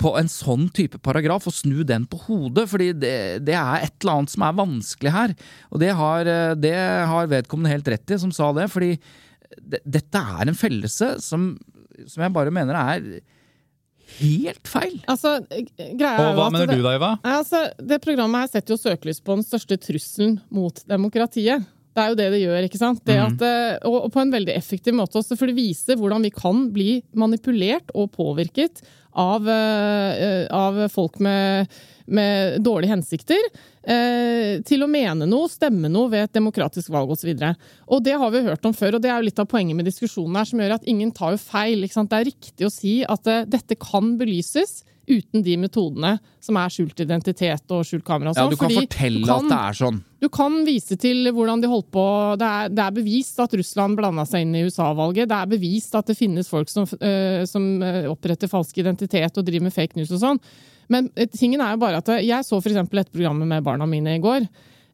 på 0.03 0.13
en 0.19 0.29
sånn 0.31 0.67
type 0.75 0.99
paragraf 1.05 1.47
og 1.47 1.55
snu 1.55 1.85
den 1.87 2.05
på 2.11 2.19
hodet, 2.27 2.67
fordi 2.71 2.91
det, 2.99 3.15
det 3.47 3.55
er 3.55 3.85
et 3.87 3.95
eller 4.03 4.19
annet 4.19 4.33
som 4.35 4.45
er 4.49 4.57
vanskelig 4.59 5.13
her. 5.15 5.35
Og 5.71 5.83
det 5.83 5.93
har, 5.99 6.31
det 6.59 6.75
har 7.13 7.31
vedkommende 7.31 7.71
helt 7.73 7.91
rett 7.95 8.11
i, 8.17 8.19
som 8.19 8.33
sa 8.35 8.51
det, 8.57 8.67
fordi 8.73 8.97
det, 9.63 9.83
dette 9.85 10.23
er 10.41 10.49
en 10.51 10.59
fellelse 10.59 11.15
som, 11.23 11.53
som 12.09 12.25
jeg 12.27 12.35
bare 12.35 12.51
mener 12.55 12.79
er 12.83 13.07
helt 14.19 14.69
feil. 14.69 14.99
Altså, 15.09 15.39
greia 15.49 16.19
Og 16.27 16.35
hva 16.37 16.49
mener 16.53 16.67
det- 16.69 16.77
du 16.77 16.83
da, 16.85 16.97
Iva? 16.99 17.13
Altså, 17.25 17.63
det 17.81 18.01
programmet 18.05 18.43
her 18.45 18.51
setter 18.59 18.75
jo 18.75 18.81
søkelys 18.83 19.23
på 19.25 19.37
den 19.39 19.45
største 19.47 19.79
trusselen 19.81 20.41
mot 20.53 20.83
demokratiet. 20.89 21.65
Det 21.93 22.01
er 22.01 22.09
jo 22.09 22.17
det 22.17 22.27
det 22.33 22.41
gjør, 22.41 22.65
ikke 22.65 22.79
sant? 22.81 23.01
Det 23.05 23.17
at, 23.21 23.43
eh, 23.45 23.79
og, 23.85 24.07
og 24.07 24.13
på 24.15 24.21
en 24.23 24.31
veldig 24.33 24.55
effektiv 24.57 24.95
måte 24.97 25.19
også, 25.21 25.37
for 25.37 25.47
det 25.51 25.57
viser 25.59 25.99
hvordan 26.01 26.23
vi 26.25 26.31
kan 26.33 26.71
bli 26.73 27.03
manipulert 27.21 27.93
og 27.95 28.11
påvirket 28.17 28.81
av, 29.13 29.49
eh, 29.49 30.47
av 30.51 30.89
folk 30.93 31.19
med, 31.19 31.69
med 32.07 32.61
dårlige 32.65 32.95
hensikter 32.95 33.41
eh, 33.83 34.61
til 34.67 34.85
å 34.85 34.91
mene 34.91 35.29
noe, 35.29 35.51
stemme 35.53 35.91
noe 35.93 36.11
ved 36.13 36.27
et 36.27 36.39
demokratisk 36.39 36.93
valg 36.95 37.13
osv. 37.13 37.33
Det 37.35 38.17
har 38.23 38.33
vi 38.33 38.45
hørt 38.47 38.69
om 38.69 38.77
før, 38.77 38.97
og 38.97 39.05
det 39.05 39.13
er 39.13 39.21
jo 39.21 39.29
litt 39.29 39.43
av 39.43 39.51
poenget 39.51 39.79
med 39.79 39.89
diskusjonen 39.89 40.39
her, 40.41 40.49
som 40.49 40.63
gjør 40.63 40.79
at 40.79 40.89
ingen 40.89 41.13
tar 41.15 41.37
jo 41.37 41.43
feil. 41.43 41.85
Det 41.85 42.19
er 42.19 42.31
riktig 42.31 42.69
å 42.69 42.73
si 42.73 43.01
at 43.05 43.29
eh, 43.31 43.45
dette 43.51 43.79
kan 43.81 44.17
belyses 44.21 44.83
uten 45.13 45.43
de 45.45 45.57
metodene 45.61 46.15
som 46.43 46.57
er 46.59 46.73
skjult 46.73 47.01
identitet 47.05 47.71
og 47.75 47.85
skjult 47.87 48.05
kamera. 48.07 48.33
Ja, 48.33 48.43
sånn, 48.47 48.51
du 48.55 48.57
kan 48.61 48.71
fordi 48.71 48.87
fortelle 48.87 49.21
du 49.21 49.29
kan- 49.29 49.45
at 49.45 49.53
det 49.53 49.59
er 49.61 49.79
sånn. 49.85 50.01
Du 50.23 50.29
kan 50.29 50.59
vise 50.65 50.97
til 50.99 51.31
hvordan 51.33 51.61
de 51.63 51.69
holdt 51.69 51.91
på 51.91 52.05
Det 52.39 52.49
er, 52.49 52.69
det 52.69 52.79
er 52.87 52.91
bevist 52.93 53.41
at 53.43 53.55
Russland 53.59 53.97
blanda 53.99 54.25
seg 54.25 54.43
inn 54.47 54.55
i 54.55 54.65
USA-valget. 54.67 55.29
Det 55.29 55.39
er 55.39 55.47
bevist 55.47 55.95
at 55.99 56.07
det 56.07 56.17
finnes 56.19 56.49
folk 56.49 56.69
som, 56.69 56.85
øh, 56.85 57.45
som 57.47 57.83
øh, 57.83 58.11
oppretter 58.11 58.49
falsk 58.49 58.79
identitet 58.79 59.37
og 59.37 59.45
driver 59.45 59.63
med 59.69 59.73
fake 59.75 59.97
news 59.97 60.13
og 60.13 60.21
sånn. 60.21 60.41
Men 60.89 61.11
eh, 61.17 61.27
tingen 61.27 61.61
er 61.61 61.73
jo 61.77 61.83
bare 61.83 61.99
at 62.03 62.07
jeg 62.23 62.45
så 62.45 62.61
eksempel 62.63 63.01
et 63.01 63.13
program 63.13 63.39
med 63.47 63.63
barna 63.65 63.87
mine 63.87 64.17
i 64.17 64.23
går, 64.23 64.49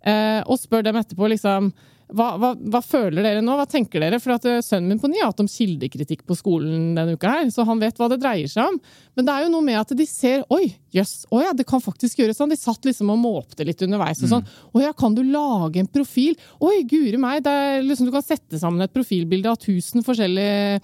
eh, 0.05 0.43
og 0.47 0.59
spør 0.59 0.83
dem 0.85 0.97
etterpå 0.97 1.29
liksom 1.33 1.73
hva, 2.09 2.29
hva, 2.41 2.51
hva 2.57 2.81
føler 2.85 3.25
dere 3.25 3.43
nå? 3.45 3.55
Hva 3.59 3.67
tenker 3.69 4.01
dere? 4.01 4.21
For 4.23 4.33
at 4.37 4.47
eh, 4.49 4.63
Sønnen 4.65 4.89
min 4.89 5.01
på 5.01 5.11
ni 5.11 5.21
har 5.21 5.33
hatt 5.33 5.43
om 5.43 5.51
kildekritikk 5.51 6.23
på 6.29 6.37
skolen 6.39 6.95
denne 6.97 7.17
uka, 7.19 7.33
her, 7.35 7.51
så 7.53 7.67
han 7.69 7.83
vet 7.83 7.99
hva 8.01 8.09
det 8.13 8.21
dreier 8.23 8.49
seg 8.49 8.71
om. 8.73 8.79
Men 9.19 9.29
det 9.29 9.35
er 9.35 9.45
jo 9.45 9.51
noe 9.53 9.67
med 9.67 9.81
at 9.81 9.93
de 9.99 10.07
ser 10.09 10.47
Oi, 10.55 10.71
jøss, 10.95 11.27
å 11.35 11.43
ja, 11.43 11.53
det 11.57 11.67
kan 11.69 11.83
faktisk 11.85 12.23
gjøres 12.23 12.41
sånn. 12.41 12.53
De 12.55 12.61
satt 12.61 12.89
liksom 12.89 13.13
og 13.13 13.21
måpte 13.21 13.67
litt 13.69 13.83
underveis. 13.85 14.23
og 14.25 14.33
sånn. 14.33 14.49
Å 14.73 14.85
ja, 14.87 14.95
kan 14.97 15.17
du 15.17 15.21
lage 15.27 15.83
en 15.83 15.91
profil? 15.91 16.39
Oi, 16.65 16.81
guri 16.89 17.21
meg, 17.21 17.45
liksom, 17.85 18.09
du 18.09 18.15
kan 18.15 18.25
sette 18.25 18.61
sammen 18.61 18.85
et 18.85 18.95
profilbilde 18.95 19.53
av 19.53 19.61
tusen 19.61 20.07
forskjellige 20.07 20.81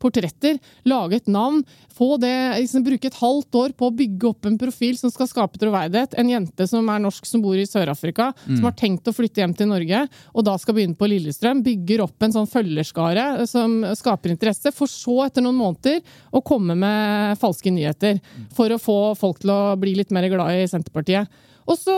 portretter, 0.00 0.58
lage 0.88 1.18
et 1.20 1.30
navn, 1.30 1.62
få 1.94 2.16
det, 2.20 2.32
liksom, 2.60 2.84
bruke 2.86 3.08
et 3.08 3.18
halvt 3.18 3.58
år 3.58 3.74
på 3.78 3.88
å 3.88 3.94
bygge 3.94 4.28
opp 4.30 4.48
en 4.48 4.58
profil 4.60 4.98
som 5.00 5.12
skal 5.12 5.30
skape 5.30 5.60
troverdighet. 5.60 6.14
En 6.20 6.30
jente 6.30 6.68
som 6.70 6.88
er 6.92 7.02
norsk, 7.02 7.26
som 7.26 7.42
bor 7.42 7.56
i 7.58 7.66
Sør-Afrika, 7.66 8.30
som 8.44 8.68
har 8.68 8.76
tenkt 8.78 9.08
å 9.08 9.14
flytte 9.16 9.42
hjem 9.42 9.56
til 9.58 9.70
Norge, 9.70 10.04
og 10.34 10.46
da 10.46 10.56
skal 10.60 10.76
begynne 10.76 10.98
på 10.98 11.08
Lillestrøm, 11.10 11.64
bygger 11.66 12.04
opp 12.04 12.22
en 12.22 12.36
sånn 12.36 12.50
følgerskare 12.50 13.46
som 13.50 13.80
skaper 13.98 14.34
interesse, 14.34 14.72
for 14.74 14.90
så 14.90 15.24
etter 15.26 15.44
noen 15.44 15.58
måneder 15.58 16.02
å 16.34 16.44
komme 16.44 16.76
med 16.78 17.38
falske 17.40 17.72
nyheter 17.74 18.20
for 18.54 18.72
å 18.72 18.80
få 18.80 18.98
folk 19.18 19.42
til 19.42 19.52
å 19.54 19.76
bli 19.80 19.96
litt 19.98 20.14
mer 20.14 20.28
glad 20.30 20.62
i 20.62 20.68
Senterpartiet. 20.70 21.28
Og 21.68 21.76
så, 21.76 21.94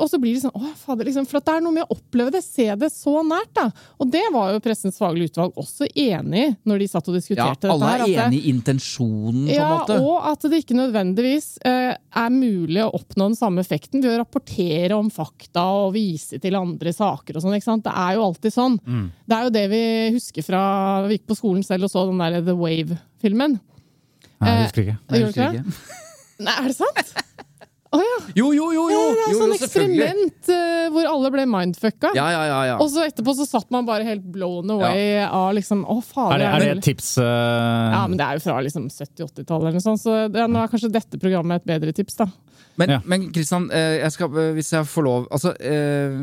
og 0.00 0.08
så 0.08 0.16
blir 0.16 0.32
det 0.38 0.40
sånn, 0.46 0.54
å 0.56 0.70
fader, 0.80 1.04
liksom, 1.04 1.26
for 1.28 1.36
at 1.42 1.44
det 1.50 1.54
er 1.58 1.64
noe 1.66 1.74
med 1.76 1.84
å 1.84 1.96
oppleve 1.98 2.32
det, 2.32 2.40
se 2.46 2.64
det 2.80 2.88
så 2.94 3.18
nært. 3.26 3.50
da. 3.58 3.66
Og 4.00 4.08
det 4.08 4.22
var 4.32 4.54
jo 4.54 4.62
Pressens 4.64 4.96
faglige 4.96 5.28
utvalg 5.32 5.58
også 5.60 5.84
enig 5.92 6.44
i 6.46 6.54
når 6.70 6.80
de 6.80 6.86
satt 6.88 7.10
og 7.10 7.18
Ja, 7.18 7.20
diskuterte 7.20 7.68
alle 7.68 7.90
dette. 7.90 8.06
her, 8.06 8.06
er 8.06 8.22
enig 8.30 8.40
i 8.40 8.52
intensjonen, 8.54 9.42
på 9.44 9.52
en 9.52 9.58
ja, 9.58 9.66
måte. 9.74 9.98
og 10.00 10.30
at 10.30 10.46
det 10.48 10.62
ikke 10.62 10.78
nødvendigvis 10.78 11.48
eh, 11.68 11.92
er 12.22 12.32
mulig 12.32 12.80
å 12.86 12.88
oppnå 12.96 13.28
den 13.28 13.36
samme 13.36 13.60
effekten 13.60 14.00
ved 14.00 14.14
å 14.14 14.22
rapportere 14.22 14.96
om 14.96 15.10
fakta 15.12 15.66
og 15.84 15.92
vise 15.98 16.40
til 16.40 16.56
andre 16.56 16.94
saker 16.96 17.36
og 17.36 17.44
sånn. 17.44 17.58
ikke 17.58 17.68
sant? 17.68 17.84
Det 17.84 17.92
er 17.92 18.16
jo 18.16 18.24
alltid 18.30 18.56
sånn. 18.56 18.80
Det 19.28 19.36
er 19.36 19.44
jo 19.48 19.52
det 19.58 19.66
vi 19.72 19.82
husker 20.16 20.46
fra 20.46 20.62
Vi 21.06 21.18
gikk 21.18 21.28
på 21.28 21.36
skolen 21.36 21.62
selv 21.66 21.84
og 21.84 21.92
så 21.92 22.06
den 22.08 22.22
der 22.24 22.40
The 22.40 22.56
Wave-filmen. 22.56 23.58
Nei, 24.40 24.56
jeg 24.56 24.64
husker 24.64 24.82
ikke. 24.86 24.96
Nei, 25.10 25.18
jeg 25.20 25.28
husker 25.28 25.60
ikke. 25.60 25.98
Nei, 26.42 26.56
er 26.56 26.72
det 26.72 26.76
sant? 26.80 27.12
Å 27.92 27.98
ja! 28.00 28.18
Jo, 28.38 28.46
jo, 28.56 28.66
jo! 28.72 28.84
jo, 28.88 29.00
det 29.12 29.24
er 29.26 29.32
jo, 29.34 29.38
sånn 29.42 29.50
jo 29.52 29.56
eksperiment 29.58 30.48
uh, 30.48 30.86
hvor 30.94 31.08
alle 31.10 31.30
ble 31.34 31.42
mindfucka. 31.50 32.12
Ja, 32.16 32.28
ja, 32.32 32.42
ja, 32.48 32.60
ja. 32.70 32.76
Og 32.80 32.88
så 32.92 33.02
etterpå 33.04 33.34
så 33.36 33.44
satt 33.48 33.68
man 33.74 33.84
bare 33.88 34.06
helt 34.08 34.24
blown 34.32 34.70
away 34.72 35.18
av 35.26 35.50
liksom 35.58 35.82
Å, 35.84 35.98
Er 35.98 36.06
fader. 36.08 36.38
det, 36.40 36.46
er 36.48 36.64
det 36.64 36.70
er 36.70 36.80
et 36.80 36.86
tips? 36.88 37.10
Uh... 37.20 37.26
Ja, 37.92 38.00
men 38.08 38.16
det 38.20 38.24
er 38.30 38.40
jo 38.40 38.44
fra 38.46 38.56
liksom 38.64 38.88
70-80-tallet 38.88 39.68
eller 39.68 39.76
noe 39.76 39.84
sånt, 39.84 40.00
så 40.06 40.16
ja, 40.24 40.48
nå 40.48 40.62
er 40.62 40.72
kanskje 40.72 40.92
dette 40.94 41.20
programmet 41.20 41.60
et 41.60 41.68
bedre 41.74 41.92
tips, 41.96 42.16
da. 42.22 42.30
Men, 42.80 42.88
Ja. 42.96 42.98
men 43.04 43.28
Kristian, 43.36 43.68
eh, 43.76 43.98
jeg 44.00 44.14
skal, 44.14 44.32
hvis 44.56 44.70
jeg 44.72 44.86
får 44.88 45.04
lov 45.04 45.26
Altså 45.28 45.50
uh, 45.52 46.14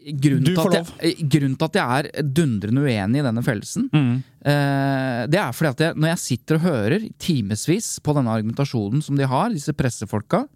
grunnen, 0.00 0.42
Du 0.48 0.50
til 0.56 0.64
at 0.66 0.74
jeg, 0.80 0.86
eh, 1.12 1.20
grunnen 1.30 1.54
til 1.60 1.68
at 1.68 1.76
jeg 1.78 2.00
er 2.16 2.24
dundrende 2.26 2.82
uenig 2.82 3.20
i 3.20 3.26
denne 3.26 3.42
fellelsen, 3.46 3.86
Mm. 3.94 4.14
eh, 4.42 5.26
det 5.30 5.38
er 5.38 5.52
fordi 5.54 5.70
at 5.70 5.84
jeg, 5.84 5.94
når 6.00 6.08
jeg 6.14 6.18
sitter 6.24 6.58
og 6.58 6.64
hører 6.66 7.06
timevis 7.20 8.00
på 8.02 8.14
denne 8.16 8.32
argumentasjonen 8.34 9.02
som 9.04 9.14
de 9.20 9.28
har, 9.30 9.50
disse 9.54 9.70
pressefolka 9.76 10.46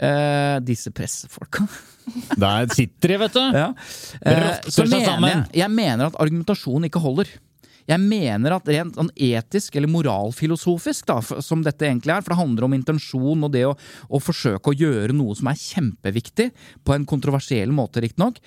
eh, 0.00 0.58
Disse 0.66 0.92
pressefolka 0.94 1.66
Der 2.42 2.68
sitter 2.74 3.14
de, 3.14 3.18
vet 3.24 3.34
du. 3.34 3.42
ja. 3.42 3.72
Rotter 4.22 4.70
Så 4.70 4.86
mener 4.86 5.28
jeg, 5.28 5.42
jeg 5.62 5.72
mener 5.74 6.06
at 6.06 6.18
argumentasjonen 6.22 6.86
ikke 6.86 7.02
holder. 7.02 7.32
Jeg 7.86 8.02
mener 8.02 8.56
at 8.56 8.68
rent 8.70 8.96
sånn 8.98 9.10
etisk 9.14 9.76
eller 9.78 9.90
moralfilosofisk, 9.90 11.06
da, 11.06 11.20
som 11.42 11.62
dette 11.66 11.86
egentlig 11.86 12.14
er, 12.14 12.24
for 12.24 12.34
det 12.34 12.40
handler 12.40 12.66
om 12.66 12.74
intensjon 12.74 13.46
og 13.46 13.52
det 13.54 13.62
å, 13.68 13.76
å 14.10 14.20
forsøke 14.22 14.72
å 14.72 14.76
gjøre 14.76 15.14
noe 15.14 15.36
som 15.38 15.50
er 15.50 15.60
kjempeviktig, 15.60 16.48
på 16.82 16.96
en 16.96 17.06
kontroversiell 17.06 17.74
måte, 17.74 18.02
riktignok. 18.02 18.40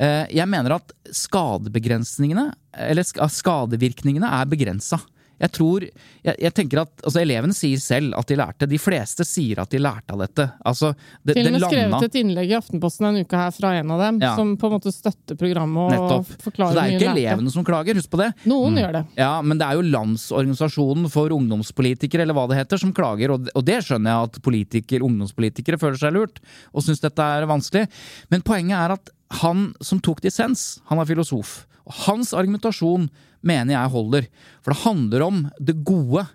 Eh, 0.00 0.24
jeg 0.38 0.48
mener 0.48 0.78
at 0.78 0.96
skadebegrensningene, 1.12 2.48
eller 2.86 3.04
skadevirkningene, 3.04 4.32
er 4.40 4.48
begrensa. 4.48 5.00
Jeg 5.40 5.52
tror, 5.52 5.84
jeg, 6.24 6.34
jeg 6.40 6.52
tenker 6.56 6.80
at, 6.80 6.92
altså 7.04 7.20
Elevene 7.20 7.52
sier 7.56 7.80
selv 7.82 8.14
at 8.16 8.26
de 8.30 8.36
lærte. 8.40 8.68
De 8.70 8.78
fleste 8.80 9.24
sier 9.28 9.58
at 9.60 9.70
de 9.74 9.80
lærte 9.82 10.14
av 10.16 10.22
dette. 10.24 10.46
Altså, 10.64 10.94
det, 11.22 11.34
Til 11.36 11.50
og 11.50 11.56
med 11.58 11.66
skrevet 11.66 12.06
et 12.08 12.18
innlegg 12.22 12.52
i 12.54 12.56
Aftenposten 12.56 13.08
en 13.10 13.20
uke 13.20 13.36
her 13.42 13.52
fra 13.52 13.74
en 13.80 13.90
av 13.92 14.00
dem, 14.00 14.20
Ja. 14.24 14.34
som 14.38 14.54
på 14.56 14.70
en 14.70 14.76
måte 14.78 14.92
støtter 14.94 15.36
programmet 15.36 15.76
og 15.82 15.92
Nettopp. 15.92 16.32
Så 16.40 16.50
det 16.56 16.82
er 16.82 16.92
jo 16.92 16.98
ikke 17.00 17.12
elevene 17.12 17.52
som 17.52 17.64
klager, 17.68 18.00
husk 18.00 18.10
på 18.10 18.22
det. 18.22 18.30
Noen 18.48 18.80
gjør 18.80 18.92
det. 19.00 19.04
Ja, 19.20 19.34
men 19.42 19.58
det 19.60 19.66
er 19.68 19.76
jo 19.80 19.84
Landsorganisasjonen 20.30 21.10
for 21.12 21.32
ungdomspolitikere, 21.36 22.24
eller 22.24 22.36
hva 22.36 22.46
det 22.50 22.58
heter, 22.62 22.80
som 22.80 22.92
klager, 22.96 23.32
og 23.36 23.48
og 23.56 23.64
det 23.64 23.78
skjønner 23.84 24.10
jeg 24.10 24.28
at 24.30 24.38
politiker, 24.44 25.04
ungdomspolitikere 25.06 25.78
føler 25.80 26.00
seg 26.00 26.12
lurt, 26.16 26.40
og 26.74 26.82
syns 26.84 27.00
dette 27.04 27.22
er 27.22 27.46
vanskelig. 27.48 27.86
Men 28.32 28.42
poenget 28.46 28.76
er 28.78 28.94
at 28.96 29.10
han 29.42 29.68
som 29.84 30.00
tok 30.00 30.20
dissens, 30.24 30.80
han 30.90 30.98
er 31.02 31.08
filosof, 31.08 31.66
og 31.86 32.00
hans 32.06 32.32
argumentasjon 32.36 33.08
mener 33.46 33.76
jeg 33.76 33.92
holder. 33.94 34.26
For 34.64 34.74
det 34.74 34.82
handler 34.82 35.26
om 35.26 35.44
det 35.62 35.78
gode. 35.86 36.26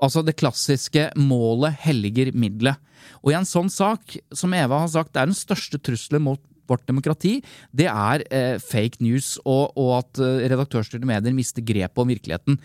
Altså 0.00 0.22
det 0.24 0.38
klassiske 0.40 1.10
målet 1.18 1.76
helliger 1.82 2.30
middelet. 2.32 2.78
Og 3.20 3.32
i 3.32 3.38
en 3.38 3.48
sånn 3.48 3.70
sak, 3.72 4.16
som 4.36 4.54
Eva 4.56 4.84
har 4.84 4.92
sagt, 4.92 5.12
det 5.14 5.22
er 5.22 5.30
den 5.30 5.36
største 5.36 5.80
trusselen 5.82 6.24
mot 6.28 6.42
vårt 6.70 6.86
demokrati, 6.86 7.40
det 7.74 7.88
er 7.90 8.22
eh, 8.30 8.56
fake 8.62 9.02
news 9.02 9.34
og, 9.42 9.72
og 9.74 9.96
at 9.96 10.20
eh, 10.22 10.44
redaktørstyrte 10.52 11.08
medier 11.08 11.34
mister 11.34 11.64
grepet 11.66 11.98
om 11.98 12.12
virkeligheten. 12.12 12.60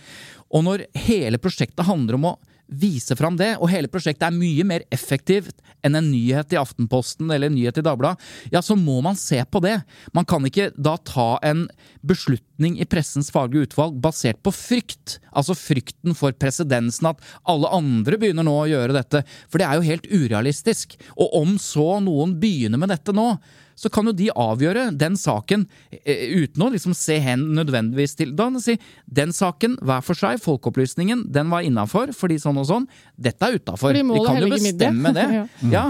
Og 0.54 0.66
når 0.68 0.86
hele 1.08 1.42
prosjektet 1.42 1.88
handler 1.88 2.20
om 2.20 2.30
å 2.30 2.36
vise 2.68 3.16
fram 3.18 3.38
det, 3.38 3.56
og 3.60 3.70
hele 3.70 3.90
prosjektet 3.92 4.28
er 4.28 4.36
mye 4.36 4.66
mer 4.68 4.86
effektivt 4.94 5.62
enn 5.86 5.98
en 6.00 6.08
nyhet 6.10 6.56
i 6.56 6.60
Aftenposten 6.60 7.30
eller 7.30 7.52
en 7.52 7.58
nyhet 7.58 7.78
i 7.78 7.86
Dagbladet, 7.86 8.22
ja, 8.54 8.62
så 8.66 8.78
må 8.80 9.02
man 9.06 9.18
se 9.20 9.42
på 9.46 9.62
det. 9.64 9.78
Man 10.18 10.26
kan 10.26 10.46
ikke 10.48 10.72
da 10.74 10.96
ta 11.06 11.36
en 11.46 11.68
beslutning 12.02 12.46
i 12.64 12.86
pressens 12.88 13.32
faglige 13.34 13.68
utvalg 13.70 13.98
basert 14.02 14.40
på 14.46 14.54
frykt. 14.56 15.20
Altså 15.36 15.56
frykten 15.58 16.16
for 16.16 16.36
presedensen, 16.40 17.12
at 17.12 17.20
alle 17.44 17.72
andre 17.76 18.20
begynner 18.22 18.48
nå 18.48 18.56
å 18.62 18.70
gjøre 18.70 18.96
dette. 18.96 19.26
For 19.52 19.60
det 19.60 19.68
er 19.68 19.80
jo 19.80 19.90
helt 19.90 20.08
urealistisk. 20.08 20.96
Og 21.20 21.36
om 21.42 21.60
så 21.62 22.00
noen 22.04 22.38
begynner 22.40 22.80
med 22.80 22.94
dette 22.94 23.16
nå, 23.16 23.34
så 23.76 23.92
kan 23.92 24.08
jo 24.08 24.14
de 24.16 24.30
avgjøre 24.32 24.88
den 24.96 25.18
saken 25.20 25.66
eh, 25.92 26.32
uten 26.32 26.64
å 26.64 26.70
liksom 26.72 26.96
se 26.96 27.18
hen 27.20 27.42
nødvendigvis 27.58 28.16
til 28.16 28.32
Da 28.38 28.48
si 28.64 28.78
den 29.06 29.34
saken 29.36 29.76
hver 29.84 30.06
for 30.06 30.16
seg, 30.16 30.40
folkeopplysningen, 30.44 31.26
den 31.36 31.52
var 31.52 31.66
innafor 31.68 32.14
fordi 32.16 32.40
sånn 32.40 32.62
og 32.62 32.70
sånn. 32.70 32.88
Dette 33.20 33.50
er 33.50 33.60
utafor. 33.60 33.92
De 33.96 34.06
Vi 34.08 34.24
kan 34.24 34.40
jo 34.40 34.52
bestemme 34.54 35.12
det. 35.16 35.28
Ja. 35.36 35.44
Ja, 35.72 35.84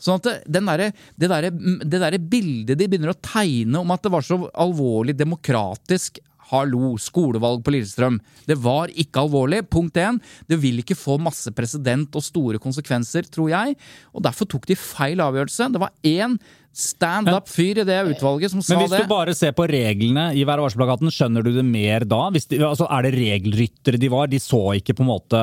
sånn 0.00 0.20
at 0.20 0.48
derre- 0.48 0.90
det 1.20 1.30
derre 1.30 1.52
derre 2.00 2.18
bildet 2.18 2.78
de 2.80 2.88
begynner 2.88 3.12
å 3.14 3.20
tegne 3.20 3.82
om 3.82 3.94
at 3.94 4.02
det 4.04 4.12
var 4.14 4.24
så 4.26 4.40
alvorlig 4.54 5.16
demokratisk 5.18 6.20
Hallo, 6.50 6.96
skolevalg 6.98 7.62
på 7.62 7.74
Lillestrøm. 7.74 8.16
Det 8.48 8.56
var 8.58 8.90
ikke 8.90 9.22
alvorlig. 9.22 9.62
Punkt 9.70 9.98
én. 10.02 10.18
Det 10.50 10.58
vil 10.58 10.82
ikke 10.82 10.98
få 10.98 11.14
masse 11.22 11.52
presedent 11.54 12.16
og 12.18 12.24
store 12.26 12.58
konsekvenser, 12.62 13.28
tror 13.30 13.52
jeg. 13.52 13.76
Og 14.14 14.24
derfor 14.26 14.48
tok 14.50 14.66
de 14.66 14.78
feil 14.78 15.22
avgjørelse. 15.22 15.68
Det 15.70 15.82
var 15.82 15.94
én 16.06 16.34
stand 16.74 17.30
up-fyr 17.30 17.80
i 17.82 17.86
det 17.86 17.98
utvalget 18.12 18.52
som 18.52 18.62
sa 18.62 18.74
det. 18.74 18.76
Men 18.76 18.84
hvis 18.84 18.96
det. 18.96 19.06
du 19.06 19.12
bare 19.12 19.34
ser 19.34 19.54
på 19.54 19.66
reglene 19.70 20.28
i 20.38 20.44
Vær 20.46 20.62
varsom-plakaten, 20.62 21.10
skjønner 21.14 21.46
du 21.46 21.52
det 21.54 21.66
mer 21.66 22.06
da? 22.08 22.22
De, 22.34 22.42
altså, 22.58 22.86
er 22.90 23.06
det 23.06 23.14
regelryttere 23.18 24.00
de 24.00 24.10
var? 24.10 24.30
De 24.30 24.42
så 24.42 24.62
ikke 24.78 24.98
på 24.98 25.06
en 25.06 25.10
måte 25.10 25.40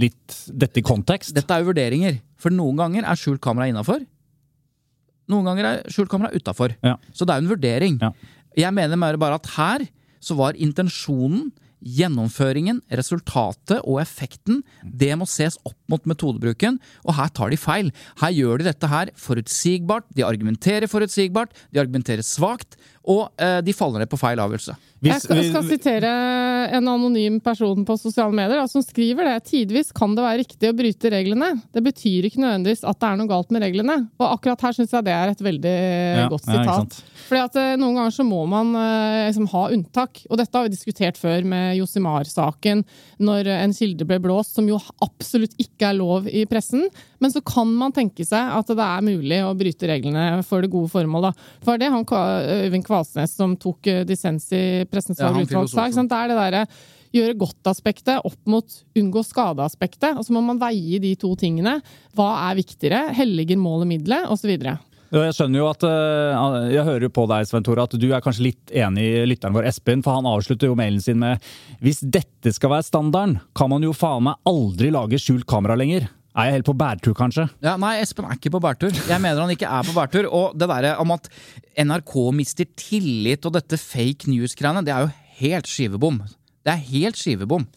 litt 0.00 0.38
dette 0.48 0.80
i 0.80 0.84
kontekst? 0.84 1.34
Dette 1.36 1.56
er 1.56 1.64
jo 1.64 1.72
vurderinger. 1.72 2.20
For 2.40 2.52
noen 2.52 2.80
ganger 2.80 3.08
er 3.08 3.20
skjult 3.20 3.40
kamera 3.44 3.68
innafor. 3.72 4.04
Noen 5.32 5.48
ganger 5.48 5.70
er 5.70 5.84
skjult 5.92 6.12
kamera 6.12 6.32
utafor. 6.36 6.76
Ja. 6.84 6.98
Så 7.16 7.24
det 7.24 7.32
er 7.32 7.40
jo 7.40 7.46
en 7.46 7.54
vurdering. 7.54 8.00
Ja. 8.04 8.12
Jeg 8.66 8.76
mener 8.76 9.20
bare 9.20 9.40
at 9.40 9.48
her 9.56 9.88
så 10.24 10.36
var 10.38 10.56
intensjonen, 10.56 11.50
gjennomføringen, 11.84 12.80
resultatet 12.96 13.82
og 13.84 14.00
effekten, 14.00 14.62
det 14.82 15.12
må 15.20 15.26
ses 15.28 15.58
opp 15.68 15.76
mot 15.92 16.06
metodebruken, 16.08 16.78
og 17.04 17.16
her 17.18 17.32
tar 17.36 17.52
de 17.52 17.60
feil. 17.60 17.90
Her 18.22 18.32
gjør 18.32 18.62
de 18.62 18.68
dette 18.70 18.88
her 18.88 19.12
forutsigbart, 19.20 20.08
de 20.16 20.24
argumenterer 20.26 20.88
forutsigbart, 20.90 21.52
de 21.74 21.82
argumenterer 21.82 22.24
svakt, 22.24 22.78
og 23.04 23.28
eh, 23.36 23.60
de 23.64 23.74
faller 23.76 24.00
ned 24.00 24.10
på 24.10 24.18
feil 24.20 24.40
avgjørelse. 24.40 24.74
Jeg 25.04 25.20
skal, 25.20 25.40
skal 25.50 25.66
sitere 25.68 26.10
en 26.72 26.86
anonym 26.88 27.36
person 27.44 27.84
på 27.84 27.96
sosiale 28.00 28.32
medier 28.32 28.56
da, 28.56 28.64
som 28.70 28.80
skriver 28.80 29.28
det. 29.28 29.34
Tidvis 29.50 29.90
kan 29.96 30.14
det 30.16 30.24
være 30.24 30.40
riktig 30.40 30.70
å 30.70 30.76
bryte 30.76 31.10
reglene. 31.12 31.50
Det 31.74 31.82
betyr 31.84 32.28
ikke 32.30 32.40
nødvendigvis 32.40 32.84
at 32.88 33.00
det 33.02 33.10
er 33.10 33.18
noe 33.20 33.28
galt 33.28 33.52
med 33.52 33.64
reglene. 33.66 33.98
Og 34.16 34.26
akkurat 34.30 34.64
her 34.64 34.76
syns 34.78 34.94
jeg 34.96 35.04
det 35.04 35.12
er 35.12 35.34
et 35.34 35.44
veldig 35.44 35.74
Ja, 35.74 36.28
godt 36.32 36.46
sitat. 36.48 36.96
Ja, 36.96 37.18
Fordi 37.28 37.42
at 37.42 37.60
eh, 37.60 37.74
Noen 37.80 38.00
ganger 38.00 38.16
så 38.16 38.24
må 38.24 38.40
man 38.48 38.72
eh, 38.80 39.26
liksom, 39.28 39.50
ha 39.52 39.66
unntak. 39.76 40.24
Og 40.30 40.40
dette 40.40 40.56
har 40.56 40.64
vi 40.64 40.72
diskutert 40.72 41.20
før 41.20 41.44
med 41.52 41.76
Josimar-saken, 41.82 42.84
når 43.20 43.52
en 43.58 43.76
kilde 43.76 44.08
ble 44.08 44.22
blåst, 44.24 44.56
som 44.56 44.68
jo 44.70 44.80
absolutt 45.04 45.52
ikke 45.60 45.92
er 45.92 46.00
lov 46.00 46.30
i 46.32 46.46
pressen. 46.48 46.88
Men 47.24 47.32
så 47.32 47.40
kan 47.40 47.70
man 47.72 47.94
tenke 47.96 48.26
seg 48.28 48.50
at 48.58 48.68
det 48.68 48.84
er 48.84 49.06
mulig 49.06 49.38
å 49.46 49.54
bryte 49.56 49.88
reglene 49.88 50.42
for 50.44 50.60
det 50.60 50.68
gode 50.72 50.92
formål. 50.92 51.30
Da. 51.30 51.46
For 51.64 51.80
det 51.80 51.88
han 51.94 52.04
Øyvind 52.04 52.84
Kvalsnes 52.84 53.32
som 53.38 53.54
tok 53.56 53.88
eh, 53.88 54.02
dissens 54.04 54.50
i 54.52 54.84
Pressens 54.90 55.22
Ja, 55.22 55.32
filosofen. 55.32 55.96
sant? 55.96 56.12
Det 56.12 56.18
er 56.20 56.34
det 56.34 56.36
derre 56.42 56.66
gjøre 57.14 57.36
godt-aspektet 57.38 58.26
opp 58.26 58.40
mot 58.50 58.80
unngå 58.98 59.22
skade-aspektet. 59.24 60.18
Og 60.18 60.26
så 60.26 60.34
må 60.34 60.42
man 60.44 60.60
veie 60.60 60.98
de 61.00 61.14
to 61.16 61.30
tingene. 61.38 61.78
Hva 62.12 62.50
er 62.50 62.58
viktigere? 62.58 63.06
Helliger 63.16 63.60
målet 63.60 63.88
middelet? 63.92 64.26
Osv. 64.34 64.52
Ja, 65.14 65.22
Jeg 65.22 65.36
skjønner 65.36 65.60
jo 65.62 65.68
at 65.70 65.86
eh, 65.86 66.72
Jeg 66.74 66.86
hører 66.88 67.06
jo 67.06 67.12
på 67.14 67.24
deg, 67.30 67.46
Svein 67.48 67.64
Tore, 67.64 67.86
at 67.86 67.94
du 67.96 68.08
er 68.10 68.24
kanskje 68.24 68.48
litt 68.50 68.74
enig 68.74 69.06
i 69.22 69.24
lytteren 69.30 69.54
vår 69.54 69.70
Espen, 69.70 70.02
for 70.04 70.18
han 70.18 70.28
avslutter 70.28 70.68
jo 70.68 70.76
mailen 70.78 71.00
sin 71.04 71.20
med 71.22 71.40
Hvis 71.84 72.02
dette 72.02 72.52
skal 72.52 72.74
være 72.74 72.88
standarden, 72.88 73.38
kan 73.54 73.70
man 73.70 73.86
jo 73.86 73.94
faen 73.96 74.26
meg 74.28 74.40
aldri 74.50 74.90
lage 74.92 75.20
skjult 75.22 75.46
kamera 75.48 75.78
lenger. 75.78 76.10
Er 76.34 76.48
jeg 76.48 76.56
helt 76.56 76.66
på 76.66 76.74
bærtur, 76.74 77.14
kanskje? 77.14 77.44
Ja, 77.62 77.76
nei, 77.78 77.92
Espen 78.02 78.26
er 78.26 78.34
ikke 78.34 78.50
på 78.56 78.60
bærtur. 78.62 78.90
Jeg 79.06 79.22
mener 79.22 79.44
han 79.44 79.52
ikke 79.54 79.70
er 79.70 79.86
på 79.86 79.94
bærtur. 79.94 80.26
Og 80.34 80.56
det 80.58 80.66
derre 80.66 80.96
om 80.98 81.12
at 81.14 81.28
NRK 81.78 82.14
mister 82.34 82.66
tillit 82.74 83.46
og 83.46 83.54
dette 83.54 83.78
fake 83.78 84.26
news-greiene, 84.32 84.82
det 84.82 84.94
er 84.96 85.06
jo 85.06 85.12
helt 85.38 85.70
skivebom. 85.70 86.18
Det 86.66 86.74
er 86.74 86.86
helt 86.90 87.20
skivebom. 87.20 87.68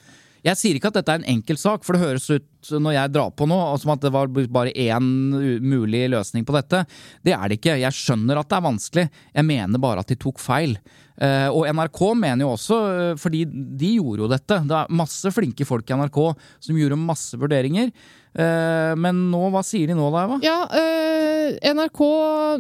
Jeg 0.48 0.58
sier 0.58 0.78
ikke 0.78 0.90
at 0.90 0.98
dette 0.98 1.14
er 1.14 1.22
en 1.22 1.32
enkel 1.38 1.58
sak, 1.60 1.86
for 1.86 1.94
det 1.94 2.02
høres 2.02 2.26
ut 2.32 2.72
når 2.82 2.96
jeg 2.96 3.14
drar 3.14 3.32
på 3.38 3.46
nå, 3.50 3.58
som 3.82 3.94
at 3.94 4.02
det 4.06 4.12
var 4.16 4.30
bare 4.32 4.74
én 4.74 5.06
mulig 5.62 6.08
løsning 6.14 6.46
på 6.48 6.56
dette. 6.56 6.82
Det 7.26 7.36
er 7.38 7.46
det 7.46 7.60
ikke. 7.60 7.78
Jeg 7.82 7.94
skjønner 7.94 8.42
at 8.42 8.50
det 8.50 8.58
er 8.58 8.66
vanskelig. 8.66 9.06
Jeg 9.38 9.48
mener 9.54 9.84
bare 9.84 10.02
at 10.02 10.10
de 10.10 10.18
tok 10.18 10.42
feil. 10.42 10.78
Eh, 11.18 11.48
Og 11.50 11.66
NRK 11.66 12.02
mener 12.16 12.46
jo 12.46 12.52
også, 12.54 12.78
eh, 13.12 13.16
fordi 13.18 13.44
de 13.50 13.96
gjorde 13.98 14.22
jo 14.22 14.28
dette. 14.30 14.60
Det 14.70 14.76
er 14.78 14.92
masse 14.94 15.32
flinke 15.34 15.66
folk 15.66 15.90
i 15.90 15.96
NRK 15.98 16.20
som 16.62 16.78
gjorde 16.78 17.00
masse 17.02 17.34
vurderinger. 17.42 17.90
Eh, 18.38 18.94
Men 19.02 19.24
nå, 19.32 19.40
hva 19.50 19.64
sier 19.66 19.88
de 19.90 19.96
nå 19.98 20.12
da, 20.14 20.26
Eva? 20.28 20.38
Ja, 20.46 20.58
eh, 20.78 21.58
NRK 21.74 22.02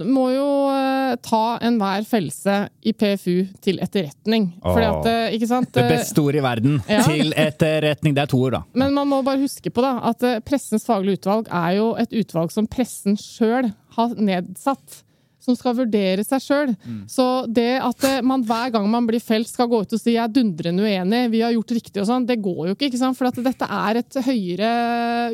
må 0.09 0.25
jo 0.33 0.47
eh, 0.73 1.15
ta 1.21 1.59
enhver 1.61 2.01
fellelse 2.09 2.57
i 2.81 2.93
PFU 2.97 3.45
til 3.61 3.77
etterretning. 3.85 4.49
Fordi 4.63 4.87
at, 4.89 5.09
ikke 5.37 5.47
sant? 5.51 5.71
Det 5.77 5.85
beste 5.91 6.23
ordet 6.23 6.41
i 6.41 6.45
verden. 6.47 6.79
Ja. 6.89 7.03
Til 7.05 7.33
etterretning. 7.37 8.15
Det 8.17 8.23
er 8.25 8.31
to 8.31 8.39
ord, 8.41 8.55
da. 8.57 8.63
Men 8.73 8.93
man 8.97 9.07
må 9.11 9.21
bare 9.25 9.43
huske 9.43 9.69
på 9.69 9.83
da, 9.85 9.99
at 10.09 10.23
Pressens 10.47 10.85
faglige 10.87 11.19
utvalg 11.21 11.47
er 11.53 11.75
jo 11.77 11.91
et 11.99 12.09
utvalg 12.23 12.49
som 12.55 12.65
pressen 12.65 13.17
sjøl 13.21 13.69
har 13.97 14.15
nedsatt. 14.17 15.03
Som 15.47 15.55
skal 15.55 15.77
vurdere 15.77 16.25
seg 16.27 16.43
sjøl. 16.43 16.73
Så 17.07 17.25
det 17.47 17.77
at 17.79 18.03
eh, 18.03 18.19
man 18.27 18.43
hver 18.43 18.73
gang 18.75 18.87
man 18.91 19.07
blir 19.07 19.23
felt 19.23 19.47
skal 19.47 19.69
gå 19.71 19.79
ut 19.85 19.95
og 19.95 20.01
si 20.01 20.11
'jeg 20.17 20.23
er 20.25 20.33
dundrende 20.35 20.83
uenig', 20.83 21.31
'vi 21.31 21.41
har 21.45 21.55
gjort 21.55 21.71
riktig' 21.77 22.01
og 22.03 22.07
sånn, 22.09 22.27
det 22.27 22.41
går 22.43 22.67
jo 22.67 22.75
ikke. 22.75 22.91
ikke 22.91 22.99
sant? 22.99 23.15
For 23.15 23.31
at 23.31 23.39
dette 23.39 23.63
er 23.63 24.01
et 24.03 24.13
høyere 24.27 24.71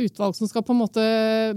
utvalg 0.06 0.36
som 0.38 0.48
skal 0.48 0.62
på 0.62 0.74
en 0.76 0.84
måte 0.86 1.04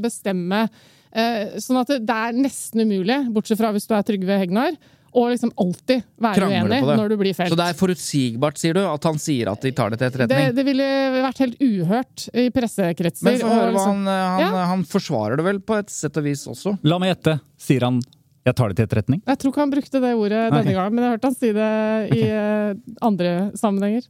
bestemme. 0.00 0.68
Eh, 1.12 1.57
sånn 1.61 1.80
at 1.80 1.88
det, 1.92 2.02
det 2.09 2.16
er 2.16 2.32
nesten 2.36 2.80
umulig, 2.84 3.20
bortsett 3.32 3.61
fra 3.61 3.72
hvis 3.72 3.86
du 3.88 3.94
er 3.96 4.04
Trygve 4.09 4.40
Hegnar, 4.40 4.72
å 5.16 5.22
liksom 5.30 5.52
alltid 5.57 6.02
være 6.20 6.42
Krangler 6.42 6.82
uenig 6.82 6.96
når 6.98 7.09
du 7.09 7.16
blir 7.22 7.36
felt. 7.36 7.48
Så 7.48 7.57
det 7.57 7.68
er 7.70 7.78
forutsigbart, 7.78 8.59
sier 8.61 8.76
du, 8.76 8.82
at 8.84 9.07
han 9.09 9.20
sier 9.22 9.48
at 9.48 9.62
de 9.64 9.72
tar 9.72 9.94
det 9.94 10.00
til 10.02 10.11
det, 10.11 10.26
etterretning? 10.26 10.57
det 10.59 10.64
ville 10.66 10.88
vært 11.24 11.40
helt 11.40 11.62
uhørt 11.64 12.26
i 12.36 12.50
pressekretser. 12.52 13.24
Men 13.24 13.38
for, 13.40 13.48
og 13.48 13.54
høre 13.57 13.70
hva 13.70 13.78
liksom- 13.78 13.94
han, 13.94 14.09
eh, 14.12 14.26
han, 14.34 14.40
Ja. 14.44 14.66
han 14.72 14.84
forsvarer 14.84 15.36
det 15.40 15.46
vel 15.46 15.61
på 15.61 15.78
et 15.78 15.88
sett 15.88 16.16
og 16.20 16.24
vis 16.24 16.44
også? 16.46 16.78
La 16.84 16.98
meg 16.98 17.16
gjette. 17.16 17.40
Sier 17.57 17.80
han 17.88 18.02
'jeg 18.47 18.55
tar 18.55 18.68
det 18.70 18.76
til 18.78 18.86
etterretning'? 18.86 19.22
Jeg 19.26 19.38
tror 19.38 19.51
ikke 19.51 19.64
han 19.64 19.74
brukte 19.74 20.01
det 20.01 20.14
ordet 20.14 20.42
denne 20.55 20.70
Ok. 20.70 20.78
gangen, 20.78 20.94
men 20.94 21.03
jeg 21.03 21.11
har 21.11 21.16
hørt 21.16 21.28
han 21.28 21.34
si 21.34 21.53
det 21.53 21.72
i 22.14 22.22
okay. 22.22 22.74
andre 23.03 23.30
sammenhenger. 23.59 24.07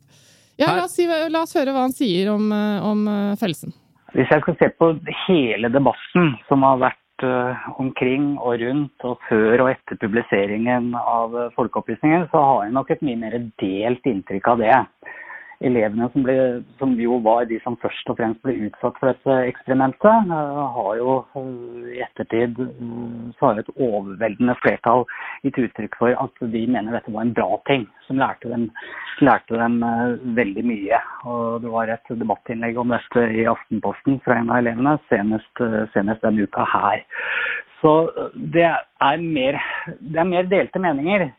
Ja, 0.56 0.72
la 0.76 0.84
oss, 0.84 0.94
si, 0.96 1.04
la 1.06 1.42
oss 1.42 1.56
høre 1.56 1.72
hva 1.72 1.84
han 1.84 1.92
sier 1.92 2.30
om, 2.32 2.52
eh, 2.52 2.84
om 2.84 3.08
eh, 3.08 3.36
fellelsen. 3.36 3.72
Hvis 4.16 4.30
jeg 4.32 4.40
skal 4.40 4.56
se 4.56 4.68
på 4.80 4.92
hele 5.26 5.68
debatten 5.68 6.36
som 6.48 6.62
har 6.64 6.78
vært 6.80 7.24
eh, 7.26 7.66
omkring 7.76 8.38
og 8.38 8.56
rundt 8.62 9.04
og 9.04 9.18
før 9.28 9.66
og 9.66 9.70
etter 9.74 9.98
publiseringen 10.00 10.94
av 10.96 11.36
eh, 11.36 11.50
Folkeopplysningen, 11.56 12.28
så 12.32 12.40
har 12.40 12.64
jeg 12.64 12.76
nok 12.76 12.90
et 12.94 13.04
mye 13.04 13.20
mer 13.20 13.36
delt 13.60 14.08
inntrykk 14.08 14.48
av 14.54 14.64
det. 14.64 14.78
Elevene 15.64 16.08
som, 16.12 16.24
ble, 16.26 16.34
som 16.76 16.90
jo 17.00 17.16
var 17.24 17.46
de 17.48 17.56
som 17.64 17.78
først 17.80 18.10
og 18.12 18.18
fremst 18.18 18.42
ble 18.44 18.52
utsatt 18.66 18.98
for 19.00 19.08
dette 19.08 19.36
eksperimentet, 19.48 20.28
eh, 20.28 20.58
har 20.74 20.90
jo 21.00 21.14
eh, 21.40 21.94
i 21.96 22.02
ettertid 22.04 22.60
eh, 22.60 23.30
så 23.38 23.48
har 23.48 23.62
et 23.62 23.70
overveldende 23.72 24.56
flertall 24.60 25.06
gitt 25.46 25.62
uttrykk 25.64 25.96
for 26.02 26.12
at 26.12 26.44
de 26.52 26.62
mener 26.68 26.92
dette 26.92 27.14
var 27.14 27.24
en 27.24 27.32
bra 27.38 27.48
ting, 27.70 27.86
som 28.04 28.20
lærte 28.20 28.52
dem, 28.52 28.68
lærte 29.24 29.56
dem 29.56 29.80
veldig 30.36 30.66
mye. 30.68 31.00
Og 31.24 31.64
det 31.64 31.72
var 31.72 31.94
et 31.94 32.14
debattinnlegg 32.20 32.76
om 32.82 32.92
dette 32.92 33.26
i 33.32 33.48
Aftenposten 33.48 34.20
fra 34.26 34.36
en 34.36 34.52
av 34.52 34.60
elevene 34.60 34.98
senest, 35.08 35.64
senest 35.96 36.24
denne 36.26 36.44
uka 36.44 36.68
her. 36.74 37.06
Så 37.80 38.10
det 38.34 38.68
er 38.68 39.22
mer, 39.22 39.56
det 40.00 40.20
er 40.20 40.28
mer 40.28 40.48
delte 40.52 40.80
meninger. 40.82 41.30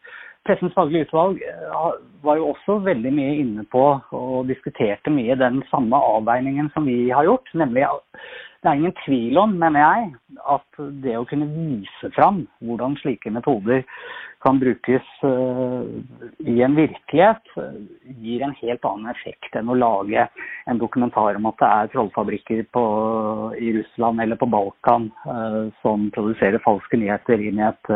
Pressens 0.48 0.76
faglige 0.76 1.08
utvalg 1.10 1.42
eh, 1.44 1.88
var 2.24 2.40
jo 2.40 2.52
også 2.54 2.80
veldig 2.86 3.12
mye 3.14 3.36
inne 3.42 3.66
på 3.72 3.84
og 4.16 4.48
diskuterte 4.50 5.12
mye 5.14 5.36
den 5.40 5.62
samme 5.72 6.00
avveiningen 6.16 6.72
som 6.74 6.88
vi 6.88 7.10
har 7.12 7.28
gjort. 7.28 7.52
Nemlig 7.58 7.86
det 8.68 8.74
er 8.74 8.80
ingen 8.82 8.96
tvil 9.06 9.38
om, 9.40 9.54
mener 9.56 9.80
jeg, 9.80 10.08
at 10.52 10.80
det 11.04 11.14
å 11.16 11.26
kunne 11.30 11.48
vise 11.48 12.10
fram 12.12 12.42
hvordan 12.68 12.98
slike 13.00 13.32
metoder 13.32 13.86
kan 14.44 14.60
brukes 14.60 15.06
eh, 15.26 15.86
i 16.52 16.58
en 16.66 16.76
virkelighet, 16.76 17.48
eh, 17.58 17.78
gir 18.20 18.44
en 18.44 18.56
helt 18.60 18.84
annen 18.90 19.14
effekt 19.14 19.56
enn 19.56 19.72
å 19.72 19.78
lage 19.80 20.26
en 20.68 20.82
dokumentar 20.82 21.40
om 21.40 21.48
at 21.50 21.62
det 21.62 21.70
er 21.70 21.92
trollfabrikker 21.94 22.66
på, 22.76 22.84
i 23.56 23.72
Russland 23.80 24.22
eller 24.22 24.40
på 24.42 24.50
Balkan 24.52 25.08
eh, 25.32 25.62
som 25.80 26.10
produserer 26.16 26.62
falske 26.66 27.00
nyheter 27.00 27.40
inn 27.40 27.62
i 27.62 27.70
et 27.70 27.94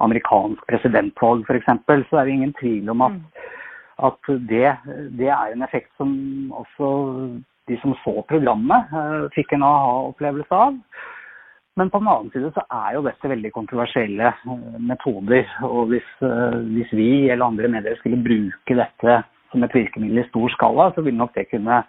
amerikansk 0.00 0.64
presidentvalg 0.70 1.44
f.eks. 1.44 1.68
Så 2.08 2.16
er 2.16 2.24
det 2.24 2.38
ingen 2.38 2.56
tvil 2.56 2.88
om 2.96 3.04
at, 3.10 3.20
at 4.08 4.32
det, 4.48 4.72
det 5.20 5.28
er 5.28 5.52
en 5.52 5.68
effekt 5.68 5.92
som 6.00 6.16
også 6.56 6.88
de 7.66 7.76
som 7.82 7.94
så 8.04 8.22
programmet, 8.30 8.92
eh, 8.92 9.28
fikk 9.34 9.52
en 9.52 9.66
aha-opplevelse 9.66 10.54
av. 10.54 10.78
Men 11.76 11.90
på 11.90 11.98
den 12.00 12.08
annen 12.08 12.30
side 12.32 12.52
så 12.54 12.62
er 12.72 12.94
jo 12.94 13.04
dette 13.04 13.30
veldig 13.32 13.52
kontroversielle 13.52 14.32
eh, 14.32 14.76
metoder. 14.78 15.48
Og 15.68 15.92
hvis, 15.92 16.10
eh, 16.22 16.58
hvis 16.76 16.92
vi 16.92 17.10
eller 17.28 17.48
andre 17.48 17.70
medier 17.72 17.98
skulle 18.00 18.22
bruke 18.22 18.78
dette 18.78 19.22
som 19.52 19.64
et 19.64 19.74
virkemiddel 19.74 20.22
i 20.22 20.28
stor 20.30 20.52
skala, 20.54 20.92
så 20.94 21.02
ville 21.02 21.18
nok 21.18 21.34
det 21.34 21.48
kunne, 21.50 21.82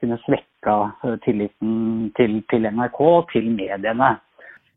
kunne 0.00 0.20
svekka 0.26 0.76
tilliten 1.24 2.12
til, 2.16 2.38
til 2.50 2.68
NRK 2.70 3.00
og 3.00 3.26
til 3.32 3.50
mediene. 3.52 4.14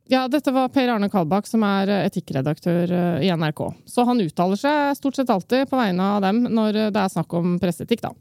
Ja, 0.08 0.26
dette 0.32 0.54
var 0.56 0.70
Per 0.72 0.88
Arne 0.92 1.10
Kalbakk, 1.12 1.48
som 1.48 1.64
er 1.68 1.90
etikkredaktør 2.06 2.92
i 3.24 3.32
NRK. 3.32 3.62
Så 3.88 4.06
han 4.08 4.22
uttaler 4.24 4.60
seg 4.60 4.94
stort 5.00 5.20
sett 5.20 5.32
alltid 5.32 5.68
på 5.68 5.80
vegne 5.80 6.12
av 6.16 6.22
dem 6.24 6.46
når 6.48 6.80
det 6.96 7.02
er 7.02 7.12
snakk 7.12 7.34
om 7.36 7.58
presseetikk, 7.60 8.06
da. 8.06 8.14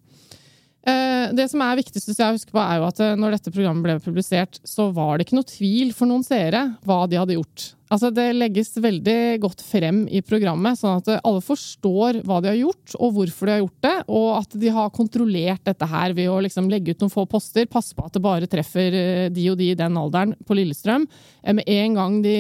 Eh, 0.86 1.32
Det 1.34 1.48
som 1.50 1.62
er 1.64 1.80
viktig 1.80 1.98
synes 2.02 2.20
jeg 2.20 2.36
husker 2.36 2.54
på, 2.54 2.62
er 2.62 2.78
jo 2.78 2.86
at 2.86 3.00
eh, 3.02 3.16
når 3.18 3.36
dette 3.36 3.52
programmet 3.54 3.82
ble 3.82 3.96
publisert, 4.04 4.60
så 4.62 4.88
var 4.94 5.16
det 5.18 5.26
ikke 5.26 5.38
noe 5.40 5.50
tvil 5.50 5.90
for 5.96 6.06
noen 6.06 6.22
seere 6.26 6.76
hva 6.86 7.00
de 7.10 7.18
hadde 7.18 7.38
gjort. 7.38 7.72
Altså, 7.86 8.10
det 8.10 8.24
legges 8.34 8.72
veldig 8.82 9.38
godt 9.44 9.60
frem 9.62 10.00
i 10.10 10.18
programmet, 10.26 10.78
sånn 10.80 10.98
at 10.98 11.10
alle 11.20 11.42
forstår 11.44 12.20
hva 12.26 12.40
de 12.42 12.50
har 12.50 12.58
gjort, 12.58 12.96
og 12.98 13.12
hvorfor 13.14 13.46
de 13.46 13.54
har 13.54 13.60
gjort 13.62 13.86
det, 13.86 13.94
og 14.10 14.28
at 14.40 14.56
de 14.58 14.72
har 14.74 14.94
kontrollert 14.94 15.62
dette 15.68 15.86
her 15.92 16.14
ved 16.16 16.30
å 16.32 16.40
liksom 16.42 16.66
legge 16.72 16.96
ut 16.96 17.04
noen 17.04 17.14
få 17.14 17.26
poster, 17.30 17.68
passe 17.70 17.94
på 17.94 18.06
at 18.06 18.16
det 18.16 18.24
bare 18.24 18.50
treffer 18.50 18.96
eh, 18.98 19.28
de 19.30 19.46
og 19.52 19.60
de 19.60 19.70
i 19.70 19.78
den 19.78 20.00
alderen 20.00 20.34
på 20.46 20.58
Lillestrøm. 20.58 21.06
Eh, 21.44 21.54
Med 21.54 21.70
en 21.76 21.94
gang 22.00 22.18
de 22.26 22.36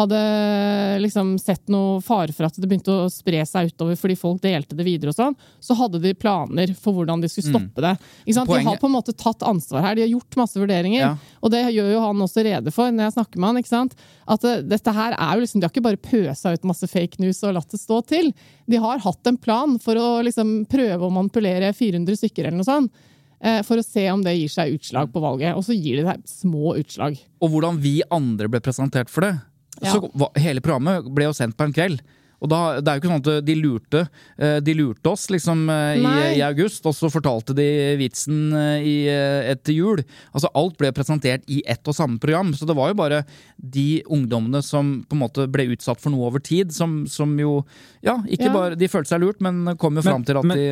hadde 0.00 0.20
liksom 1.02 1.34
sett 1.40 1.68
noe 1.72 2.00
fare 2.04 2.32
for 2.36 2.48
at 2.48 2.56
det 2.60 2.68
begynte 2.68 2.92
å 2.92 3.08
spre 3.12 3.42
seg 3.48 3.72
utover 3.72 3.98
fordi 4.00 4.16
folk 4.18 4.40
delte 4.44 4.76
det 4.76 4.86
videre 4.86 5.12
og 5.12 5.16
sånn, 5.18 5.36
så 5.60 5.76
hadde 5.76 6.00
de 6.02 6.14
planer 6.16 6.72
for 6.78 6.96
hvordan 6.96 7.24
de 7.24 7.28
skulle 7.30 7.52
stoppe 7.52 7.84
det. 7.84 7.94
De 8.26 8.36
har 8.36 8.80
på 8.80 8.88
en 8.88 8.94
måte 8.94 9.16
tatt 9.16 9.44
ansvar 9.46 9.84
her. 9.84 9.98
De 9.98 10.04
har 10.06 10.12
gjort 10.12 10.38
masse 10.40 10.60
vurderinger. 10.60 11.02
Ja. 11.02 11.36
Og 11.40 11.52
det 11.52 11.64
gjør 11.74 11.92
jo 11.94 12.04
han 12.04 12.24
også 12.24 12.44
rede 12.46 12.72
for 12.74 12.92
når 12.92 13.08
jeg 13.08 13.16
snakker 13.18 13.42
med 13.42 13.60
han. 13.70 13.92
At 14.30 14.46
eh, 14.46 14.62
dette 14.90 14.98
her 14.98 15.14
er 15.16 15.36
jo 15.38 15.44
liksom, 15.44 15.60
De 15.60 15.66
har 15.66 15.72
ikke 15.72 15.84
bare 15.86 16.00
pøsa 16.02 16.52
ut 16.54 16.64
masse 16.68 16.88
fake 16.90 17.20
news 17.22 17.40
og 17.46 17.54
latt 17.56 17.70
det 17.70 17.80
stå 17.80 18.00
til. 18.10 18.32
De 18.70 18.76
har 18.82 18.98
hatt 19.04 19.26
en 19.30 19.38
plan 19.40 19.78
for 19.82 19.94
å 20.00 20.08
liksom 20.26 20.66
prøve 20.70 21.06
å 21.06 21.12
manipulere 21.14 21.72
400 21.72 22.18
stykker 22.20 22.46
eller 22.48 22.58
noe 22.60 22.68
sånt. 22.68 22.90
eh, 23.40 23.62
For 23.62 23.76
å 23.80 23.84
se 23.84 24.08
om 24.10 24.22
det 24.22 24.36
gir 24.36 24.48
seg 24.52 24.74
utslag 24.76 25.12
på 25.12 25.20
valget. 25.22 25.54
Og 25.56 25.64
så 25.64 25.72
gir 25.76 26.00
det 26.02 26.06
seg 26.10 26.26
små 26.44 26.74
utslag. 26.76 27.18
Og 27.40 27.50
hvordan 27.50 27.78
vi 27.80 28.00
andre 28.10 28.48
ble 28.48 28.60
presentert 28.60 29.08
for 29.08 29.22
det. 29.22 29.40
Ja. 29.80 29.94
Så 29.94 30.30
Hele 30.36 30.60
programmet 30.60 31.06
ble 31.14 31.24
jo 31.30 31.32
sendt 31.32 31.56
på 31.56 31.64
en 31.64 31.72
kveld. 31.72 32.00
Og 32.40 32.48
da, 32.48 32.58
det 32.80 32.88
er 32.88 32.96
jo 32.96 33.00
ikke 33.02 33.10
sånn 33.10 33.20
at 33.20 33.44
de 33.44 33.54
lurte, 33.60 34.00
eh, 34.40 34.58
de 34.64 34.74
lurte 34.78 35.10
oss 35.10 35.26
liksom 35.28 35.66
eh, 35.68 35.98
i, 36.00 36.38
i 36.38 36.42
august, 36.46 36.86
og 36.88 36.94
så 36.96 37.10
fortalte 37.12 37.52
de 37.56 37.66
vitsen 38.00 38.52
eh, 38.56 38.86
i, 38.88 38.94
etter 39.52 39.76
jul. 39.76 40.00
Altså 40.32 40.48
Alt 40.56 40.78
ble 40.80 40.88
presentert 40.96 41.44
i 41.52 41.60
ett 41.68 41.84
og 41.90 41.96
samme 41.98 42.16
program. 42.22 42.54
Så 42.56 42.64
det 42.64 42.76
var 42.78 42.92
jo 42.94 42.96
bare 43.02 43.22
de 43.60 44.00
ungdommene 44.08 44.62
som 44.64 45.02
på 45.04 45.18
en 45.18 45.20
måte 45.26 45.44
ble 45.52 45.68
utsatt 45.74 46.00
for 46.00 46.14
noe 46.14 46.30
over 46.30 46.40
tid, 46.40 46.72
som, 46.72 47.02
som 47.06 47.36
jo 47.38 47.58
Ja, 48.00 48.14
ikke 48.24 48.48
Ja. 48.48 48.52
bare 48.54 48.76
De 48.80 48.88
følte 48.88 49.12
seg 49.12 49.20
lurt, 49.20 49.40
men 49.44 49.76
kom 49.76 49.98
jo 50.00 50.02
fram 50.06 50.24
til 50.24 50.38
at, 50.40 50.44
men- 50.48 50.56
de, 50.56 50.68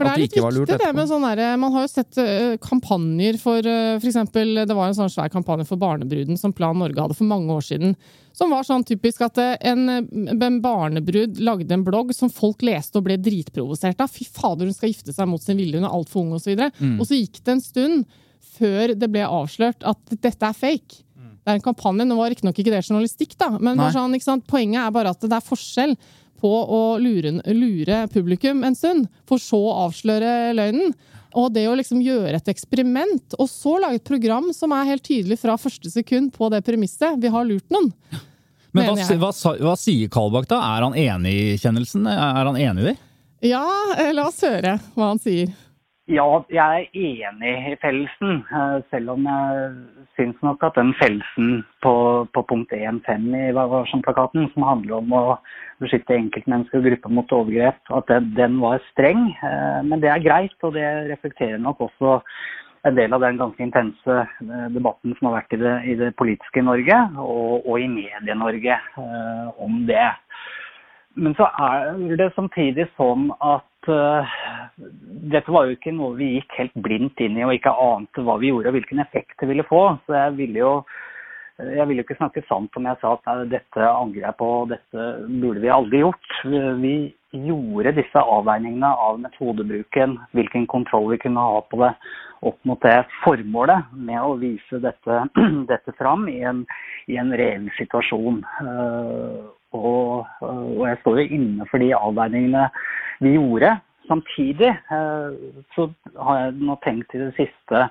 at 0.00 0.16
de 0.16 0.24
ikke 0.30 0.40
var 0.40 0.54
lurt 0.56 0.70
viktig 0.70 0.78
etterpå. 0.80 0.96
med 0.96 1.10
sånn 1.12 1.26
der, 1.28 1.56
Man 1.60 1.72
har 1.76 1.84
jo 1.84 1.92
sett 1.92 2.16
kampanjer 2.64 3.36
for 3.42 3.60
f.eks. 4.00 4.18
Det 4.32 4.74
var 4.76 4.88
en 4.88 4.96
sånn 4.96 5.12
svær 5.12 5.28
kampanje 5.28 5.66
for 5.68 5.76
barnebruden 5.76 6.38
som 6.40 6.52
Plan 6.56 6.78
Norge 6.80 6.96
hadde 7.00 7.16
for 7.18 7.28
mange 7.28 7.52
år 7.52 7.60
siden. 7.66 7.94
Som 8.32 8.52
var 8.54 8.62
sånn 8.64 8.84
typisk 8.86 9.20
at 9.26 9.38
eh, 9.42 9.56
en, 9.72 9.88
en 9.90 10.60
barnebrud 10.62 11.40
lagde 11.42 11.74
en 11.74 11.84
blogg 11.84 12.12
som 12.16 12.30
folk 12.32 12.62
leste 12.62 12.96
og 13.00 13.04
ble 13.08 13.16
dritprovosert 13.20 14.00
av. 14.00 14.10
Fy 14.12 14.24
fader, 14.24 14.66
hun 14.70 14.76
skal 14.76 14.92
gifte 14.92 15.12
seg 15.16 15.28
mot 15.28 15.42
sin 15.42 15.58
vilje, 15.58 15.80
hun 15.80 15.88
er 15.88 15.94
altfor 15.96 16.22
ung, 16.24 16.32
osv. 16.38 16.54
Og, 16.54 16.80
Mm. 16.80 16.96
og 17.00 17.06
så 17.08 17.18
gikk 17.18 17.42
det 17.44 17.52
en 17.56 17.60
stund 17.64 18.06
før 18.56 18.94
det 18.98 19.08
ble 19.12 19.22
avslørt 19.26 19.84
at 19.88 19.98
dette 20.20 20.46
er 20.46 20.56
fake. 20.56 21.02
Det 21.40 21.48
er 21.48 21.56
en 21.58 21.64
kampanje. 21.64 22.04
Nå 22.06 22.16
var 22.18 22.28
riktignok 22.30 22.58
ikke 22.60 22.70
det 22.72 22.82
journalistikk, 22.86 23.36
da, 23.40 23.50
men 23.58 23.78
sånn, 23.94 24.42
poenget 24.46 24.82
er 24.86 24.90
bare 24.92 25.10
at 25.14 25.20
det 25.24 25.32
er 25.32 25.44
forskjell 25.44 25.94
på 26.40 26.50
å 26.72 26.80
lure, 27.00 27.32
lure 27.52 28.02
publikum 28.12 28.62
en 28.64 28.74
stund, 28.76 29.08
for 29.28 29.40
så 29.40 29.56
å 29.60 29.88
avsløre 29.88 30.52
løgnen. 30.56 30.94
Og 31.38 31.52
det 31.54 31.66
å 31.70 31.76
liksom 31.78 32.00
gjøre 32.02 32.34
et 32.40 32.50
eksperiment, 32.50 33.36
og 33.38 33.46
så 33.50 33.76
lage 33.82 34.00
et 34.00 34.08
program 34.08 34.50
som 34.56 34.74
er 34.74 34.88
helt 34.88 35.04
tydelig 35.06 35.38
fra 35.42 35.54
første 35.60 35.92
sekund 35.92 36.32
på 36.34 36.50
det 36.50 36.62
premisset. 36.66 37.18
Vi 37.22 37.30
har 37.30 37.46
lurt 37.46 37.68
noen. 37.70 37.92
Men 38.74 38.92
hva, 38.94 39.18
hva, 39.18 39.30
hva 39.58 39.76
sier 39.78 40.10
Kalbakk 40.12 40.48
da? 40.50 40.60
Er 40.76 40.86
han 40.86 40.98
enig 40.98 41.32
i 41.34 41.56
kjennelsen? 41.58 42.06
Er 42.10 42.44
han 42.46 42.58
enig 42.58 42.84
i 42.84 42.88
det? 42.92 42.96
Ja, 43.50 43.64
eh, 43.96 44.12
la 44.14 44.28
oss 44.28 44.42
høre 44.44 44.76
hva 44.94 45.10
han 45.12 45.22
sier. 45.22 45.50
Ja, 46.10 46.26
jeg 46.50 46.88
er 46.90 47.26
enig 47.30 47.54
i 47.70 47.76
fellelsen, 47.80 48.42
eh, 48.50 48.76
selv 48.90 49.14
om 49.14 49.26
jeg 49.30 49.99
syns 50.20 50.38
nok 50.44 50.62
at 50.68 50.76
den 50.76 50.92
fellelsen 51.00 51.64
på, 51.84 51.94
på 52.34 52.44
punkt 52.52 52.72
1.5 52.76 53.26
i 53.38 53.50
varsom-plakaten, 53.56 54.50
som 54.52 54.68
handler 54.68 55.00
om 55.00 55.16
å 55.16 55.24
beskytte 55.80 56.18
enkeltmennesker 56.18 56.80
og 56.80 56.88
grupper 56.90 57.14
mot 57.16 57.34
overgrep, 57.40 57.80
at 57.96 58.08
den, 58.12 58.30
den 58.36 58.60
var 58.60 58.82
streng. 58.92 59.30
Eh, 59.40 59.80
Men 59.88 60.04
det 60.04 60.12
er 60.12 60.24
greit, 60.24 60.56
og 60.62 60.76
det 60.76 60.86
reflekterer 61.10 61.60
nok 61.62 61.86
også 61.88 62.20
en 62.88 62.96
del 62.96 63.12
av 63.12 63.24
den 63.24 63.40
ganske 63.40 63.64
intense 63.64 64.16
eh, 64.20 64.68
debatten 64.76 65.16
som 65.16 65.30
har 65.30 65.40
vært 65.40 65.56
i 65.56 65.62
det, 65.64 65.74
i 65.92 65.96
det 66.00 66.12
politiske 66.20 66.64
Norge, 66.64 67.00
og, 67.16 67.64
og 67.64 67.80
i 67.80 67.88
Medie-Norge 67.88 68.76
eh, 68.76 69.48
om 69.64 69.82
det. 69.88 70.08
Men 71.20 71.34
så 71.36 71.48
er 71.58 72.16
det 72.20 72.30
samtidig 72.36 72.86
sånn 72.96 73.32
at 73.42 73.66
eh, 73.88 74.34
dette 75.32 75.52
var 75.52 75.68
jo 75.68 75.76
ikke 75.76 75.94
noe 75.96 76.18
vi 76.18 76.34
gikk 76.36 76.58
helt 76.58 76.76
blindt 76.84 77.22
inn 77.24 77.38
i 77.38 77.46
og 77.46 77.54
ikke 77.54 77.72
ante 77.72 78.24
hva 78.26 78.36
vi 78.42 78.50
gjorde 78.50 78.72
og 78.72 78.76
hvilken 78.76 79.00
effekt 79.04 79.38
det 79.40 79.48
ville 79.48 79.66
få. 79.68 79.84
Så 80.06 80.18
jeg 80.18 80.36
ville 80.40 80.60
jo 80.60 80.74
jeg 81.60 81.84
ville 81.88 82.00
ikke 82.04 82.16
snakke 82.16 82.42
sant 82.48 82.76
om 82.78 82.86
jeg 82.88 82.96
sa 83.02 83.12
at 83.12 83.26
nei, 83.28 83.48
dette 83.52 83.84
angrer 83.84 84.24
jeg 84.24 84.36
på, 84.38 84.50
dette 84.70 85.06
burde 85.42 85.60
vi 85.60 85.72
aldri 85.72 86.00
gjort. 86.00 86.30
Vi 86.80 86.94
gjorde 87.36 87.92
disse 87.98 88.22
avveiningene 88.36 88.90
av 89.04 89.20
metodebruken, 89.20 90.16
hvilken 90.36 90.66
kontroll 90.70 91.10
vi 91.12 91.20
kunne 91.20 91.44
ha 91.44 91.60
på 91.68 91.82
det, 91.82 91.92
opp 92.48 92.56
mot 92.64 92.80
det 92.80 92.96
formålet 93.20 93.92
med 93.92 94.20
å 94.24 94.36
vise 94.40 94.80
dette, 94.80 95.20
dette 95.70 95.96
fram 95.98 96.24
i 96.32 96.40
en, 96.48 96.64
i 97.12 97.20
en 97.20 97.32
reell 97.36 97.68
situasjon. 97.76 98.40
Eh, 99.72 99.78
Og, 99.78 100.26
og 100.42 100.88
jeg 100.88 100.98
står 101.00 101.20
jo 101.20 101.28
inne 101.36 101.66
for 101.70 101.78
de 101.78 101.92
avveiningene 101.94 102.68
vi 103.20 103.36
gjorde. 103.36 103.76
Samtidig 104.08 104.70
eh, 104.70 105.30
så 105.76 105.90
har 106.18 106.40
jeg 106.40 106.56
nå 106.58 106.76
tenkt 106.84 107.14
i 107.14 107.22
det 107.22 107.34
siste 107.36 107.86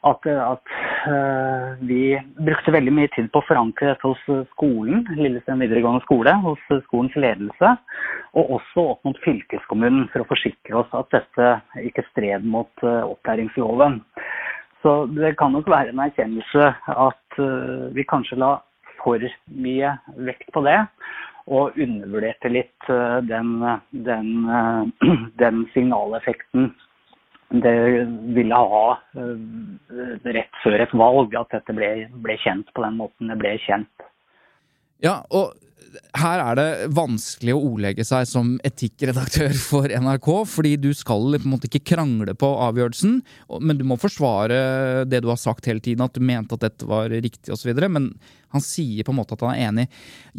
at, 0.00 0.26
at 0.26 0.70
uh, 1.12 1.76
vi 1.84 2.16
brukte 2.40 2.72
veldig 2.72 2.92
mye 2.96 3.10
tid 3.12 3.26
på 3.32 3.42
å 3.42 3.44
forankre 3.44 3.90
dette 3.90 4.08
hos 4.08 4.46
skolen, 4.54 5.02
Lillestrøm 5.12 5.60
videregående 5.60 6.00
skole, 6.06 6.32
hos 6.40 6.62
skolens 6.86 7.16
ledelse, 7.20 7.74
og 8.32 8.54
også 8.56 8.86
opp 8.94 9.04
mot 9.04 9.20
fylkeskommunen 9.20 10.08
for 10.08 10.24
å 10.24 10.30
forsikre 10.30 10.78
oss 10.80 10.96
at 10.96 11.12
dette 11.12 11.50
ikke 11.84 12.06
stred 12.08 12.48
mot 12.48 12.72
uh, 12.80 13.04
opplæringsloven. 13.10 14.00
Så 14.80 15.04
det 15.12 15.34
kan 15.36 15.52
nok 15.52 15.68
være 15.68 15.92
en 15.92 16.00
erkjennelse 16.00 16.72
at 16.96 17.36
uh, 17.36 17.92
vi 17.92 18.08
kanskje 18.08 18.40
la 18.40 18.54
for 19.02 19.22
mye 19.50 19.94
vekt 20.28 20.50
på 20.54 20.62
det, 20.66 20.78
og 21.50 21.78
undervurderte 21.80 22.52
litt 22.52 22.92
eh, 22.92 23.18
den, 23.26 23.56
den, 24.06 24.30
eh, 24.46 25.10
den 25.42 25.64
signaleffekten 25.74 26.70
det 27.50 27.74
ville 28.36 28.54
ha 28.54 28.84
eh, 29.18 30.28
rett 30.36 30.60
før 30.62 30.84
et 30.84 30.94
valg, 30.94 31.34
at 31.34 31.56
dette 31.56 31.74
ble, 31.74 31.90
ble 32.22 32.36
kjent 32.44 32.70
på 32.76 32.84
den 32.84 33.00
måten 33.00 33.32
det 33.32 33.38
ble 33.40 33.56
kjent. 33.64 34.06
Ja, 35.04 35.20
og 35.30 35.56
her 36.20 36.40
er 36.42 36.58
det 36.58 36.66
vanskelig 36.94 37.54
å 37.54 37.62
ordlegge 37.72 38.04
seg 38.06 38.26
som 38.28 38.52
etikkredaktør 38.66 39.54
for 39.58 39.90
NRK, 39.90 40.28
fordi 40.48 40.74
du 40.80 40.90
skal 40.96 41.36
på 41.36 41.46
en 41.46 41.54
måte 41.54 41.70
ikke 41.70 41.82
krangle 41.92 42.34
på 42.38 42.50
avgjørelsen, 42.66 43.16
men 43.62 43.78
du 43.78 43.84
må 43.88 43.98
forsvare 44.00 45.06
det 45.10 45.22
du 45.24 45.30
har 45.30 45.40
sagt 45.40 45.66
hele 45.70 45.82
tiden, 45.82 46.04
at 46.04 46.14
du 46.14 46.22
mente 46.24 46.56
at 46.56 46.66
dette 46.66 46.88
var 46.88 47.10
riktig 47.10 47.54
osv. 47.54 47.72
Men 47.88 48.12
han 48.54 48.64
sier 48.64 49.06
på 49.06 49.14
en 49.14 49.20
måte 49.20 49.36
at 49.36 49.44
han 49.46 49.54
er 49.54 49.70
enig. 49.70 49.86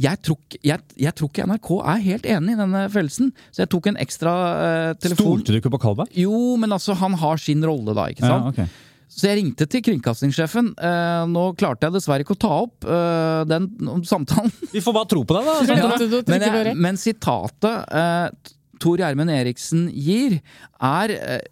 Jeg 0.07 0.21
tror, 0.27 0.39
jeg, 0.59 0.85
jeg 0.99 1.15
tror 1.17 1.31
ikke 1.31 1.49
NRK 1.51 1.73
er 1.79 2.05
helt 2.07 2.29
enig 2.37 2.55
i 2.55 2.61
denne 2.61 2.85
følelsen, 2.91 3.33
så 3.51 3.65
jeg 3.65 3.73
tok 3.75 3.91
en 3.91 3.99
ekstra 4.03 4.37
uh, 4.51 4.93
telefon. 4.99 5.35
Stolte 5.35 5.55
du 5.55 5.59
ikke 5.61 5.73
på 5.75 5.83
Kalberg? 5.83 6.15
Jo, 6.19 6.55
men 6.61 6.75
altså, 6.75 6.95
han 6.99 7.17
har 7.19 7.41
sin 7.41 7.63
rolle 7.67 7.95
da, 7.97 8.07
ikke 8.11 8.27
sant? 8.27 8.55
Ja, 8.55 8.65
sant? 8.65 8.87
Så 9.11 9.27
jeg 9.27 9.41
ringte 9.41 9.65
til 9.67 9.81
kringkastingssjefen. 9.83 10.69
Eh, 10.79 11.23
nå 11.27 11.41
klarte 11.59 11.89
jeg 11.89 11.95
dessverre 11.97 12.23
ikke 12.23 12.37
å 12.37 12.41
ta 12.45 12.51
opp 12.63 12.85
eh, 12.87 13.41
den 13.49 13.65
samtalen. 14.07 14.51
Vi 14.71 14.79
får 14.83 14.95
bare 14.95 15.09
tro 15.11 15.25
på 15.27 15.35
deg, 15.35 15.49
da. 15.49 15.75
Ja. 15.75 15.89
Du- 15.99 16.07
du 16.23 16.31
men, 16.31 16.45
jeg, 16.47 16.75
men 16.79 16.99
sitatet 17.01 17.91
eh, 17.91 18.53
Tor 18.81 18.97
Gjermund 19.03 19.29
Eriksen 19.35 19.89
gir, 19.93 20.37
er 20.79 21.11
eh, 21.17 21.43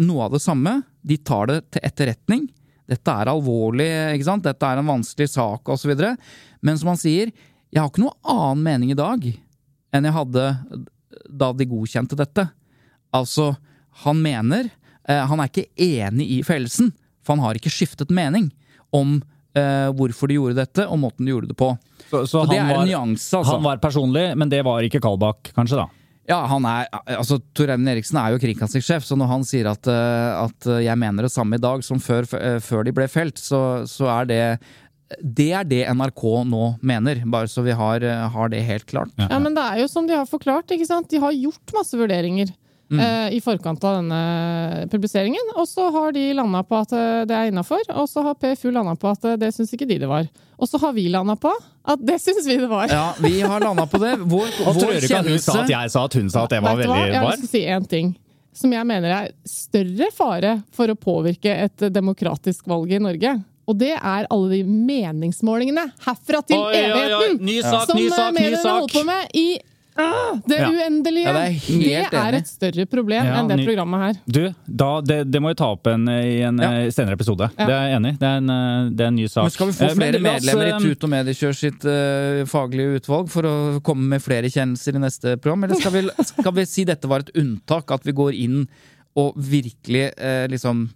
noe 0.00 0.24
av 0.26 0.32
det 0.38 0.40
samme. 0.42 0.78
De 1.04 1.18
tar 1.20 1.50
det 1.52 1.58
til 1.76 1.84
etterretning. 1.84 2.48
Dette 2.88 3.12
er 3.22 3.30
alvorlig, 3.30 3.86
ikke 4.16 4.26
sant? 4.26 4.42
dette 4.48 4.66
er 4.72 4.80
en 4.80 4.88
vanskelig 4.90 5.28
sak 5.36 5.68
osv. 5.70 5.92
Men 6.64 6.80
som 6.80 6.90
han 6.94 6.98
sier, 7.00 7.30
jeg 7.72 7.80
har 7.80 7.92
ikke 7.92 8.02
noe 8.06 8.16
annen 8.28 8.64
mening 8.66 8.90
i 8.92 8.98
dag 8.98 9.28
enn 9.92 10.08
jeg 10.08 10.16
hadde 10.16 10.46
da 11.28 11.52
de 11.56 11.66
godkjente 11.68 12.16
dette. 12.18 12.48
Altså, 13.14 13.50
han 14.02 14.20
mener 14.24 14.70
eh, 15.06 15.22
Han 15.28 15.40
er 15.44 15.50
ikke 15.50 15.68
enig 15.76 16.26
i 16.38 16.42
fellelsen, 16.46 16.88
for 17.22 17.36
han 17.36 17.44
har 17.46 17.58
ikke 17.58 17.72
skiftet 17.72 18.12
mening 18.14 18.50
om 18.92 19.16
eh, 19.56 19.88
hvorfor 19.96 20.30
de 20.30 20.38
gjorde 20.38 20.58
dette, 20.60 20.86
og 20.86 21.00
måten 21.00 21.26
de 21.26 21.34
gjorde 21.34 21.52
det 21.52 21.58
på. 21.58 21.72
Så, 22.10 22.26
så 22.26 22.42
så 22.42 22.44
det 22.50 22.60
han, 22.60 22.70
var, 22.74 22.84
en 22.84 22.92
nyanse, 22.92 23.32
altså. 23.38 23.56
han 23.56 23.66
var 23.66 23.82
personlig, 23.82 24.26
men 24.38 24.52
det 24.52 24.62
var 24.66 24.84
ikke 24.86 25.02
Kalbakk, 25.02 25.52
kanskje, 25.56 25.80
da? 25.84 25.88
Ja, 26.30 26.38
han 26.46 26.62
er, 26.70 26.86
altså 27.16 27.40
Tor 27.50 27.72
Eivind 27.72 27.90
Eriksen 27.90 28.20
er 28.20 28.30
jo 28.30 28.38
kringkastingssjef, 28.44 29.02
så 29.02 29.16
når 29.18 29.30
han 29.32 29.46
sier 29.46 29.66
at, 29.72 29.88
eh, 29.90 30.44
at 30.44 30.70
jeg 30.84 31.00
mener 31.00 31.26
det 31.26 31.32
samme 31.34 31.58
i 31.58 31.62
dag 31.62 31.82
som 31.82 31.98
før, 32.02 32.28
eh, 32.38 32.60
før 32.62 32.86
de 32.86 32.94
ble 32.94 33.08
felt, 33.10 33.40
så, 33.42 33.82
så 33.90 34.10
er 34.20 34.30
det 34.30 34.42
det 35.20 35.50
er 35.52 35.66
det 35.68 35.82
NRK 35.92 36.22
nå 36.48 36.62
mener, 36.84 37.22
bare 37.28 37.50
så 37.50 37.64
vi 37.66 37.74
har, 37.76 38.04
eh, 38.06 38.28
har 38.34 38.52
det 38.52 38.62
helt 38.64 38.86
klart. 38.86 39.12
Ja, 39.18 39.38
men 39.42 39.54
det 39.56 39.64
er 39.64 39.82
jo 39.82 39.88
som 39.90 40.06
de 40.08 40.16
har 40.16 40.28
forklart, 40.28 40.72
ikke 40.72 40.88
sant? 40.88 41.10
De 41.10 41.20
har 41.22 41.34
gjort 41.36 41.74
masse 41.76 41.98
vurderinger. 41.98 42.52
Eh, 43.00 43.34
I 43.36 43.40
forkant 43.44 43.84
av 43.84 43.98
denne 44.00 44.86
publiseringen, 44.92 45.52
og 45.56 45.68
så 45.68 45.88
har 45.94 46.12
de 46.12 46.24
landa 46.36 46.62
på 46.66 46.78
at 46.82 46.94
eh, 46.96 47.20
det 47.28 47.36
er 47.36 47.52
innafor. 47.52 47.82
Og 47.96 48.08
så 48.10 48.24
har 48.26 48.38
PFU 48.40 48.70
landa 48.74 48.94
på 48.98 49.10
at 49.12 49.24
eh, 49.30 49.38
det 49.40 49.52
syns 49.56 49.72
ikke 49.76 49.88
de 49.88 50.00
det 50.02 50.10
var. 50.10 50.26
Og 50.62 50.68
så 50.70 50.78
har 50.82 50.92
vi 50.96 51.08
landa 51.10 51.36
på 51.36 51.52
at 51.52 52.02
det 52.06 52.18
syns 52.22 52.46
vi 52.46 52.56
det 52.60 52.70
var. 52.70 52.90
Ja, 52.92 53.12
vi 53.22 53.40
har 53.40 53.62
landa 53.64 53.86
på 53.90 53.98
det. 54.02 54.16
Vår, 54.22 54.50
Og 54.66 54.76
tror 54.78 54.92
vår 54.92 54.98
du 55.00 55.06
ikke 55.08 55.22
at 55.22 55.30
hun 55.30 55.40
sa 55.42 55.60
at 55.62 55.72
jeg 55.74 55.94
sa 55.94 56.04
at 56.08 56.18
hun 56.18 56.28
sa 56.30 56.44
at 56.46 56.56
det 56.56 56.60
var 56.62 56.76
Vet 56.78 56.86
du 56.86 56.92
hva? 56.92 57.06
Jeg 57.06 57.22
har 57.22 57.32
lyst 57.32 57.46
til 57.46 57.50
å 57.50 57.54
si 57.56 57.64
én 57.78 57.88
ting. 57.94 58.12
Som 58.52 58.74
jeg 58.74 58.84
mener 58.84 59.14
er 59.16 59.32
større 59.48 60.10
fare 60.12 60.58
for 60.76 60.92
å 60.92 60.98
påvirke 61.00 61.54
et 61.64 61.86
demokratisk 61.94 62.68
valg 62.68 62.92
i 62.92 63.00
Norge. 63.00 63.38
Og 63.70 63.78
det 63.78 63.94
er 63.94 64.26
alle 64.26 64.48
de 64.50 64.62
meningsmålingene 64.66 65.84
herfra 66.04 66.42
til 66.44 66.58
Oi, 66.58 66.64
oi, 66.66 66.80
oi. 66.80 66.88
evigheten! 66.90 67.38
Ny 67.46 67.58
sak, 67.62 67.84
som 67.88 67.96
ny 67.96 68.08
sak, 68.10 68.32
ny 68.34 68.40
mediene 68.40 68.62
sak. 68.62 68.72
holder 68.74 68.96
på 68.96 69.04
med 69.08 69.36
i 69.38 69.46
ah, 69.96 70.38
det 70.46 70.58
Ja. 70.58 70.68
uendelige. 70.70 71.24
Ja, 71.26 71.32
det 71.34 71.94
er 71.96 72.10
det 72.10 72.20
er 72.22 72.36
et 72.38 72.46
større 72.48 72.86
problem 72.86 73.24
Ja, 73.26 73.34
enn 73.40 73.48
det 73.48 73.56
ny- 73.60 73.66
programmet 73.66 74.00
her. 74.00 74.14
Du, 74.26 74.40
da, 74.66 74.88
det, 75.00 75.18
det 75.30 75.40
må 75.42 75.48
vi 75.52 75.58
ta 75.60 75.68
opp 75.74 75.86
en, 75.92 76.06
i 76.08 76.40
en 76.46 76.58
Ja. 76.58 76.70
eh, 76.84 76.90
senere 76.90 77.12
episode. 77.18 77.50
Ja. 77.58 77.66
Det 77.66 77.74
er 77.76 77.84
jeg 77.88 77.96
enig 78.00 78.12
i. 78.14 78.16
Det 78.22 78.28
er 78.30 78.36
en, 78.40 78.50
eh, 78.50 78.90
det 78.90 79.00
er 79.04 79.10
en 79.12 79.16
ny 79.16 79.26
sak. 79.28 79.42
Men 79.44 79.50
skal 79.50 79.66
vi 79.66 79.72
få 79.72 79.84
Eh, 79.90 79.94
flere 79.94 80.14
eh, 80.16 80.22
oss, 80.22 80.28
medlemmer 80.46 80.66
eh, 80.66 80.76
i 80.76 80.80
Tut 80.94 81.04
og 81.04 81.10
Mediekjør 81.10 81.54
sitt 81.58 81.84
uh, 81.84 82.44
faglige 82.48 82.96
utvalg 83.02 83.28
for 83.30 83.42
å 83.42 83.54
komme 83.84 84.08
med 84.16 84.22
flere 84.24 84.48
kjennelser 84.52 84.96
i 84.96 85.04
neste 85.04 85.36
program? 85.40 85.64
Eller 85.64 85.76
skal 85.82 85.92
vi, 85.92 86.02
skal 86.32 86.52
vi 86.56 86.64
si 86.64 86.84
dette 86.88 87.08
var 87.08 87.20
et 87.26 87.34
unntak, 87.36 87.90
at 87.92 88.04
vi 88.04 88.12
går 88.12 88.32
inn 88.34 88.66
og 89.16 89.34
virkelig 89.36 90.06
uh, 90.16 90.46
liksom 90.48 90.86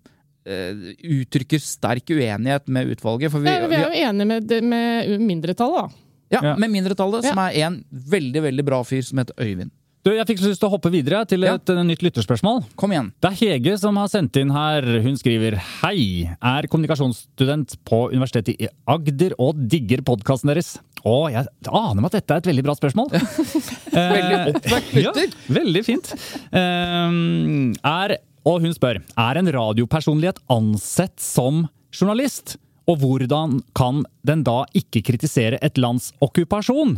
uh, 0.48 0.72
uttrykker 1.04 1.60
sterk 1.60 2.08
uenighet 2.16 2.66
med 2.72 2.94
utvalget? 2.96 3.30
For 3.30 3.40
vi, 3.44 3.50
Ja, 3.52 3.66
vi 3.68 3.76
er 3.76 3.86
jo 3.90 4.08
enige 4.08 4.26
med, 4.32 4.56
med 4.64 5.20
mindretallet, 5.20 5.84
da. 5.92 6.02
Ja, 6.32 6.40
Ja. 6.42 6.56
Med 6.58 6.72
mindretallet, 6.74 7.24
som 7.28 7.38
er 7.38 7.58
en 7.66 7.84
veldig 7.90 8.42
veldig 8.42 8.64
bra 8.66 8.82
fyr 8.84 9.02
som 9.06 9.18
heter 9.22 9.34
Øyvind. 9.38 9.70
Du, 10.06 10.12
Jeg 10.14 10.26
fikk 10.28 10.38
lyst 10.44 10.60
til 10.62 10.68
å 10.68 10.70
hoppe 10.70 10.90
videre 10.94 11.24
til 11.26 11.42
et 11.42 11.70
ja. 11.72 11.82
nytt 11.82 12.02
lytterspørsmål. 12.06 12.60
Kom 12.78 12.92
igjen. 12.94 13.08
Det 13.18 13.26
er 13.32 13.38
Hege 13.40 13.72
som 13.82 13.96
har 13.98 14.06
sendt 14.06 14.36
inn 14.38 14.52
her. 14.54 14.84
Hun 15.02 15.16
skriver 15.18 15.56
Hei, 15.80 16.28
er 16.38 16.68
kommunikasjonsstudent 16.70 17.74
på 17.88 18.04
Universitetet 18.12 18.54
i 18.62 18.68
Agder 18.86 19.34
og 19.42 19.58
digger 19.66 20.04
podkasten 20.06 20.52
deres. 20.52 20.76
Å, 21.02 21.16
jeg 21.34 21.50
aner 21.66 21.98
meg 22.02 22.06
at 22.12 22.20
dette 22.20 22.36
er 22.36 22.42
et 22.44 22.50
veldig 22.52 22.64
bra 22.68 22.76
spørsmål. 22.78 23.10
Veldig 23.96 24.38
oppvekt 24.52 24.94
lytter. 24.94 25.26
Ja, 25.26 25.54
veldig 25.58 25.82
fint. 25.86 26.12
Ehm, 26.54 27.74
er, 27.86 28.16
og 28.46 28.62
hun 28.62 28.74
spør 28.76 28.98
Er 29.02 29.38
en 29.40 29.50
radiopersonlighet 29.58 30.38
ansett 30.52 31.18
som 31.22 31.64
journalist? 31.94 32.56
Og 32.86 33.00
hvordan 33.02 33.60
kan 33.76 34.04
den 34.26 34.44
da 34.46 34.60
ikke 34.76 35.02
kritisere 35.08 35.58
et 35.64 35.78
lands 35.80 36.12
okkupasjon? 36.22 36.96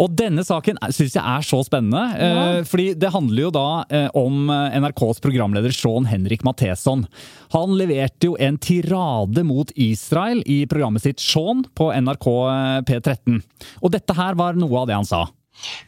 Og 0.00 0.14
denne 0.16 0.42
saken 0.46 0.78
syns 0.88 1.16
jeg 1.16 1.22
er 1.22 1.44
så 1.44 1.60
spennende. 1.66 2.02
eh, 2.58 2.62
fordi 2.66 2.94
det 2.98 3.12
handler 3.12 3.42
jo 3.46 3.50
da 3.54 3.66
eh, 3.90 4.08
om 4.16 4.50
eh, 4.50 4.78
NRKs 4.80 5.20
programleder 5.22 5.74
Sean 5.76 6.08
Henrik 6.10 6.42
Matheson. 6.46 7.06
Han 7.54 7.76
leverte 7.78 8.30
jo 8.30 8.36
en 8.40 8.58
tirade 8.58 9.44
mot 9.46 9.70
Israel 9.76 10.42
i 10.46 10.64
programmet 10.70 11.04
sitt 11.04 11.20
Sean 11.20 11.66
på 11.74 11.92
NRK 11.92 12.26
eh, 12.30 12.80
P13. 12.88 13.42
Og 13.82 13.92
dette 13.92 14.16
her 14.16 14.38
var 14.40 14.58
noe 14.58 14.82
av 14.82 14.90
det 14.90 14.98
han 14.98 15.08
sa. 15.08 15.26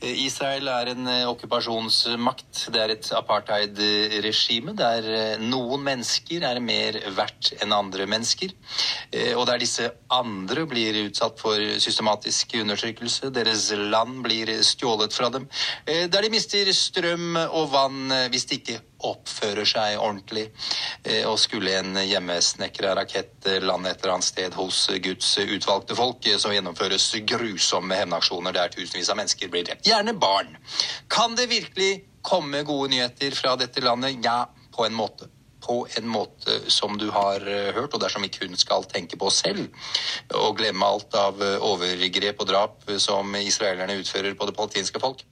Israel 0.02 0.68
er 0.68 0.90
en 0.92 1.06
eh, 1.08 1.24
okkupasjonsmakt. 1.30 2.66
Det 2.74 2.80
er 2.82 2.92
et 2.94 3.10
apartheid-regime 3.16 4.74
der 4.78 5.08
eh, 5.08 5.42
noen 5.42 5.82
mennesker 5.86 6.44
er 6.48 6.60
mer 6.62 6.98
verdt 7.16 7.52
enn 7.62 7.72
andre 7.76 8.06
mennesker. 8.10 8.52
Eh, 9.12 9.32
Og 9.36 9.46
der 9.48 9.62
disse 9.62 9.90
andre 10.12 10.66
blir 10.68 10.98
utsatt 11.06 11.40
for 11.40 11.58
systematisk 11.82 12.56
undertrykkelse. 12.60 13.30
Deres 13.34 13.70
land 13.76 14.22
blir 14.24 14.50
stjålet 14.66 15.12
fra 15.16 15.30
dem. 15.34 15.48
Eh, 15.86 16.06
Der 16.12 16.22
de 16.22 16.30
mister 16.30 16.68
strøm 16.72 17.36
og 17.48 17.70
vann 17.72 18.10
eh, 18.12 18.28
hvis 18.32 18.46
de 18.50 18.58
ikke 18.60 18.80
oppfører 19.08 19.66
seg 19.68 19.98
ordentlig. 19.98 20.48
Eh, 21.04 21.26
Og 21.28 21.38
skulle 21.42 21.74
en 21.78 21.96
hjemmesnekra 21.96 22.94
rakett 22.98 23.46
eh, 23.46 23.60
lande 23.62 23.90
et 23.90 24.02
eller 24.02 24.14
annet 24.16 24.28
sted 24.30 24.54
hos 24.54 24.86
Guds 25.02 25.34
utvalgte 25.42 25.96
folk, 25.98 26.26
eh, 26.26 26.38
så 26.38 26.54
gjennomføres 26.54 27.10
grusomme 27.28 27.98
hevnaksjoner 27.98 28.56
der 28.56 28.72
tusenvis 28.74 29.10
av 29.12 29.20
mennesker 29.20 29.52
blir 29.52 29.66
drept. 29.68 29.86
Gjerne 29.86 30.14
barn. 30.14 30.56
Kan 31.08 31.36
det 31.36 31.50
virkelig 31.50 31.92
komme 32.22 32.62
gode 32.62 32.90
nyheter 32.94 33.34
fra 33.34 33.56
dette 33.60 33.82
landet? 33.84 34.18
Ja, 34.24 34.46
på 34.72 34.86
en 34.86 34.94
måte. 34.94 35.28
På 35.62 35.86
en 35.94 36.08
måte 36.10 36.56
som 36.74 36.96
du 36.98 37.08
har 37.14 37.44
eh, 37.46 37.70
hørt, 37.74 37.94
og 37.94 38.00
dersom 38.02 38.24
vi 38.26 38.32
kun 38.34 38.56
skal 38.58 38.82
tenke 38.90 39.18
på 39.18 39.30
selv, 39.30 39.68
og 40.34 40.56
glemme 40.58 40.86
alt 40.86 41.14
av 41.14 41.42
eh, 41.42 41.58
overgrep 41.62 42.42
og 42.42 42.48
drap 42.50 42.88
eh, 42.90 42.98
som 42.98 43.30
israelerne 43.38 44.00
utfører 44.00 44.34
på 44.34 44.48
det 44.48 44.56
palestinske 44.58 45.02
folk. 45.02 45.22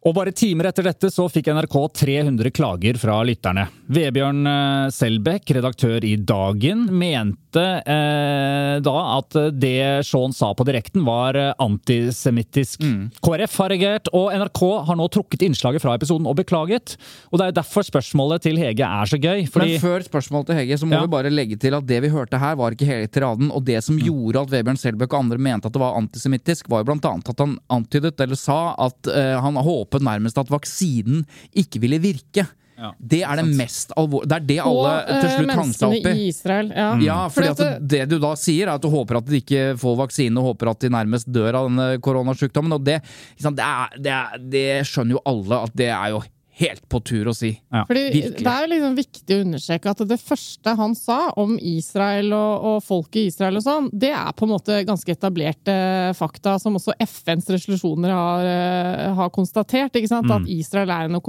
Og 0.00 0.14
bare 0.16 0.32
timer 0.32 0.64
etter 0.70 0.86
dette 0.86 1.10
så 1.12 1.26
fikk 1.28 1.50
NRK 1.52 1.74
300 2.00 2.48
klager 2.56 2.96
fra 2.96 3.18
lytterne. 3.28 3.66
Vebjørn 3.92 4.46
eh, 4.48 4.86
Selbekk, 4.96 5.50
redaktør 5.58 6.00
i 6.08 6.14
Dagen, 6.16 6.86
mente 6.96 7.60
eh, 7.84 8.78
da 8.80 8.94
at 9.18 9.36
det 9.60 10.06
Shaun 10.08 10.32
sa 10.32 10.54
på 10.56 10.64
direkten 10.64 11.04
var 11.04 11.36
antisemittisk. 11.60 12.80
antisemittisk. 12.80 13.20
KrF 13.26 13.58
har 13.60 13.72
reagert, 13.74 14.08
og 14.16 14.30
NRK 14.40 14.62
har 14.88 14.96
nå 14.96 15.08
trukket 15.12 15.44
innslaget 15.44 15.84
fra 15.84 15.92
episoden 15.98 16.28
og 16.30 16.38
beklaget. 16.40 16.94
Og 17.28 17.36
det 17.36 17.44
er 17.44 17.52
jo 17.52 17.58
derfor 17.60 17.84
spørsmålet 17.90 18.46
til 18.46 18.56
Hege 18.62 18.88
er 18.88 19.10
så 19.12 19.20
gøy. 19.20 19.44
Fordi 19.52 19.74
Men 19.76 19.84
før 19.84 20.06
spørsmålet 20.08 20.48
til 20.54 20.60
Hege, 20.62 20.80
så 20.80 20.88
må 20.88 20.96
Ja. 20.96 21.02
vi 21.04 21.12
bare 21.12 21.34
legge 21.34 21.60
til 21.60 21.76
at 21.76 21.84
det 21.84 22.00
vi 22.06 22.12
hørte 22.14 22.40
her, 22.40 22.56
var 22.56 22.72
ikke 22.72 22.88
hele 22.88 23.06
tiraden. 23.12 23.52
Og 23.52 23.64
det 23.68 23.84
som 23.84 23.98
gjorde 24.00 24.46
at 24.46 24.50
Vebjørn 24.56 24.80
Selbekk 24.80 25.12
og 25.12 25.20
andre 25.26 25.36
mente 25.38 25.66
at 25.68 25.76
det 25.76 25.84
var 25.84 26.00
antisemittisk, 26.00 26.70
var 26.72 26.80
jo 26.86 26.88
blant 26.94 27.04
annet 27.04 27.28
at 27.28 27.44
han 27.44 27.58
antydet, 27.68 28.16
eller 28.20 28.36
sa, 28.40 28.74
at 28.78 29.12
eh, 29.12 29.36
han 29.44 29.60
håpet 29.60 29.89
nærmest 29.98 30.38
at 30.38 30.50
vaksinen 30.50 31.26
ikke 31.58 31.80
ville 31.82 31.98
virke. 31.98 32.46
Ja, 32.80 32.94
det 32.96 33.18
er 33.28 33.36
det 33.36 33.44
mest 33.58 33.90
alvorlige 33.92 34.28
Det 34.30 34.36
er 34.38 34.44
det 34.48 34.58
alle 34.64 34.92
Og, 34.94 35.08
til 35.10 35.26
eh, 35.28 35.34
slutt 35.34 35.50
hang 35.58 35.72
seg 35.76 35.88
opp 35.90 36.06
i. 36.08 36.28
Israel. 36.30 36.70
Ja, 36.72 36.86
Ja, 37.04 37.18
fordi 37.28 37.50
Fordi 37.50 37.66
at 37.74 37.88
det 37.92 38.00
du 38.08 38.18
da 38.22 38.30
sier, 38.40 38.70
er 38.70 38.78
at 38.78 38.82
du 38.82 38.88
håper 38.88 39.18
at 39.20 39.28
de 39.28 39.40
ikke 39.42 39.64
får 39.76 39.98
vaksine, 40.00 40.40
og 40.40 40.54
håper 40.54 40.70
at 40.72 40.80
de 40.80 40.88
nærmest 40.88 41.28
dør 41.28 41.58
av 41.60 41.68
denne 41.68 41.88
koronasjukdommen. 42.00 42.72
Og 42.78 42.84
det, 42.86 43.02
det, 43.36 43.66
er, 43.66 43.98
det, 43.98 44.14
er, 44.16 44.38
det 44.54 44.66
skjønner 44.88 45.18
jo 45.18 45.24
alle 45.28 45.60
at 45.66 45.76
det 45.76 45.90
er 45.92 46.14
jo 46.14 46.22
helt 46.60 46.82
på 46.90 47.00
tur 47.06 47.30
å 47.30 47.34
si. 47.36 47.52
Ja. 47.72 47.84
Fordi 47.88 48.02
Virkelig. 48.10 48.44
Det 48.44 48.52
er 48.52 48.64
jo 48.64 48.70
liksom 48.72 48.96
viktig 48.98 49.36
å 49.36 49.44
understreke 49.44 49.92
at 49.92 50.02
det 50.10 50.18
første 50.20 50.74
han 50.80 50.96
sa 50.98 51.18
om 51.40 51.54
Israel 51.56 52.34
og, 52.36 52.66
og 52.70 52.82
folket 52.84 53.22
i 53.22 53.30
Israel, 53.30 53.60
og 53.60 53.64
sånn, 53.64 53.88
det 53.92 54.12
er 54.16 54.34
på 54.36 54.46
en 54.46 54.54
måte 54.54 54.80
ganske 54.88 55.14
etablerte 55.14 55.76
fakta, 56.18 56.58
som 56.62 56.76
også 56.78 56.96
FNs 57.00 57.48
resolusjoner 57.54 58.14
har, 58.14 58.50
eh, 58.50 59.06
har 59.20 59.32
konstatert. 59.34 59.94
ikke 59.94 60.10
sant? 60.10 60.28
Mm. 60.28 60.36
At 60.40 60.52
Israel 60.52 60.94
er 60.96 61.08
en 61.08 61.20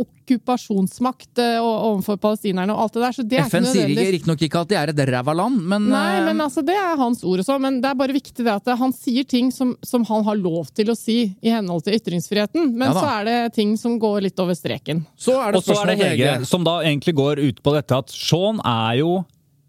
okkupasjonsmakt 0.00 1.40
eh, 1.42 1.58
overfor 1.60 2.16
palestinerne 2.22 2.72
og 2.74 2.84
alt 2.84 2.96
det 2.96 3.02
der. 3.02 3.16
så 3.16 3.24
det 3.26 3.40
er 3.40 3.50
FN 3.50 3.66
ikke 3.66 3.72
sier 3.74 3.92
ikke, 3.92 4.06
riktignok 4.16 4.44
ikke 4.46 4.62
at 4.64 4.70
de 4.70 4.78
er 4.80 4.92
et 4.92 5.02
ræva 5.12 5.34
land, 5.36 5.58
men, 5.68 5.88
Nei, 5.92 6.06
eh, 6.18 6.24
men 6.30 6.40
altså, 6.44 6.64
det 6.66 6.76
er 6.78 6.96
hans 7.00 7.20
ord 7.24 7.42
og 7.42 7.48
sånn, 7.48 7.60
men 7.64 7.80
det 7.82 7.90
er 7.90 7.98
bare 8.00 8.16
viktig 8.16 8.46
det 8.46 8.54
at 8.54 8.72
han 8.80 8.94
sier 8.96 9.28
ting 9.28 9.52
som, 9.54 9.74
som 9.84 10.06
han 10.08 10.24
har 10.28 10.40
lov 10.40 10.72
til 10.76 10.92
å 10.92 10.96
si 10.98 11.18
i 11.42 11.52
henhold 11.52 11.84
til 11.86 11.98
ytringsfriheten, 12.00 12.72
men 12.72 12.88
Ja 12.88 12.98
så 13.02 13.06
er 13.08 13.24
det 13.26 13.36
ting 13.56 13.72
som 13.80 13.96
går 13.98 14.20
litt 14.28 14.40
over 14.42 14.54
streken. 14.54 15.00
så 15.18 15.38
er 15.40 15.52
det 15.52 15.58
Og 15.58 15.64
så 15.66 15.78
er 15.80 15.90
det 15.90 15.96
Hege, 16.02 16.32
som 16.46 16.64
da 16.66 16.78
egentlig 16.84 17.16
går 17.18 17.40
ut 17.42 17.62
på 17.64 17.72
dette 17.74 17.98
at 18.04 18.12
Shaun 18.14 18.60
er 18.62 19.00
jo 19.00 19.22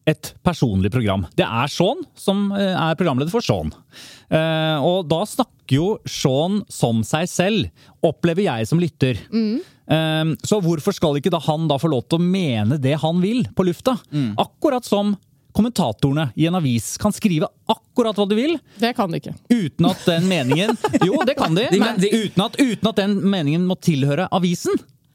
et 0.10 0.34
personlig 0.44 0.92
program. 0.92 1.26
Det 1.38 1.46
er 1.46 1.72
Shaun 1.72 2.04
som 2.20 2.50
eh, 2.58 2.74
er 2.76 2.98
programleder 3.00 3.32
for 3.32 3.44
Sean. 3.44 3.72
Eh, 4.28 4.84
og 4.84 5.08
da 5.12 5.22
snakker 5.28 5.78
jo 5.78 5.88
Shaun 6.10 6.62
som 6.72 7.04
seg 7.08 7.30
selv, 7.32 7.86
opplever 8.04 8.48
jeg 8.50 8.68
som 8.70 8.82
lytter. 8.84 9.20
Eh, 9.32 9.62
så 10.44 10.60
hvorfor 10.64 10.96
skal 10.96 11.20
ikke 11.20 11.32
da 11.34 11.40
han 11.46 11.68
da 11.70 11.78
få 11.82 11.90
lov 11.92 12.06
til 12.10 12.20
å 12.20 12.24
mene 12.24 12.78
det 12.82 12.96
han 13.04 13.22
vil 13.24 13.44
på 13.56 13.66
lufta? 13.68 13.98
Akkurat 14.42 14.86
som 14.88 15.16
kommentatorene 15.54 16.32
i 16.40 16.48
en 16.50 16.56
avis 16.58 16.96
kan 16.98 17.14
skrive 17.14 17.46
akkurat 17.70 18.18
hva 18.18 18.26
de 18.30 18.38
vil, 18.40 18.56
Det 18.82 18.96
kan 18.98 19.12
de 19.14 19.20
ikke. 19.22 19.36
uten 19.54 19.86
at 19.86 20.00
den 20.08 20.26
meningen 20.32 20.72
Jo, 21.06 21.20
det 21.28 21.36
kan 21.38 21.54
de, 21.54 21.68
De- 21.70 21.80
men 21.84 22.00
de- 22.02 22.10
uten 22.24 22.42
at, 22.48 22.58
uten 22.58 22.90
at 22.90 22.96
den 23.04 23.14
meningen 23.30 23.68
må 23.70 23.78
tilhøre 23.78 24.26
avisen. 24.34 24.74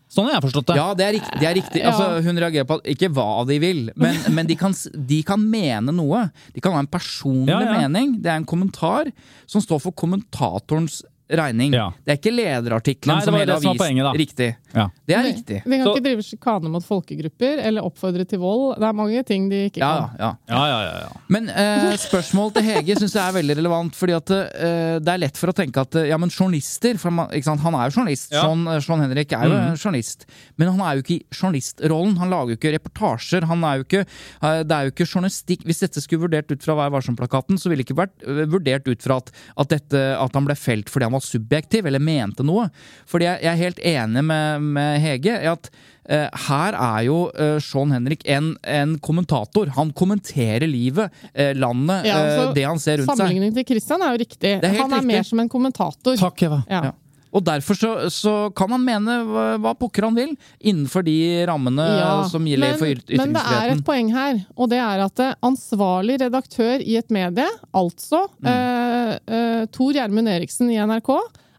Sånn 0.09 0.24
har 0.31 0.39
jeg 0.39 0.45
forstått 0.47 0.70
det. 0.70 0.76
Ja, 0.79 0.87
det 0.97 1.05
er 1.05 1.12
riktig. 1.18 1.41
Det 1.43 1.49
er 1.51 1.57
riktig. 1.59 1.81
Altså, 1.85 2.07
hun 2.24 2.39
reagerer 2.41 2.64
på 2.70 2.79
at 2.79 2.87
ikke 2.95 3.11
hva 3.12 3.26
de 3.51 3.59
vil, 3.61 3.83
men, 4.01 4.16
men 4.39 4.47
de, 4.49 4.55
kan, 4.57 4.72
de 5.11 5.18
kan 5.26 5.43
mene 5.43 5.93
noe. 5.93 6.22
De 6.55 6.62
kan 6.64 6.72
ha 6.72 6.81
en 6.81 6.89
personlig 6.89 7.51
Ja, 7.53 7.59
ja. 7.66 7.74
mening. 7.83 8.14
Det 8.22 8.31
er 8.33 8.39
en 8.41 8.47
kommentar 8.49 9.11
som 9.45 9.61
står 9.61 9.83
for 9.85 9.93
kommentatorens 9.93 11.03
regning. 11.29 11.74
Ja. 11.76 11.91
Det 12.07 12.14
er 12.14 12.20
ikke 12.22 12.33
lederartikkelen 12.33 13.20
som 13.26 13.37
hele 13.37 13.59
avisen. 13.59 14.01
Riktig. 14.16 14.47
Ja. 14.75 14.89
Det 15.09 15.16
er 15.16 15.25
riktig. 15.25 15.62
De 15.64 15.71
kan 15.71 15.85
Så- 15.87 15.95
ikke 15.97 16.05
drive 16.05 16.25
sjikane 16.27 16.71
mot 16.71 16.85
folkegrupper 16.85 17.62
eller 17.64 17.83
oppfordre 17.83 18.27
til 18.29 18.39
vold. 18.39 18.79
Det 18.79 18.89
er 18.89 18.93
mange 18.93 19.25
ting 19.25 19.49
de 19.49 19.71
ikke 19.71 19.81
Ja, 19.81 20.09
kan. 20.09 20.16
ja. 20.19 20.31
Ja, 20.49 20.66
ja, 20.66 20.81
ja, 20.83 20.99
ja. 21.07 21.21
Men 21.29 21.49
eh, 21.49 21.97
spørsmålet 21.97 22.55
til 22.59 22.62
Hege 22.69 22.97
syns 22.99 23.14
jeg 23.14 23.25
er 23.25 23.33
veldig 23.43 23.57
relevant. 23.57 23.95
fordi 23.95 24.12
at 24.16 24.31
eh, 24.31 24.99
Det 24.99 25.09
er 25.09 25.19
lett 25.19 25.37
for 25.37 25.49
å 25.49 25.57
tenke 25.57 25.81
at 25.81 25.95
ja, 26.07 26.16
men 26.19 26.29
journalister 26.29 26.99
for 26.99 27.11
man, 27.11 27.29
ikke 27.31 27.45
sant? 27.45 27.61
Han 27.61 27.75
er 27.75 27.89
jo 27.89 28.01
journalist. 28.01 28.31
Ja. 28.33 28.43
Sean, 28.43 28.66
eh, 28.69 28.81
Sean 28.81 29.01
Henrik 29.01 29.33
er 29.33 29.45
jo 29.49 29.57
mm. 29.57 29.77
journalist. 29.77 30.27
Men 30.57 30.69
han 30.69 30.81
er 30.81 30.97
jo 30.99 31.03
ikke 31.03 31.16
i 31.16 31.25
journalistrollen. 31.33 32.16
Han 32.19 32.31
lager 32.31 32.55
jo 32.55 32.59
ikke 32.61 32.75
reportasjer. 32.77 33.47
Han 33.49 33.64
er 33.64 33.79
jo 33.79 33.85
ikke, 33.89 34.05
eh, 34.43 34.62
det 34.64 34.77
er 34.77 34.85
jo 34.89 34.93
ikke 34.93 35.09
journalistikk. 35.09 35.64
Hvis 35.64 35.81
dette 35.85 36.03
skulle 36.05 36.27
vurdert 36.29 36.51
ut 36.53 36.62
fra 36.62 36.77
Vær 36.79 36.93
varsom-plakaten, 36.95 37.59
så 37.59 37.69
ville 37.71 37.83
det 37.83 37.89
ikke 37.89 37.99
vært 38.03 38.27
eh, 38.27 38.45
vurdert 38.47 38.87
ut 38.89 39.03
fra 39.03 39.16
at, 39.23 39.33
at, 39.57 39.69
dette, 39.69 40.05
at 40.19 40.35
han 40.35 40.45
ble 40.45 40.55
felt 40.59 40.89
fordi 40.93 41.09
han 41.09 41.16
var 41.16 41.25
subjektiv 41.25 41.87
eller 41.87 42.03
mente 42.03 42.45
noe. 42.47 42.69
Fordi 43.09 43.25
jeg, 43.29 43.43
jeg 43.43 43.53
er 43.53 43.62
helt 43.64 43.83
enig 43.83 44.25
med, 44.25 44.58
med 44.63 45.01
Hege 45.03 45.35
er 45.39 45.53
at 45.53 45.71
eh, 46.09 46.29
her 46.49 46.77
er 46.79 47.03
jo 47.09 47.19
eh, 47.35 47.59
Sean 47.65 47.91
Henrik 47.95 48.23
en, 48.29 48.55
en 48.65 48.97
kommentator. 49.05 49.69
Han 49.77 49.91
kommenterer 49.93 50.67
livet, 50.71 51.11
eh, 51.35 51.53
landet, 51.59 52.07
Ja, 52.09 52.17
eh, 52.19 52.31
altså, 52.39 52.55
det 52.57 52.65
han 52.69 52.79
ser 52.83 52.99
rundt 53.03 53.11
seg. 53.13 53.19
Sammenligningen 53.25 53.55
til 53.61 53.69
Christian 53.75 54.03
er 54.07 54.15
jo 54.17 54.23
riktig. 54.25 54.55
er 54.63 54.79
Han 54.81 54.91
er 54.93 54.97
riktig. 55.03 55.07
mer 55.13 55.23
som 55.33 55.41
en 55.45 55.49
kommentator. 55.53 56.17
Takk, 56.21 56.43
Eva. 56.49 56.63
Ja. 56.71 56.85
Ja. 56.91 56.97
Og 57.29 57.43
derfor 57.45 57.77
så, 57.77 57.89
så 58.09 58.31
kan 58.57 58.71
han 58.73 58.81
mene 58.87 59.19
hva, 59.29 59.43
hva 59.61 59.75
pokker 59.77 60.07
han 60.07 60.15
vil, 60.17 60.31
innenfor 60.65 61.05
de 61.05 61.45
rammene 61.51 61.85
Ja, 61.85 62.13
som 62.33 62.47
gjelder 62.49 62.71
men, 62.73 62.79
for 62.81 62.89
ytringsfriheten. 62.89 63.35
men 63.35 63.37
det 63.37 63.59
er 63.59 63.73
et 63.75 63.83
poeng 63.85 64.09
her, 64.15 64.39
og 64.57 64.71
det 64.73 64.79
er 64.81 65.03
at 65.05 65.21
eh, 65.21 65.35
ansvarlig 65.45 66.17
redaktør 66.23 66.81
i 66.81 66.97
et 66.97 67.13
medie, 67.13 67.45
altså 67.77 68.23
Mm. 68.41 68.49
eh, 68.49 69.13
eh, 69.29 69.67
Tor 69.77 69.93
Gjermund 69.93 70.33
Eriksen 70.33 70.73
i 70.73 70.81
NRK, 70.81 71.11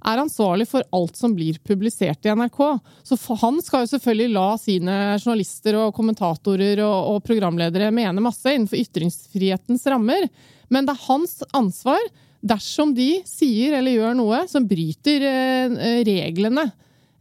er 0.06 0.22
ansvarlig 0.22 0.68
for 0.70 0.86
alt 0.96 1.18
som 1.20 1.34
blir 1.36 1.60
publisert 1.66 2.26
i 2.26 2.32
NRK. 2.36 2.60
Så 3.04 3.18
han 3.42 3.60
skal 3.64 3.84
jo 3.84 3.92
selvfølgelig 3.94 4.36
la 4.36 4.48
sine 4.62 4.98
journalister 5.18 5.78
og 5.82 5.94
kommentatorer 5.98 6.82
og, 6.86 7.16
og 7.16 7.24
programledere 7.28 7.92
mene 7.96 8.24
masse 8.24 8.54
innenfor 8.54 8.80
ytringsfrihetens 8.80 9.86
rammer, 9.92 10.30
men 10.70 10.88
det 10.88 10.96
er 10.96 11.08
hans 11.08 11.40
ansvar 11.58 12.02
dersom 12.40 12.94
de 12.96 13.18
sier 13.28 13.76
eller 13.80 13.98
gjør 13.98 14.16
noe 14.16 14.44
som 14.48 14.68
bryter 14.68 15.26
eh, 15.28 16.04
reglene 16.08 16.70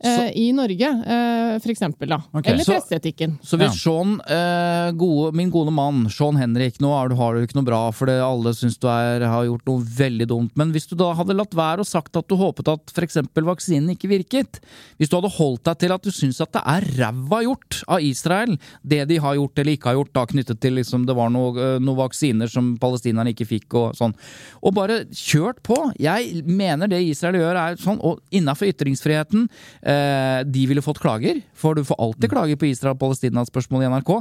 eh, 0.04 0.30
i 0.36 0.52
Norge, 0.52 0.88
eh, 0.88 1.58
for 1.58 1.70
eksempel. 1.72 2.08
Da. 2.08 2.20
Okay. 2.32 2.52
Eller 2.52 2.64
Så- 2.64 2.72
presseetikken. 2.76 3.38
Så 3.42 3.58
hvis 3.58 3.78
Sean, 3.82 4.20
eh, 4.26 4.90
gode, 4.92 5.34
min 5.34 5.50
gode 5.50 5.72
mann, 5.72 6.08
Sean 6.10 6.36
Henrik, 6.36 6.78
nå 6.78 6.92
har 6.92 7.08
du, 7.08 7.14
har 7.16 7.34
du 7.34 7.46
ikke 7.46 7.56
noe 7.56 7.64
bra, 7.64 7.90
for 7.90 8.06
alle 8.08 8.52
syns 8.54 8.78
du 8.78 8.86
er, 8.88 9.26
har 9.26 9.44
gjort 9.44 9.66
noe 9.66 9.82
veldig 9.82 10.26
dumt, 10.28 10.52
men 10.56 10.72
hvis 10.72 10.88
du 10.88 10.94
da 10.96 11.12
hadde 11.14 11.36
latt 11.36 11.54
være 11.54 11.80
og 11.80 11.86
sagt 11.86 12.16
at 12.16 12.28
du 12.28 12.36
håpet 12.36 12.68
at 12.68 12.92
f.eks. 12.94 13.18
vaksinen 13.34 13.90
ikke 13.96 14.08
virket, 14.08 14.60
hvis 14.98 15.08
du 15.10 15.16
hadde 15.16 15.32
holdt 15.36 15.64
deg 15.64 15.78
til 15.78 15.92
at 15.92 16.02
du 16.02 16.10
syns 16.10 16.40
at 16.40 16.52
det 16.52 16.62
er 16.64 16.88
ræva 16.98 17.42
gjort 17.44 17.82
av 17.88 18.00
Israel, 18.00 18.58
det 18.86 19.08
de 19.08 19.18
har 19.18 19.34
gjort 19.34 19.58
eller 19.58 19.76
ikke 19.76 19.90
har 19.90 19.98
gjort, 19.98 20.12
da 20.14 20.26
knyttet 20.26 20.60
til 20.60 20.74
liksom 20.78 21.06
det 21.06 21.16
var 21.16 21.30
noe, 21.30 21.78
noen 21.80 21.98
vaksiner 21.98 22.50
som 22.50 22.76
palestinerne 22.78 23.34
ikke 23.34 23.48
fikk 23.48 23.74
og 23.74 23.96
sånn, 23.98 24.14
og 24.62 24.74
bare 24.74 25.04
kjørt 25.14 25.62
på. 25.66 25.76
Jeg 25.98 26.44
mener 26.46 26.88
det 26.90 27.02
Israel 27.06 27.38
gjør 27.40 27.56
er 27.56 27.76
sånn, 27.80 27.98
og 28.04 28.20
innafor 28.34 28.70
ytringsfriheten 28.72 29.48
eh, 29.88 30.40
De 30.46 30.64
ville 30.70 30.84
fått 30.84 31.00
klager, 31.02 31.40
for 31.56 31.78
du 31.78 31.84
får 31.86 32.00
alltid 32.04 32.32
klager 32.32 32.60
på 32.60 32.68
Israel-Palestina-spørsmål 32.70 33.86
i 33.86 33.92
NRK, 33.94 34.12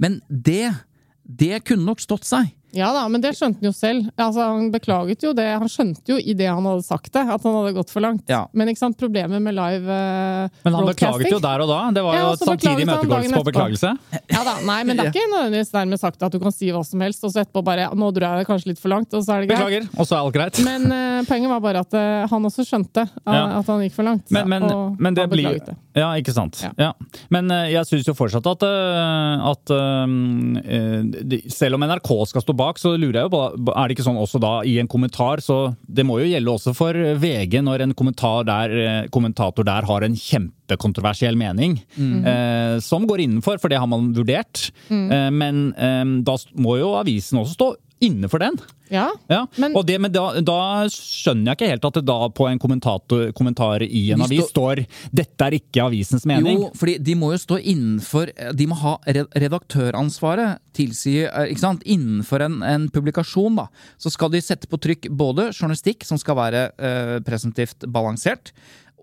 men 0.00 0.20
det 0.28 0.70
det 1.30 1.60
kunne 1.66 1.86
nok 1.86 2.02
stått 2.02 2.26
seg. 2.26 2.48
Ja 2.76 2.92
da, 2.94 3.04
men 3.10 3.22
det 3.22 3.32
skjønte 3.36 3.60
han 3.60 3.68
jo 3.70 3.72
selv. 3.74 4.08
Altså, 4.14 4.44
han 4.46 4.70
beklaget 4.72 5.24
jo 5.24 5.32
det. 5.36 5.46
Han 5.58 5.70
skjønte 5.70 6.12
jo 6.12 6.18
i 6.20 6.34
det 6.38 6.46
han 6.50 6.66
hadde 6.66 6.84
sagt 6.86 7.10
det, 7.12 7.22
at 7.24 7.46
han 7.46 7.56
hadde 7.56 7.72
gått 7.76 7.90
for 7.92 8.04
langt. 8.04 8.24
Ja. 8.30 8.44
Men 8.56 8.70
ikke 8.70 8.82
sant, 8.84 8.98
problemet 9.00 9.42
med 9.42 9.56
live 9.56 9.96
eh, 9.96 10.60
Men 10.66 10.76
han 10.78 10.88
beklaget 10.90 11.30
jo 11.32 11.40
der 11.42 11.64
og 11.64 11.70
da. 11.70 11.80
Det 11.96 12.04
var 12.06 12.18
jo 12.18 12.24
ja, 12.28 12.36
samtidig 12.42 12.86
imøtegåelse 12.86 13.40
på 13.40 13.46
beklagelse. 13.50 13.92
Ja 14.30 14.44
da, 14.46 14.56
nei, 14.66 14.78
men 14.86 14.98
det 14.98 15.06
er 15.08 15.12
ikke 15.12 15.26
nødvendigvis 15.32 15.72
dermed 15.74 16.00
sagt 16.02 16.22
at 16.26 16.34
du 16.34 16.38
kan 16.42 16.54
si 16.54 16.70
hva 16.74 16.82
som 16.86 17.02
helst, 17.04 17.24
og 17.26 17.34
så 17.34 17.42
etterpå 17.44 17.64
bare 17.66 17.88
Nå 18.00 18.10
dro 18.14 18.24
jeg 18.28 18.42
det 18.44 18.46
kanskje 18.48 18.70
litt 18.70 18.80
for 18.80 18.92
langt, 18.92 19.12
og 19.16 19.24
så 19.26 19.34
er 19.34 19.44
det 19.44 19.50
greit. 19.50 19.60
Beklager, 19.64 19.88
og 19.96 20.06
så 20.08 20.16
er 20.16 20.20
alt 20.22 20.36
greit. 20.36 20.60
Men 20.64 20.86
uh, 20.88 21.20
poenget 21.28 21.50
var 21.52 21.62
bare 21.64 21.82
at 21.84 21.96
uh, 21.98 22.28
han 22.30 22.48
også 22.48 22.64
skjønte 22.68 23.04
uh, 23.08 23.34
Ja. 23.34 23.42
at 23.58 23.68
han 23.72 23.82
gikk 23.84 23.96
for 23.96 24.06
langt. 24.06 24.30
Men, 24.32 24.48
men, 24.52 24.66
og 24.70 25.00
men 25.00 25.16
det 25.18 25.26
han 25.26 25.32
blir 25.32 25.48
beklaget 25.50 25.72
det. 25.72 25.76
Ja, 25.98 26.12
ikke 26.20 26.32
sant. 26.36 26.60
Ja. 26.62 26.70
Ja. 26.78 26.90
Men 27.34 27.50
jeg 27.50 27.82
syns 27.88 28.06
jo 28.06 28.14
fortsatt 28.14 28.46
at, 28.46 28.62
eh, 28.62 29.48
at 29.50 29.72
de- 31.26 31.40
Selv 31.50 31.74
om 31.74 31.82
NRK 31.82 32.10
skal 32.30 32.44
stå 32.44 32.54
bak, 32.60 32.78
så 32.80 32.94
lurer 32.94 33.22
jeg 33.22 33.28
jo 33.28 33.32
på 33.34 33.72
Er 33.74 33.88
det 33.88 33.96
ikke 33.96 34.06
sånn 34.06 34.20
også 34.20 34.40
da 34.42 34.52
i 34.68 34.76
en 34.82 34.90
kommentar, 34.90 35.42
så 35.44 35.74
det 35.88 36.04
må 36.06 36.20
jo 36.20 36.28
gjelde 36.30 36.54
også 36.54 36.74
for 36.76 36.96
VG 37.22 37.60
når 37.66 37.86
en 37.86 37.96
kommentar 37.98 38.46
der, 38.48 38.76
eh, 38.84 39.10
kommentator 39.14 39.66
der 39.66 39.88
har 39.88 40.06
en 40.06 40.16
kjempekontroversiell 40.16 41.36
mening, 41.40 41.80
eh, 41.98 42.78
som 42.84 43.06
går 43.08 43.24
innenfor, 43.26 43.58
for 43.60 43.68
det 43.72 43.80
har 43.80 43.88
man 43.90 44.12
vurdert. 44.16 44.70
Eh, 44.90 45.30
men 45.30 45.72
eh, 45.74 46.04
da 46.26 46.36
må 46.60 46.78
jo 46.80 46.94
avisen 47.00 47.40
også 47.40 47.56
stå 47.58 47.70
inne 48.00 48.28
for 48.32 48.40
den. 48.42 48.56
Ja, 48.90 49.10
Ja, 49.28 49.46
Men- 49.56 49.74
det, 49.86 50.00
men 50.00 50.10
da, 50.10 50.40
da 50.40 50.86
skjønner 50.90 51.52
jeg 51.52 51.56
ikke 51.58 51.68
helt 51.70 51.84
at 51.84 51.94
det 52.00 52.04
da 52.08 52.28
på 52.34 52.48
en 52.50 52.58
kommentar 52.58 53.82
i 53.86 54.10
en 54.10 54.22
avis 54.24 54.48
står 54.50 54.84
'dette 55.14 55.46
er 55.46 55.52
ikke 55.60 55.84
avisens 55.84 56.26
mening'. 56.26 56.58
Jo, 56.58 56.70
fordi 56.74 56.98
de 56.98 57.14
må 57.14 57.30
jo 57.30 57.38
stå 57.38 57.60
innenfor 57.62 58.32
De 58.56 58.66
må 58.66 58.74
ha 58.74 58.96
redaktøransvaret 59.06 60.58
tilsier 60.76 61.30
eh, 61.30 61.50
ikke 61.52 61.60
sant? 61.64 61.82
Innenfor 61.86 62.42
en, 62.46 62.60
en 62.66 62.88
publikasjon, 62.92 63.56
da, 63.60 63.68
så 64.00 64.10
skal 64.12 64.30
de 64.34 64.40
sette 64.42 64.66
på 64.70 64.78
trykk 64.80 65.10
både 65.14 65.50
journalistikk, 65.52 66.04
som 66.08 66.18
skal 66.20 66.38
være 66.38 66.66
eh, 66.78 67.16
presentivt 67.26 67.86
balansert, 67.90 68.52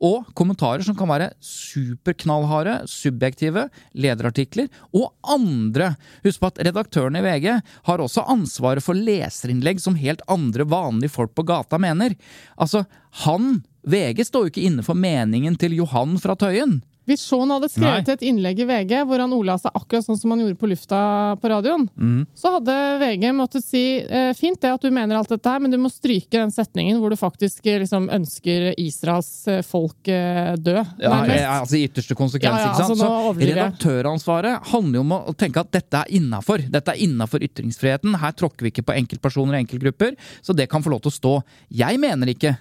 og 0.03 0.27
kommentarer 0.37 0.83
som 0.85 0.95
kan 0.97 1.09
være 1.09 1.31
superknallharde, 1.43 2.79
subjektive, 2.91 3.67
lederartikler 3.97 4.69
og 4.95 5.11
andre. 5.27 5.93
Husk 6.25 6.41
på 6.41 6.51
at 6.51 6.61
redaktørene 6.67 7.21
i 7.21 7.25
VG 7.25 7.47
har 7.89 8.03
også 8.03 8.25
ansvaret 8.29 8.85
for 8.85 8.97
leserinnlegg 8.97 9.81
som 9.83 9.97
helt 9.99 10.23
andre 10.31 10.67
vanlige 10.69 11.13
folk 11.13 11.33
på 11.37 11.47
gata 11.47 11.79
mener. 11.81 12.17
Altså, 12.57 12.85
han 13.23 13.61
VG 13.87 14.25
står 14.27 14.45
jo 14.45 14.53
ikke 14.53 14.67
inne 14.67 14.85
for 14.85 14.99
meningen 14.99 15.57
til 15.59 15.77
Johan 15.77 16.17
fra 16.21 16.37
Tøyen. 16.39 16.81
Hvis 17.07 17.23
Sean 17.23 17.51
hadde 17.53 17.69
skrevet 17.71 18.09
Nei. 18.09 18.15
et 18.17 18.23
innlegg 18.27 18.59
i 18.59 18.67
VG 18.67 18.93
hvor 19.07 19.21
han 19.23 19.35
ordla 19.35 19.55
seg 19.61 19.75
akkurat 19.77 20.03
sånn 20.03 20.19
som 20.19 20.33
han 20.33 20.43
gjorde 20.43 20.59
på 20.59 20.69
lufta 20.69 20.99
på 21.39 21.51
radioen, 21.51 21.85
mm. 21.95 22.19
så 22.35 22.51
hadde 22.57 22.75
VG 23.03 23.25
måttet 23.37 23.65
si 23.65 23.83
eh, 24.03 24.33
fint 24.35 24.59
det 24.63 24.73
at 24.75 24.83
du 24.83 24.91
mener 24.91 25.15
alt 25.15 25.31
dette 25.31 25.53
her, 25.53 25.63
men 25.63 25.71
du 25.71 25.79
må 25.79 25.91
stryke 25.93 26.35
den 26.35 26.51
setningen 26.51 26.99
hvor 26.99 27.13
du 27.13 27.19
faktisk 27.19 27.65
eh, 27.71 27.79
liksom 27.83 28.09
ønsker 28.13 28.69
Israels 28.75 29.31
eh, 29.47 29.63
folk 29.63 29.95
død. 30.07 30.83
Ja, 30.99 31.15
altså 31.61 31.79
i 31.79 31.85
ytterste 31.87 32.15
konsekvens. 32.17 32.59
Ja, 32.59 32.67
ja, 32.67 32.73
ikke 32.73 32.83
sant? 32.83 32.99
altså, 32.99 33.33
Så 33.39 33.49
redaktøransvaret 33.53 34.69
handler 34.73 34.99
jo 34.99 35.05
om 35.05 35.15
å 35.17 35.35
tenke 35.37 35.63
at 35.63 35.71
dette 35.73 36.03
er 36.03 36.15
innafor. 36.19 36.67
Dette 36.71 36.93
er 36.93 37.03
innafor 37.07 37.43
ytringsfriheten. 37.47 38.19
Her 38.19 38.35
tråkker 38.35 38.67
vi 38.67 38.75
ikke 38.75 38.87
på 38.89 38.97
enkeltpersoner 38.99 39.55
og 39.55 39.63
enkeltgrupper, 39.63 40.15
så 40.43 40.55
det 40.57 40.67
kan 40.71 40.83
få 40.83 40.91
lov 40.91 41.05
til 41.05 41.13
å 41.13 41.17
stå. 41.17 41.35
Jeg 41.83 42.03
mener 42.03 42.35
ikke. 42.35 42.57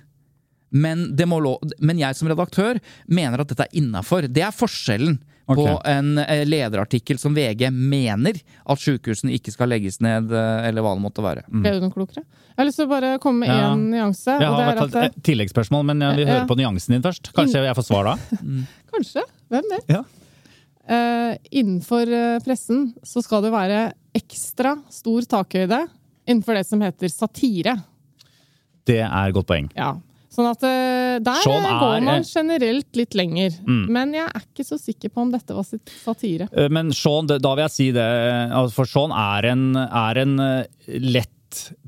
Men, 0.77 1.09
det 1.17 1.27
men 1.31 2.03
jeg 2.03 2.19
som 2.19 2.29
redaktør 2.29 2.81
mener 3.09 3.43
at 3.43 3.53
dette 3.53 3.67
er 3.69 3.81
innafor. 3.81 4.29
Det 4.29 4.45
er 4.45 4.55
forskjellen 4.55 5.19
på 5.47 5.67
en 5.85 6.19
eh, 6.19 6.43
lederartikkel 6.47 7.19
som 7.19 7.35
VG 7.35 7.69
mener 7.71 8.39
at 8.67 8.83
sykehusene 8.83 9.35
ikke 9.37 9.53
skal 9.55 9.71
legges 9.71 10.01
ned, 10.03 10.33
eh, 10.35 10.67
eller 10.69 10.83
hva 10.83 10.97
det 10.97 11.05
måtte 11.05 11.23
være. 11.25 11.45
Ble 11.47 11.77
du 11.77 11.85
noe 11.85 11.95
klokere? 11.95 12.25
Jeg 12.27 12.59
har 12.59 12.69
lyst 12.69 12.81
til 12.81 12.89
å 12.89 12.91
bare 12.91 13.13
komme 13.23 13.47
med 13.47 13.53
Ja. 13.53 13.75
nyanse. 13.77 14.39
Jeg 14.41 14.49
og 14.49 14.57
har 14.57 14.75
det 14.75 14.77
er 14.77 14.83
at 14.83 14.95
eh, 14.97 15.09
et 15.13 15.23
tilleggsspørsmål, 15.23 15.85
men 15.93 16.01
jeg 16.01 16.17
vil 16.17 16.27
Ja. 16.27 16.45
på 16.47 16.57
nyansen 16.59 16.97
din 16.97 17.03
først. 17.05 17.33
Kanskje 17.37 17.63
jeg 17.65 17.77
får 17.79 17.87
svar 17.87 18.05
da? 18.05 18.17
Kanskje. 18.93 19.23
Hvem 19.51 19.71
vet? 19.71 19.89
Ja. 19.89 20.05
Uh, 20.87 21.35
innenfor 21.51 22.07
pressen 22.45 22.93
så 23.03 23.19
skal 23.21 23.43
det 23.43 23.51
være 23.51 23.93
ekstra 24.15 24.77
stor 24.89 25.23
takhøyde 25.27 25.81
innenfor 26.27 26.55
det 26.55 26.67
som 26.67 26.81
heter 26.81 27.11
satire. 27.11 27.75
Det 28.87 29.01
er 29.03 29.29
et 29.29 29.35
godt 29.35 29.49
poeng. 29.51 29.67
Ja. 29.75 29.97
Sånn 30.37 30.51
at 30.51 30.65
eh, 30.69 31.17
der 31.25 31.41
Sean 31.43 31.65
eh, 31.65 31.71
er- 31.73 31.81
går 31.81 32.03
man 32.05 32.27
generelt 32.29 32.99
litt 33.01 33.15
lenger. 33.17 33.55
Mm. 33.65 33.85
Men 33.97 34.13
jeg 34.19 34.27
er 34.29 34.43
ikke 34.45 34.67
så 34.69 34.77
sikker 34.81 35.09
på 35.15 35.23
om 35.25 35.31
dette 35.33 35.57
var 35.57 35.65
satire. 36.05 36.49
Eh, 36.53 36.69
Men 36.69 36.93
Sean, 36.93 37.27
da 37.31 37.41
vil 37.55 37.65
jeg 37.65 37.73
si 37.73 37.89
det, 37.97 38.05
altså, 38.53 38.75
for 38.83 38.91
Sean 38.91 39.15
er 39.17 39.49
en, 39.55 39.65
er 39.81 40.21
en 40.27 40.37
lett 40.87 41.33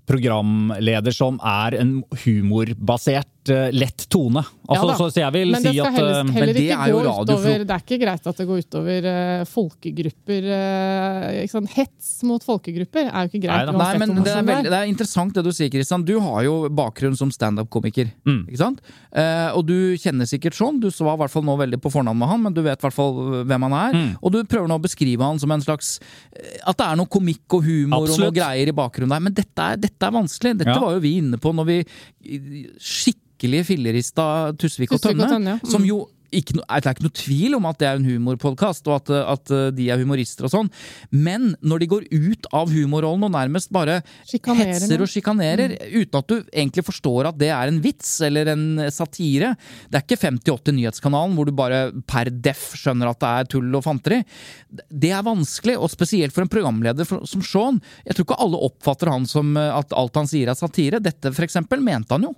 programleder 0.09 1.13
som 1.13 1.37
er 1.45 1.75
en 1.83 1.99
humorbasert, 2.25 3.51
lett 3.77 4.07
tone. 4.13 4.43
Altså, 4.69 4.89
Ja 4.89 4.97
så, 4.99 5.07
så 5.14 5.21
jeg 5.23 5.33
vil 5.33 5.53
Men 5.55 5.64
det 5.64 5.71
si 5.73 5.81
at 5.81 5.95
helst, 5.97 6.33
Men 6.35 6.51
det 6.53 6.62
ikke 6.66 6.77
er 6.77 6.91
jo 6.93 6.99
gå 7.01 7.12
utover 7.25 7.62
Det 7.64 7.73
er 7.73 7.85
ikke 7.87 7.99
greit 8.03 8.27
at 8.29 8.41
det 8.43 8.47
går 8.51 8.59
utover 8.66 9.07
uh, 9.09 9.45
folkegrupper. 9.49 10.49
Uh, 10.53 11.39
ikke 11.43 11.55
sant? 11.55 11.71
Hets 11.73 12.11
mot 12.29 12.45
folkegrupper 12.45 13.09
er 13.09 13.25
jo 13.25 13.31
ikke 13.33 13.43
greit. 13.47 13.71
Nei, 13.73 13.79
Nei, 13.79 13.93
men 14.03 14.12
det 14.21 14.35
er, 14.35 14.45
veldig, 14.45 14.73
det 14.75 14.81
er 14.81 14.91
interessant 14.91 15.39
det 15.39 15.45
du 15.47 15.51
sier, 15.57 15.71
Kristian. 15.73 16.05
Du 16.05 16.19
har 16.21 16.45
jo 16.45 16.57
bakgrunn 16.69 17.16
som 17.19 17.33
standup-komiker. 17.33 18.11
Ikke 18.29 18.61
sant? 18.61 18.83
Uh, 19.09 19.57
og 19.57 19.64
du 19.71 19.77
kjenner 20.01 20.29
sikkert 20.29 20.59
sånn. 20.59 20.81
Du 20.83 20.91
var 21.01 21.16
i 21.16 21.23
hvert 21.25 21.33
fall 21.33 21.47
nå 21.49 21.57
veldig 21.62 21.81
på 21.81 21.93
fornavn 21.95 22.21
med 22.21 22.29
han, 22.35 22.43
men 22.45 22.57
du 22.57 22.61
vet 22.66 22.77
i 22.77 22.87
hvert 22.89 22.97
fall 22.97 23.16
hvem 23.49 23.69
han 23.69 23.77
er. 23.81 23.99
Og 24.21 24.35
du 24.35 24.43
prøver 24.45 24.69
nå 24.71 24.77
å 24.79 24.85
beskrive 24.85 25.25
han 25.25 25.41
som 25.41 25.53
en 25.55 25.64
slags 25.64 25.95
eh, 26.37 26.59
At 26.69 26.77
det 26.81 26.87
er 26.91 26.99
noe 27.01 27.09
komikk 27.11 27.57
og 27.59 27.64
humor 27.64 28.05
og 28.05 28.11
Absolutt. 28.11 28.27
noe 28.29 28.37
greier 28.37 28.69
i 28.71 28.77
bakgrunnen 28.77 29.14
der. 29.16 29.25
Men 29.29 29.37
dette 29.37 29.71
er, 29.73 29.81
dette 29.81 30.09
er 30.09 30.14
vanskelig. 30.14 30.57
Dette 30.61 30.77
Ja. 30.77 30.83
var 30.83 30.93
jo 30.99 31.01
vi 31.05 31.14
inne 31.23 31.41
på 31.41 31.53
når 31.57 31.66
vi 31.69 31.79
eh, 31.81 32.61
skikkelig 32.79 33.64
fillerista 33.69 34.25
Tusvik 34.61 34.95
og 34.95 35.03
Tønne. 35.03 35.27
og 35.27 35.37
Tønne. 35.37 35.59
Ja. 35.59 35.65
Mm. 35.65 35.73
Som 35.73 35.89
jo 35.89 36.05
ikke, 36.35 36.59
det 36.59 36.65
er 36.69 36.91
ikke 36.93 37.07
noe 37.07 37.17
tvil 37.17 37.57
om 37.57 37.67
at 37.69 37.79
det 37.81 37.89
er 37.89 37.99
en 37.99 38.07
humorpodkast, 38.07 38.89
og 38.91 38.99
at, 38.99 39.13
at 39.35 39.53
de 39.77 39.89
er 39.89 40.01
humorister 40.01 40.47
og 40.49 40.53
sånn. 40.53 40.71
Men 41.15 41.55
når 41.65 41.83
de 41.83 41.91
går 41.93 42.09
ut 42.13 42.49
av 42.57 42.73
humorrollen 42.73 43.29
og 43.29 43.35
nærmest 43.35 43.73
bare 43.75 44.01
hetser 44.29 45.05
og 45.05 45.11
sjikanerer, 45.11 45.77
uten 45.89 46.21
at 46.21 46.29
du 46.29 46.37
egentlig 46.43 46.85
forstår 46.87 47.31
at 47.31 47.39
det 47.41 47.51
er 47.55 47.73
en 47.73 47.81
vits 47.85 48.19
eller 48.25 48.51
en 48.53 48.67
satire 48.93 49.55
Det 49.89 49.99
er 49.99 50.05
ikke 50.05 50.19
58 50.21 50.75
Nyhetskanalen 50.75 51.37
hvor 51.37 51.49
du 51.49 51.55
bare 51.57 51.81
per 52.09 52.31
deff 52.33 52.71
skjønner 52.79 53.11
at 53.11 53.21
det 53.23 53.31
er 53.31 53.49
tull 53.55 53.79
og 53.79 53.85
fanteri. 53.87 54.21
Det 54.69 55.13
er 55.15 55.25
vanskelig, 55.25 55.79
og 55.79 55.93
spesielt 55.93 56.35
for 56.35 56.45
en 56.45 56.53
programleder 56.53 57.09
som 57.09 57.45
Sean. 57.45 57.81
Jeg 58.05 58.19
tror 58.19 58.29
ikke 58.29 58.43
alle 58.45 58.61
oppfatter 58.69 59.13
han 59.13 59.25
som 59.29 59.57
eh, 59.57 59.73
at 59.73 59.97
alt 59.97 60.21
han 60.21 60.29
sier 60.29 60.51
er 60.51 60.59
satire. 60.59 61.01
Dette 61.03 61.33
for 61.33 61.47
eksempel 61.47 61.83
mente 61.85 62.13
han 62.15 62.29
jo. 62.29 62.35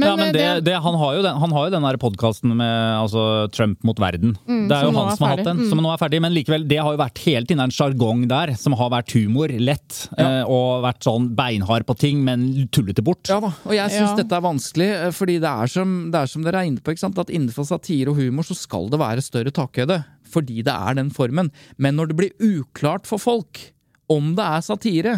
Ja, 0.00 0.14
men 0.16 0.28
eh, 0.28 0.32
det, 0.32 0.44
det, 0.64 0.74
han 0.80 0.94
har 0.96 1.16
jo 1.18 1.22
den, 1.24 1.36
han 1.42 1.52
har 1.52 1.66
jo 1.66 1.72
den 1.74 1.84
der 1.84 1.98
podkasten 2.00 2.54
med 2.56 2.76
altså, 2.96 3.24
Trump 3.52 3.82
mot 3.84 3.98
verden. 4.00 4.34
det 4.46 4.72
er 4.72 4.86
jo 4.86 4.92
han 4.96 5.10
er 5.10 5.18
som 5.18 5.26
har 5.26 5.34
hatt 5.34 5.44
den, 5.44 5.60
den, 5.60 5.68
som 5.68 5.82
nå 5.84 5.90
er 5.92 6.00
ferdig. 6.00 6.20
Men 6.24 6.32
likevel, 6.32 6.64
det 6.70 6.78
har 6.80 6.94
jo 6.94 7.00
vært 7.02 7.20
hele 7.26 7.44
tiden 7.48 7.60
en 7.66 7.74
sjargong 7.74 8.24
der 8.30 8.54
som 8.56 8.76
har 8.78 8.92
vært 8.94 9.12
humor, 9.18 9.52
lett, 9.52 10.06
eh, 10.16 10.40
og 10.48 10.86
vært 10.86 11.04
sånn 11.04 11.28
beinhard 11.36 11.84
på 11.88 11.96
ting, 12.00 12.22
men 12.24 12.46
tullete 12.72 13.04
bort. 13.04 13.28
Ja 13.28 13.40
da, 13.44 13.52
og 13.52 13.76
jeg 13.76 13.92
syns 13.92 14.14
Ja. 14.14 14.16
dette 14.22 14.38
er 14.38 14.46
vanskelig, 14.48 14.88
eh, 14.96 15.10
fordi 15.12 15.36
det 15.44 15.52
er 15.52 15.74
som, 15.76 15.94
det 16.14 16.22
er 16.24 16.32
som 16.32 16.46
dere 16.46 16.62
er 16.62 16.70
inne 16.72 16.80
på, 16.80 16.94
ikke 16.94 17.04
sant? 17.04 17.20
at 17.20 17.32
innenfor 17.32 17.68
satire 17.68 18.14
og 18.14 18.16
humor 18.22 18.48
så 18.48 18.56
skal 18.56 18.88
det 18.92 19.02
være 19.02 19.24
større 19.24 19.52
takhøyde. 19.52 20.02
Fordi 20.32 20.62
det 20.64 20.72
er 20.72 20.96
den 20.96 21.10
formen. 21.12 21.50
Men 21.76 21.98
når 21.98 22.08
det 22.08 22.16
blir 22.16 22.32
uklart 22.40 23.04
for 23.04 23.20
folk 23.20 23.60
om 24.08 24.32
det 24.38 24.44
er 24.46 24.64
satire, 24.64 25.14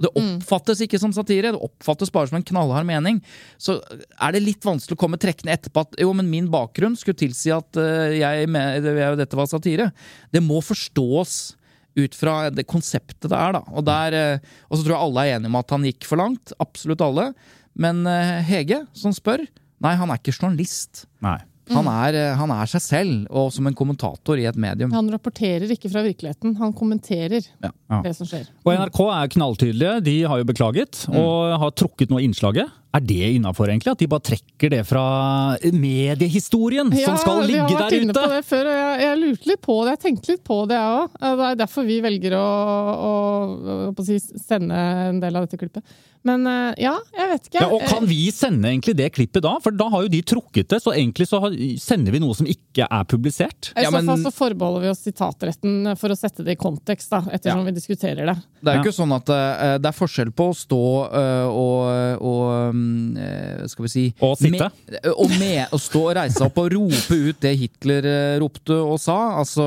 det 0.00 0.10
oppfattes 0.18 0.80
ikke 0.84 0.98
som 1.00 1.12
satire, 1.14 1.52
det 1.54 1.62
oppfattes 1.62 2.10
bare 2.12 2.30
som 2.30 2.38
en 2.38 2.46
knallhard 2.46 2.86
mening, 2.88 3.20
så 3.60 3.78
er 3.92 4.34
det 4.34 4.44
litt 4.44 4.64
vanskelig 4.66 4.96
å 4.96 5.02
komme 5.04 5.20
trekkende 5.20 5.54
etterpå 5.54 5.84
at 5.84 5.98
jo, 6.00 6.12
men 6.16 6.30
min 6.32 6.48
bakgrunn 6.52 6.96
skulle 6.98 7.20
tilsi 7.20 7.52
at 7.54 7.78
eh, 7.80 8.18
jeg, 8.18 8.48
jeg, 8.48 9.18
dette 9.20 9.38
var 9.38 9.50
satire. 9.50 9.90
Det 10.32 10.42
må 10.44 10.62
forstås 10.64 11.56
ut 11.98 12.16
fra 12.16 12.36
det 12.50 12.64
konseptet 12.68 13.28
det 13.28 13.36
er, 13.36 13.58
da. 13.58 13.62
Og, 13.70 13.84
der, 13.86 14.16
eh, 14.16 14.52
og 14.70 14.78
så 14.78 14.86
tror 14.86 14.96
jeg 14.96 15.06
alle 15.06 15.24
er 15.26 15.36
enige 15.36 15.52
om 15.52 15.60
at 15.60 15.76
han 15.76 15.88
gikk 15.90 16.08
for 16.08 16.22
langt. 16.22 16.54
Absolutt 16.62 17.04
alle. 17.04 17.30
Men 17.78 18.06
eh, 18.08 18.38
Hege, 18.48 18.84
som 18.96 19.14
spør 19.16 19.44
Nei, 19.82 19.96
han 19.98 20.12
er 20.14 20.20
ikke 20.20 20.30
journalist. 20.36 21.08
Nei. 21.24 21.40
Han, 21.70 21.86
er, 21.86 22.16
eh, 22.18 22.34
han 22.36 22.50
er 22.50 22.66
seg 22.66 22.82
selv, 22.82 23.26
og 23.30 23.52
som 23.54 23.68
en 23.70 23.76
kommentator 23.78 24.40
i 24.40 24.48
et 24.50 24.58
medium. 24.58 24.90
Han 24.92 25.10
rapporterer 25.14 25.70
ikke 25.70 25.90
fra 25.92 26.02
virkeligheten, 26.02 26.56
han 26.58 26.72
kommenterer 26.74 27.46
Ja. 27.62 27.70
det 28.02 28.16
som 28.16 28.26
skjer. 28.26 28.48
Og 28.66 28.74
NRK 28.74 29.00
er 29.14 29.28
knalltydelige. 29.36 30.02
De 30.02 30.16
har 30.26 30.38
jo 30.42 30.44
beklaget 30.44 31.04
og 31.12 31.58
har 31.62 31.70
trukket 31.70 32.10
noe 32.10 32.22
innslaget. 32.24 32.70
Er 32.92 33.00
det 33.00 33.36
innafor, 33.38 33.70
egentlig? 33.70 33.92
At 33.94 34.02
de 34.02 34.06
bare 34.10 34.20
trekker 34.20 34.68
det 34.74 34.82
fra 34.84 35.56
mediehistorien 35.72 36.90
som 36.92 37.16
skal 37.16 37.40
ligge 37.48 37.70
der 37.70 37.72
ute? 37.72 37.72
Ja, 37.72 37.72
vi 37.72 37.74
har 37.78 37.86
vært 37.86 37.96
inne 38.02 38.16
på 38.16 38.28
det 38.34 38.40
før, 38.44 38.68
og 38.68 38.76
jeg, 38.76 39.00
jeg 39.06 39.20
lurte 39.22 39.50
litt 39.52 39.62
på 39.64 39.76
det. 39.78 39.94
Jeg 39.94 40.02
tenkte 40.02 40.34
litt 40.34 40.44
på 40.44 40.58
det, 40.68 40.76
jeg 40.76 40.98
òg. 40.98 41.14
Det 41.22 41.46
er 41.48 41.60
derfor 41.62 41.88
vi 41.88 41.98
velger 42.04 42.36
å, 42.36 42.44
å, 42.92 43.12
å, 43.12 43.76
å 43.96 44.06
si, 44.06 44.18
sende 44.20 44.82
en 45.08 45.22
del 45.22 45.38
av 45.40 45.46
dette 45.46 45.60
klippet. 45.60 45.96
Men 46.28 46.46
eh, 46.46 46.74
ja, 46.84 46.94
jeg 47.16 47.30
vet 47.32 47.48
ikke. 47.50 47.62
Ja, 47.64 47.68
og 47.74 47.82
Kan 47.90 48.06
vi 48.06 48.20
sende 48.34 48.70
egentlig 48.70 48.94
det 48.98 49.08
klippet 49.16 49.42
da? 49.42 49.56
For 49.62 49.74
da 49.74 49.88
har 49.90 50.04
jo 50.06 50.10
de 50.12 50.20
trukket 50.22 50.68
det, 50.70 50.78
så 50.84 50.92
egentlig 50.94 51.26
så 51.30 51.40
sender 51.82 52.14
vi 52.14 52.20
noe 52.22 52.36
som 52.38 52.46
ikke 52.46 52.86
er 52.86 53.06
publisert. 53.10 53.72
I 53.74 53.82
Ja, 53.86 53.90
så 53.90 54.02
fall 54.06 54.22
så 54.22 54.32
forbeholder 54.34 54.84
vi 54.86 54.90
oss 54.92 55.02
sitatretten 55.06 55.90
for 55.98 56.14
å 56.14 56.18
sette 56.18 56.44
det 56.46 56.54
i 56.54 56.60
kontekst, 56.60 57.10
da, 57.10 57.22
ettersom 57.34 57.64
vi 57.66 57.74
diskuterer 57.74 58.30
det. 58.30 58.36
Det 58.62 58.70
er 58.70 58.78
jo 58.78 58.82
Ja. 58.82 58.84
ikke 58.86 58.94
sånn 59.00 59.14
at 59.16 59.32
eh, 59.34 59.74
det 59.82 59.90
er 59.90 59.96
forskjell 59.98 60.30
på 60.38 60.46
å 60.52 60.54
stå 60.56 60.80
eh, 61.10 61.48
og, 61.50 62.22
og 62.22 62.74
mm, 62.76 63.16
eh, 63.18 63.66
Skal 63.72 63.86
vi 63.86 63.90
si 63.90 64.04
Og 64.22 64.36
sitte. 64.38 64.68
Med, 64.70 65.08
og 65.16 65.34
med, 65.40 65.74
å 65.74 65.78
stå 65.82 66.04
og 66.06 66.14
reise 66.20 66.44
opp 66.46 66.58
og 66.62 66.70
rope 66.76 67.18
ut 67.18 67.40
det 67.42 67.56
Hitler 67.58 68.06
eh, 68.06 68.38
ropte 68.42 68.78
og 68.78 68.98
sa, 69.02 69.18
altså, 69.42 69.66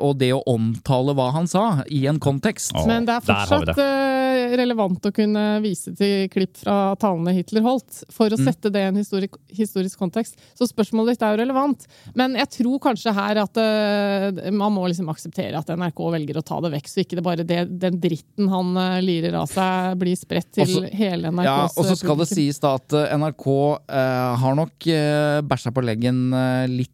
og 0.00 0.16
det 0.20 0.32
å 0.34 0.40
omtale 0.50 1.12
hva 1.16 1.28
han 1.36 1.46
sa, 1.50 1.82
i 1.92 2.06
en 2.10 2.18
kontekst. 2.22 2.72
Men 2.88 3.04
det 3.08 3.18
er 3.20 3.28
der 3.28 3.34
har 3.34 3.44
vi 3.44 3.52
fortsatt 3.52 3.82
eh, 3.84 4.13
relevant 4.60 5.06
å 5.08 5.12
kunne 5.14 5.42
vise 5.64 5.92
til 5.96 6.28
klipp 6.32 6.56
fra 6.60 6.94
talene 7.00 7.32
Hitler 7.36 7.62
holdt, 7.64 8.02
for 8.12 8.28
Mm. 8.30 8.36
å 8.38 8.44
sette 8.48 8.70
det 8.72 8.80
i 8.82 8.88
en 8.88 8.96
historik, 8.96 9.34
historisk 9.48 9.98
kontekst. 9.98 10.36
Så 10.58 10.66
spørsmålet 10.70 11.14
ditt 11.14 11.22
er 11.22 11.34
jo 11.36 11.42
relevant. 11.44 11.86
Men 12.14 12.34
jeg 12.34 12.48
tror 12.58 12.78
kanskje 12.80 13.12
her 13.14 13.36
at 13.42 13.56
uh, 13.56 14.50
man 14.50 14.72
må 14.74 14.86
liksom 14.88 15.08
akseptere 15.12 15.58
at 15.58 15.68
NRK 15.74 16.00
velger 16.16 16.38
å 16.40 16.44
ta 16.44 16.60
det 16.64 16.72
vekk, 16.76 16.88
så 16.90 17.00
ikke 17.04 17.16
det 17.20 17.24
bare 17.26 17.44
det, 17.46 17.60
den 17.80 18.00
dritten 18.00 18.48
han 18.52 18.74
uh, 18.76 19.00
lirer 19.04 19.34
av 19.38 19.46
seg, 19.50 19.98
blir 20.00 20.16
spredt 20.16 20.52
til 20.56 20.64
Også- 20.66 20.92
hele 20.94 21.30
NRKs 21.30 21.44
Ja, 21.44 21.68
og 21.76 21.84
så 21.90 21.96
skal 21.96 22.16
det 22.22 22.28
sies 22.32 22.58
da 22.62 22.74
at 22.80 22.92
eh, 22.92 23.14
NRK 23.18 23.46
uh, 23.90 24.34
har 24.42 24.54
nok 24.58 24.88
uh, 24.90 25.40
bæsja 25.46 25.72
på 25.74 25.84
leggen 25.84 26.30
litt 26.74 26.90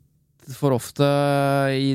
for 0.51 0.73
ofte 0.75 1.07
i, 1.79 1.93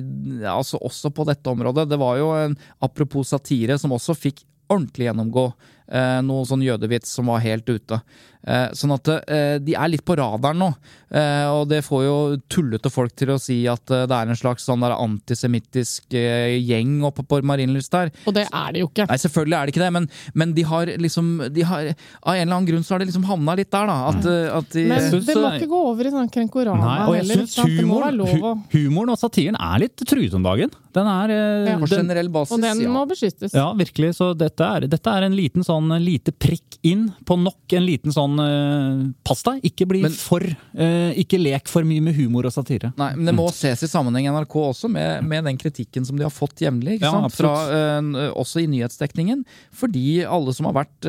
altså 0.48 0.80
også 0.80 1.10
på 1.12 1.26
dette 1.28 1.50
området. 1.52 1.90
Det 1.92 1.98
var 2.00 2.16
jo 2.22 2.30
en 2.38 2.54
apropos 2.86 3.28
satire 3.34 3.76
som 3.82 3.92
også 3.92 4.16
fikk 4.16 4.44
ordentlig 4.68 5.06
gjennomgå. 5.10 5.46
Eh, 5.88 6.22
noe 6.26 6.46
sånn 6.50 6.64
jødevits 6.66 7.12
som 7.14 7.28
var 7.30 7.44
helt 7.46 7.68
ute. 7.70 8.00
Eh, 8.46 8.70
sånn 8.78 8.94
at 8.94 9.08
eh, 9.10 9.58
de 9.62 9.74
er 9.78 9.90
litt 9.90 10.04
på 10.06 10.16
radaren 10.18 10.58
nå. 10.62 10.68
Eh, 11.14 11.46
og 11.50 11.68
det 11.70 11.80
får 11.86 12.04
jo 12.06 12.16
tullete 12.52 12.90
folk 12.94 13.14
til 13.18 13.32
å 13.34 13.40
si 13.42 13.64
at 13.70 13.90
eh, 13.94 14.04
det 14.10 14.14
er 14.18 14.30
en 14.30 14.38
slags 14.38 14.66
sånn 14.66 14.82
der 14.86 14.94
antisemittisk 14.98 16.14
eh, 16.18 16.56
gjeng 16.62 17.00
oppe 17.08 17.24
på 17.26 17.40
Marienlyst 17.46 17.94
der. 17.94 18.12
Og 18.30 18.36
det 18.38 18.46
er 18.50 18.74
det 18.76 18.82
jo 18.84 18.90
ikke. 18.90 19.08
Nei, 19.10 19.18
selvfølgelig 19.22 19.58
er 19.58 19.66
det 19.70 19.74
ikke 19.76 19.84
det, 19.86 19.92
men, 19.98 20.08
men 20.38 20.54
de 20.58 20.66
har 20.70 20.92
liksom 21.02 21.32
de 21.56 21.66
har, 21.70 21.90
Av 22.22 22.34
en 22.36 22.42
eller 22.46 22.56
annen 22.60 22.70
grunn 22.70 22.86
så 22.86 22.96
har 22.96 23.04
det 23.04 23.10
liksom 23.12 23.26
havna 23.30 23.58
litt 23.60 23.72
der, 23.74 23.90
da. 23.90 23.98
At, 24.12 24.30
eh, 24.30 24.58
at 24.60 24.70
de, 24.78 24.86
Men 24.94 25.06
synes, 25.10 25.26
det 25.30 25.38
må 25.42 25.52
ikke 25.58 25.72
gå 25.74 25.82
over 25.92 26.10
i 26.10 26.14
sånn 26.14 26.32
krenkorama 26.34 26.82
Nei, 26.86 26.98
og 27.10 27.18
heller. 27.20 27.44
syns 27.46 27.58
ikke? 27.62 27.78
Det 27.82 27.88
må 27.90 28.00
være 28.02 28.14
humoren, 28.14 28.22
lov 28.22 28.50
å 28.52 28.56
hu 28.74 28.80
humoren 28.86 29.14
og 29.16 29.22
satiren 29.22 29.58
er 29.62 29.86
litt 29.86 30.06
truet 30.06 30.38
om 30.38 30.46
dagen. 30.46 30.74
Den 30.96 31.10
er 31.12 31.34
eh, 31.34 31.72
Ja. 31.74 31.78
på 31.82 31.90
generell 31.92 32.30
basis, 32.32 32.54
Og 32.56 32.62
den 32.64 32.86
ja. 32.86 32.92
må 32.94 33.02
beskyttes. 33.10 33.52
Ja, 33.58 33.68
virkelig. 33.76 34.14
Så 34.16 34.30
dette 34.38 34.64
er, 34.64 34.86
dette 34.88 35.12
er 35.12 35.26
en 35.28 35.36
liten 35.36 35.66
sånn 35.66 35.75
lite 36.02 36.32
prikk 36.32 36.78
inn 36.86 37.08
på 37.26 37.36
nok 37.40 37.74
en 37.74 37.86
liten 37.86 38.14
sånn 38.14 38.36
uh, 38.40 39.04
pasta. 39.26 39.56
ikke 39.64 39.88
bli 39.90 40.02
Men- 40.06 40.14
for 40.14 40.44
uh, 40.44 41.12
Ikke 41.18 41.40
lek 41.42 41.68
for 41.72 41.84
mye 41.88 42.02
med 42.02 42.16
humor 42.16 42.46
og 42.46 42.54
satire. 42.54 42.92
Nei, 42.98 43.12
men 43.16 43.26
det 43.26 43.34
må 43.38 43.48
ses 43.54 43.84
i 43.84 43.90
sammenheng 43.90 44.28
NRK 44.32 44.56
også, 44.62 44.90
med, 44.92 45.24
med 45.26 45.46
den 45.48 45.58
kritikken 45.58 46.06
som 46.06 46.18
de 46.20 46.24
har 46.28 46.34
fått 46.34 46.62
jevnlig. 46.62 47.00
Ja? 47.02 47.14
Fra, 47.34 47.54
eh, 47.72 48.10
også 48.36 48.62
i 48.64 48.68
nyhetsdekningen. 48.70 49.44
Fordi 49.74 50.24
alle 50.26 50.54
som 50.54 50.68
har 50.70 50.76
vært 50.78 51.08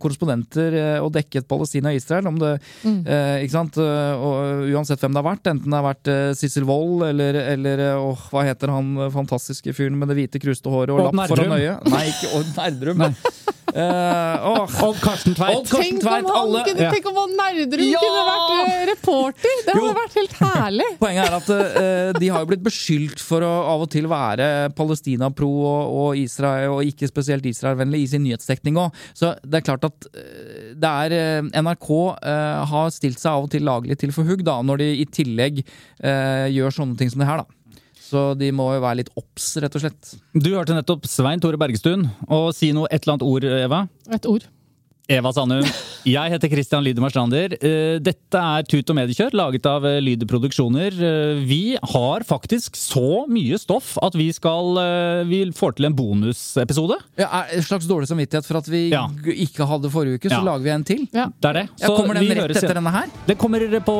korrespondenter 0.00 0.76
og 1.02 1.12
dekket 1.14 1.46
Palestina 1.48 1.92
og 1.92 1.98
Israel, 1.98 2.28
om 2.30 2.38
det, 2.40 2.52
eh, 2.84 3.44
ikke 3.44 3.54
sant? 3.54 3.78
Og 3.78 4.68
uansett 4.74 5.00
hvem 5.02 5.14
det 5.14 5.22
har 5.22 5.28
vært, 5.30 5.50
enten 5.52 5.70
det 5.70 5.80
har 5.80 5.88
vært 5.88 6.12
Sissel 6.38 6.66
Wold 6.68 7.04
eller, 7.08 7.38
eller 7.54 7.84
åh, 7.96 8.28
hva 8.32 8.44
heter 8.48 8.72
han 8.74 8.94
fantastiske 9.14 9.74
fyren 9.76 9.98
med 9.98 10.10
det 10.12 10.18
hvite 10.18 10.42
kruste 10.42 10.70
håret 10.72 10.92
og 10.94 11.04
og 11.04 11.14
lapp 11.14 11.30
foran 11.32 11.56
øyet? 11.58 11.88
Nei, 11.92 12.04
ikke 12.12 12.32
Odd 12.38 12.52
Nerdrum. 12.58 13.04
Eh, 13.08 13.14
åh. 13.74 14.74
Odd 14.86 15.00
Karsten 15.02 15.34
Tveit. 15.34 15.66
Tenk 15.70 16.02
om, 16.04 16.08
han 16.08 16.26
alle- 16.30 16.64
kunne, 16.68 16.80
Ja. 16.84 16.90
tenk 16.92 17.06
om 17.10 17.16
han 17.18 17.32
Nerdrum 17.38 17.88
Ja! 17.90 17.98
kunne 18.02 18.22
vært 18.28 18.52
eh, 18.68 18.86
reporter! 18.90 19.54
Det 19.64 19.74
hadde 19.74 19.88
Jo. 19.88 19.94
vært 19.98 20.14
helt 20.18 20.36
herlig! 20.40 20.86
Poenget 21.02 21.26
er 21.26 21.36
at 21.38 21.48
uh, 21.50 22.18
de 22.20 22.28
har 22.28 22.44
jo 22.44 22.50
blitt 22.52 22.62
beskyldt 22.64 23.20
for 23.20 23.42
å 23.46 23.52
av 23.74 23.82
og 23.86 23.90
til 23.90 24.06
være 24.10 24.48
Palestina-pro 24.78 25.48
og, 25.50 25.94
og 26.04 26.16
Israel, 26.20 26.70
og 26.76 26.84
ikke 26.84 27.08
spesielt 27.10 27.46
Israel-vennlig 27.50 28.02
i 28.04 28.06
sin 28.14 28.24
nyhetsdekning 28.24 28.78
òg. 28.78 28.94
Så 29.14 29.34
det 29.42 29.60
er 29.62 29.66
klart 29.72 29.84
at 29.90 30.08
det 30.74 30.94
er 30.94 31.42
NRK 31.62 31.90
uh, 31.90 32.64
har 32.70 32.90
stilt 32.94 33.18
seg 33.18 33.32
av 33.32 33.48
og 33.48 33.50
til 33.54 33.64
laglig 33.66 33.98
til 33.98 34.12
for 34.14 34.24
hugg, 34.28 34.44
da, 34.46 34.60
når 34.62 34.82
de 34.84 34.90
i 35.02 35.04
tillegg 35.10 35.64
gjør 36.04 36.74
sånne 36.74 36.96
ting 36.98 37.10
som 37.10 37.22
det 37.22 37.28
her, 37.28 37.42
da. 37.42 37.46
Så 38.04 38.34
de 38.38 38.50
må 38.52 38.66
jo 38.74 38.82
være 38.84 39.00
litt 39.00 39.12
obs, 39.16 39.54
rett 39.64 39.78
og 39.78 39.84
slett. 39.84 40.10
Du 40.36 40.50
hørte 40.52 40.76
nettopp 40.76 41.06
Svein 41.08 41.40
Tore 41.40 41.58
Bergestuen. 41.60 42.04
Og 42.28 42.50
si 42.56 42.68
noe, 42.76 42.90
et 42.92 43.04
eller 43.04 43.16
annet 43.16 43.26
ord, 43.30 43.46
Eva. 43.64 43.80
Et 44.12 44.28
ord. 44.28 44.44
Eva 45.08 45.30
Sandum. 45.36 45.64
Jeg 46.08 46.32
heter 46.32 46.48
Christian 46.48 46.84
Lydemar 46.84 47.12
Strander. 47.12 47.52
Eh, 47.60 47.98
Dette 48.00 48.40
er 48.40 48.64
Tut 48.68 48.88
og 48.88 48.96
mediekjør, 48.96 49.34
laget 49.36 49.66
av 49.68 49.84
eh, 49.88 50.00
Produksjoner. 50.24 50.96
Eh, 50.96 51.42
Vi 51.44 51.76
har 51.76 52.24
faktisk 52.24 52.76
så 52.76 53.26
mye 53.28 53.58
stoff 53.60 53.98
at 54.02 54.14
vi 54.16 54.30
skal 54.32 54.78
Vi 55.28 55.42
får 55.52 55.76
til 55.76 55.86
en 55.90 55.94
bonusepisode. 55.96 56.96
Ja, 57.20 57.28
er 57.42 57.56
En 57.58 57.62
slags 57.62 57.86
dårlig 57.86 58.08
samvittighet 58.08 58.46
for 58.48 58.56
at 58.62 58.68
vi 58.68 58.88
Ja. 58.90 59.06
ikke 59.24 59.66
hadde 59.68 59.90
forrige 59.92 60.16
uke, 60.16 60.30
så 60.30 60.40
Ja. 60.40 60.42
lager 60.42 60.62
vi 60.64 60.70
en 60.70 60.84
til. 60.84 61.08
Ja. 61.12 61.26
Det 61.40 61.48
er 61.50 61.52
det. 61.52 61.68
Ja, 61.80 61.88
kommer 61.88 62.14
den 62.14 62.24
vi 62.24 62.34
rett 62.34 62.48
høres 62.48 62.56
etter 62.64 62.74
denne 62.74 62.90
her? 62.92 63.06
Det 63.26 63.36
kommer 63.38 63.60
på 63.84 63.94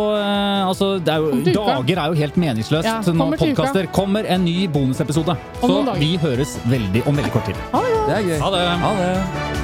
Altså, 0.64 0.98
det 1.05 1.12
er 1.12 1.18
jo, 1.18 1.52
dager 1.52 1.98
er 1.98 2.07
jo 2.09 2.14
helt 2.14 2.36
meningsløst 2.36 2.84
Ja, 2.84 3.00
når 3.02 3.36
podkaster. 3.36 3.92
Kommer 3.92 4.24
en 4.26 4.44
ny 4.44 4.66
bonusepisode. 4.68 5.36
Så 5.61 5.98
vi 5.98 6.16
høres 6.16 6.57
veldig 6.64 7.07
om 7.07 7.14
veldig 7.16 7.32
kort 7.32 7.44
tid. 7.46 7.57
Ha 7.72 7.80
det! 7.80 7.92
Det 8.09 8.16
er 8.16 8.22
gøy. 8.22 8.38
Ha 8.40 8.50
det. 8.50 8.66
Ha 8.80 8.94
det. 8.96 9.63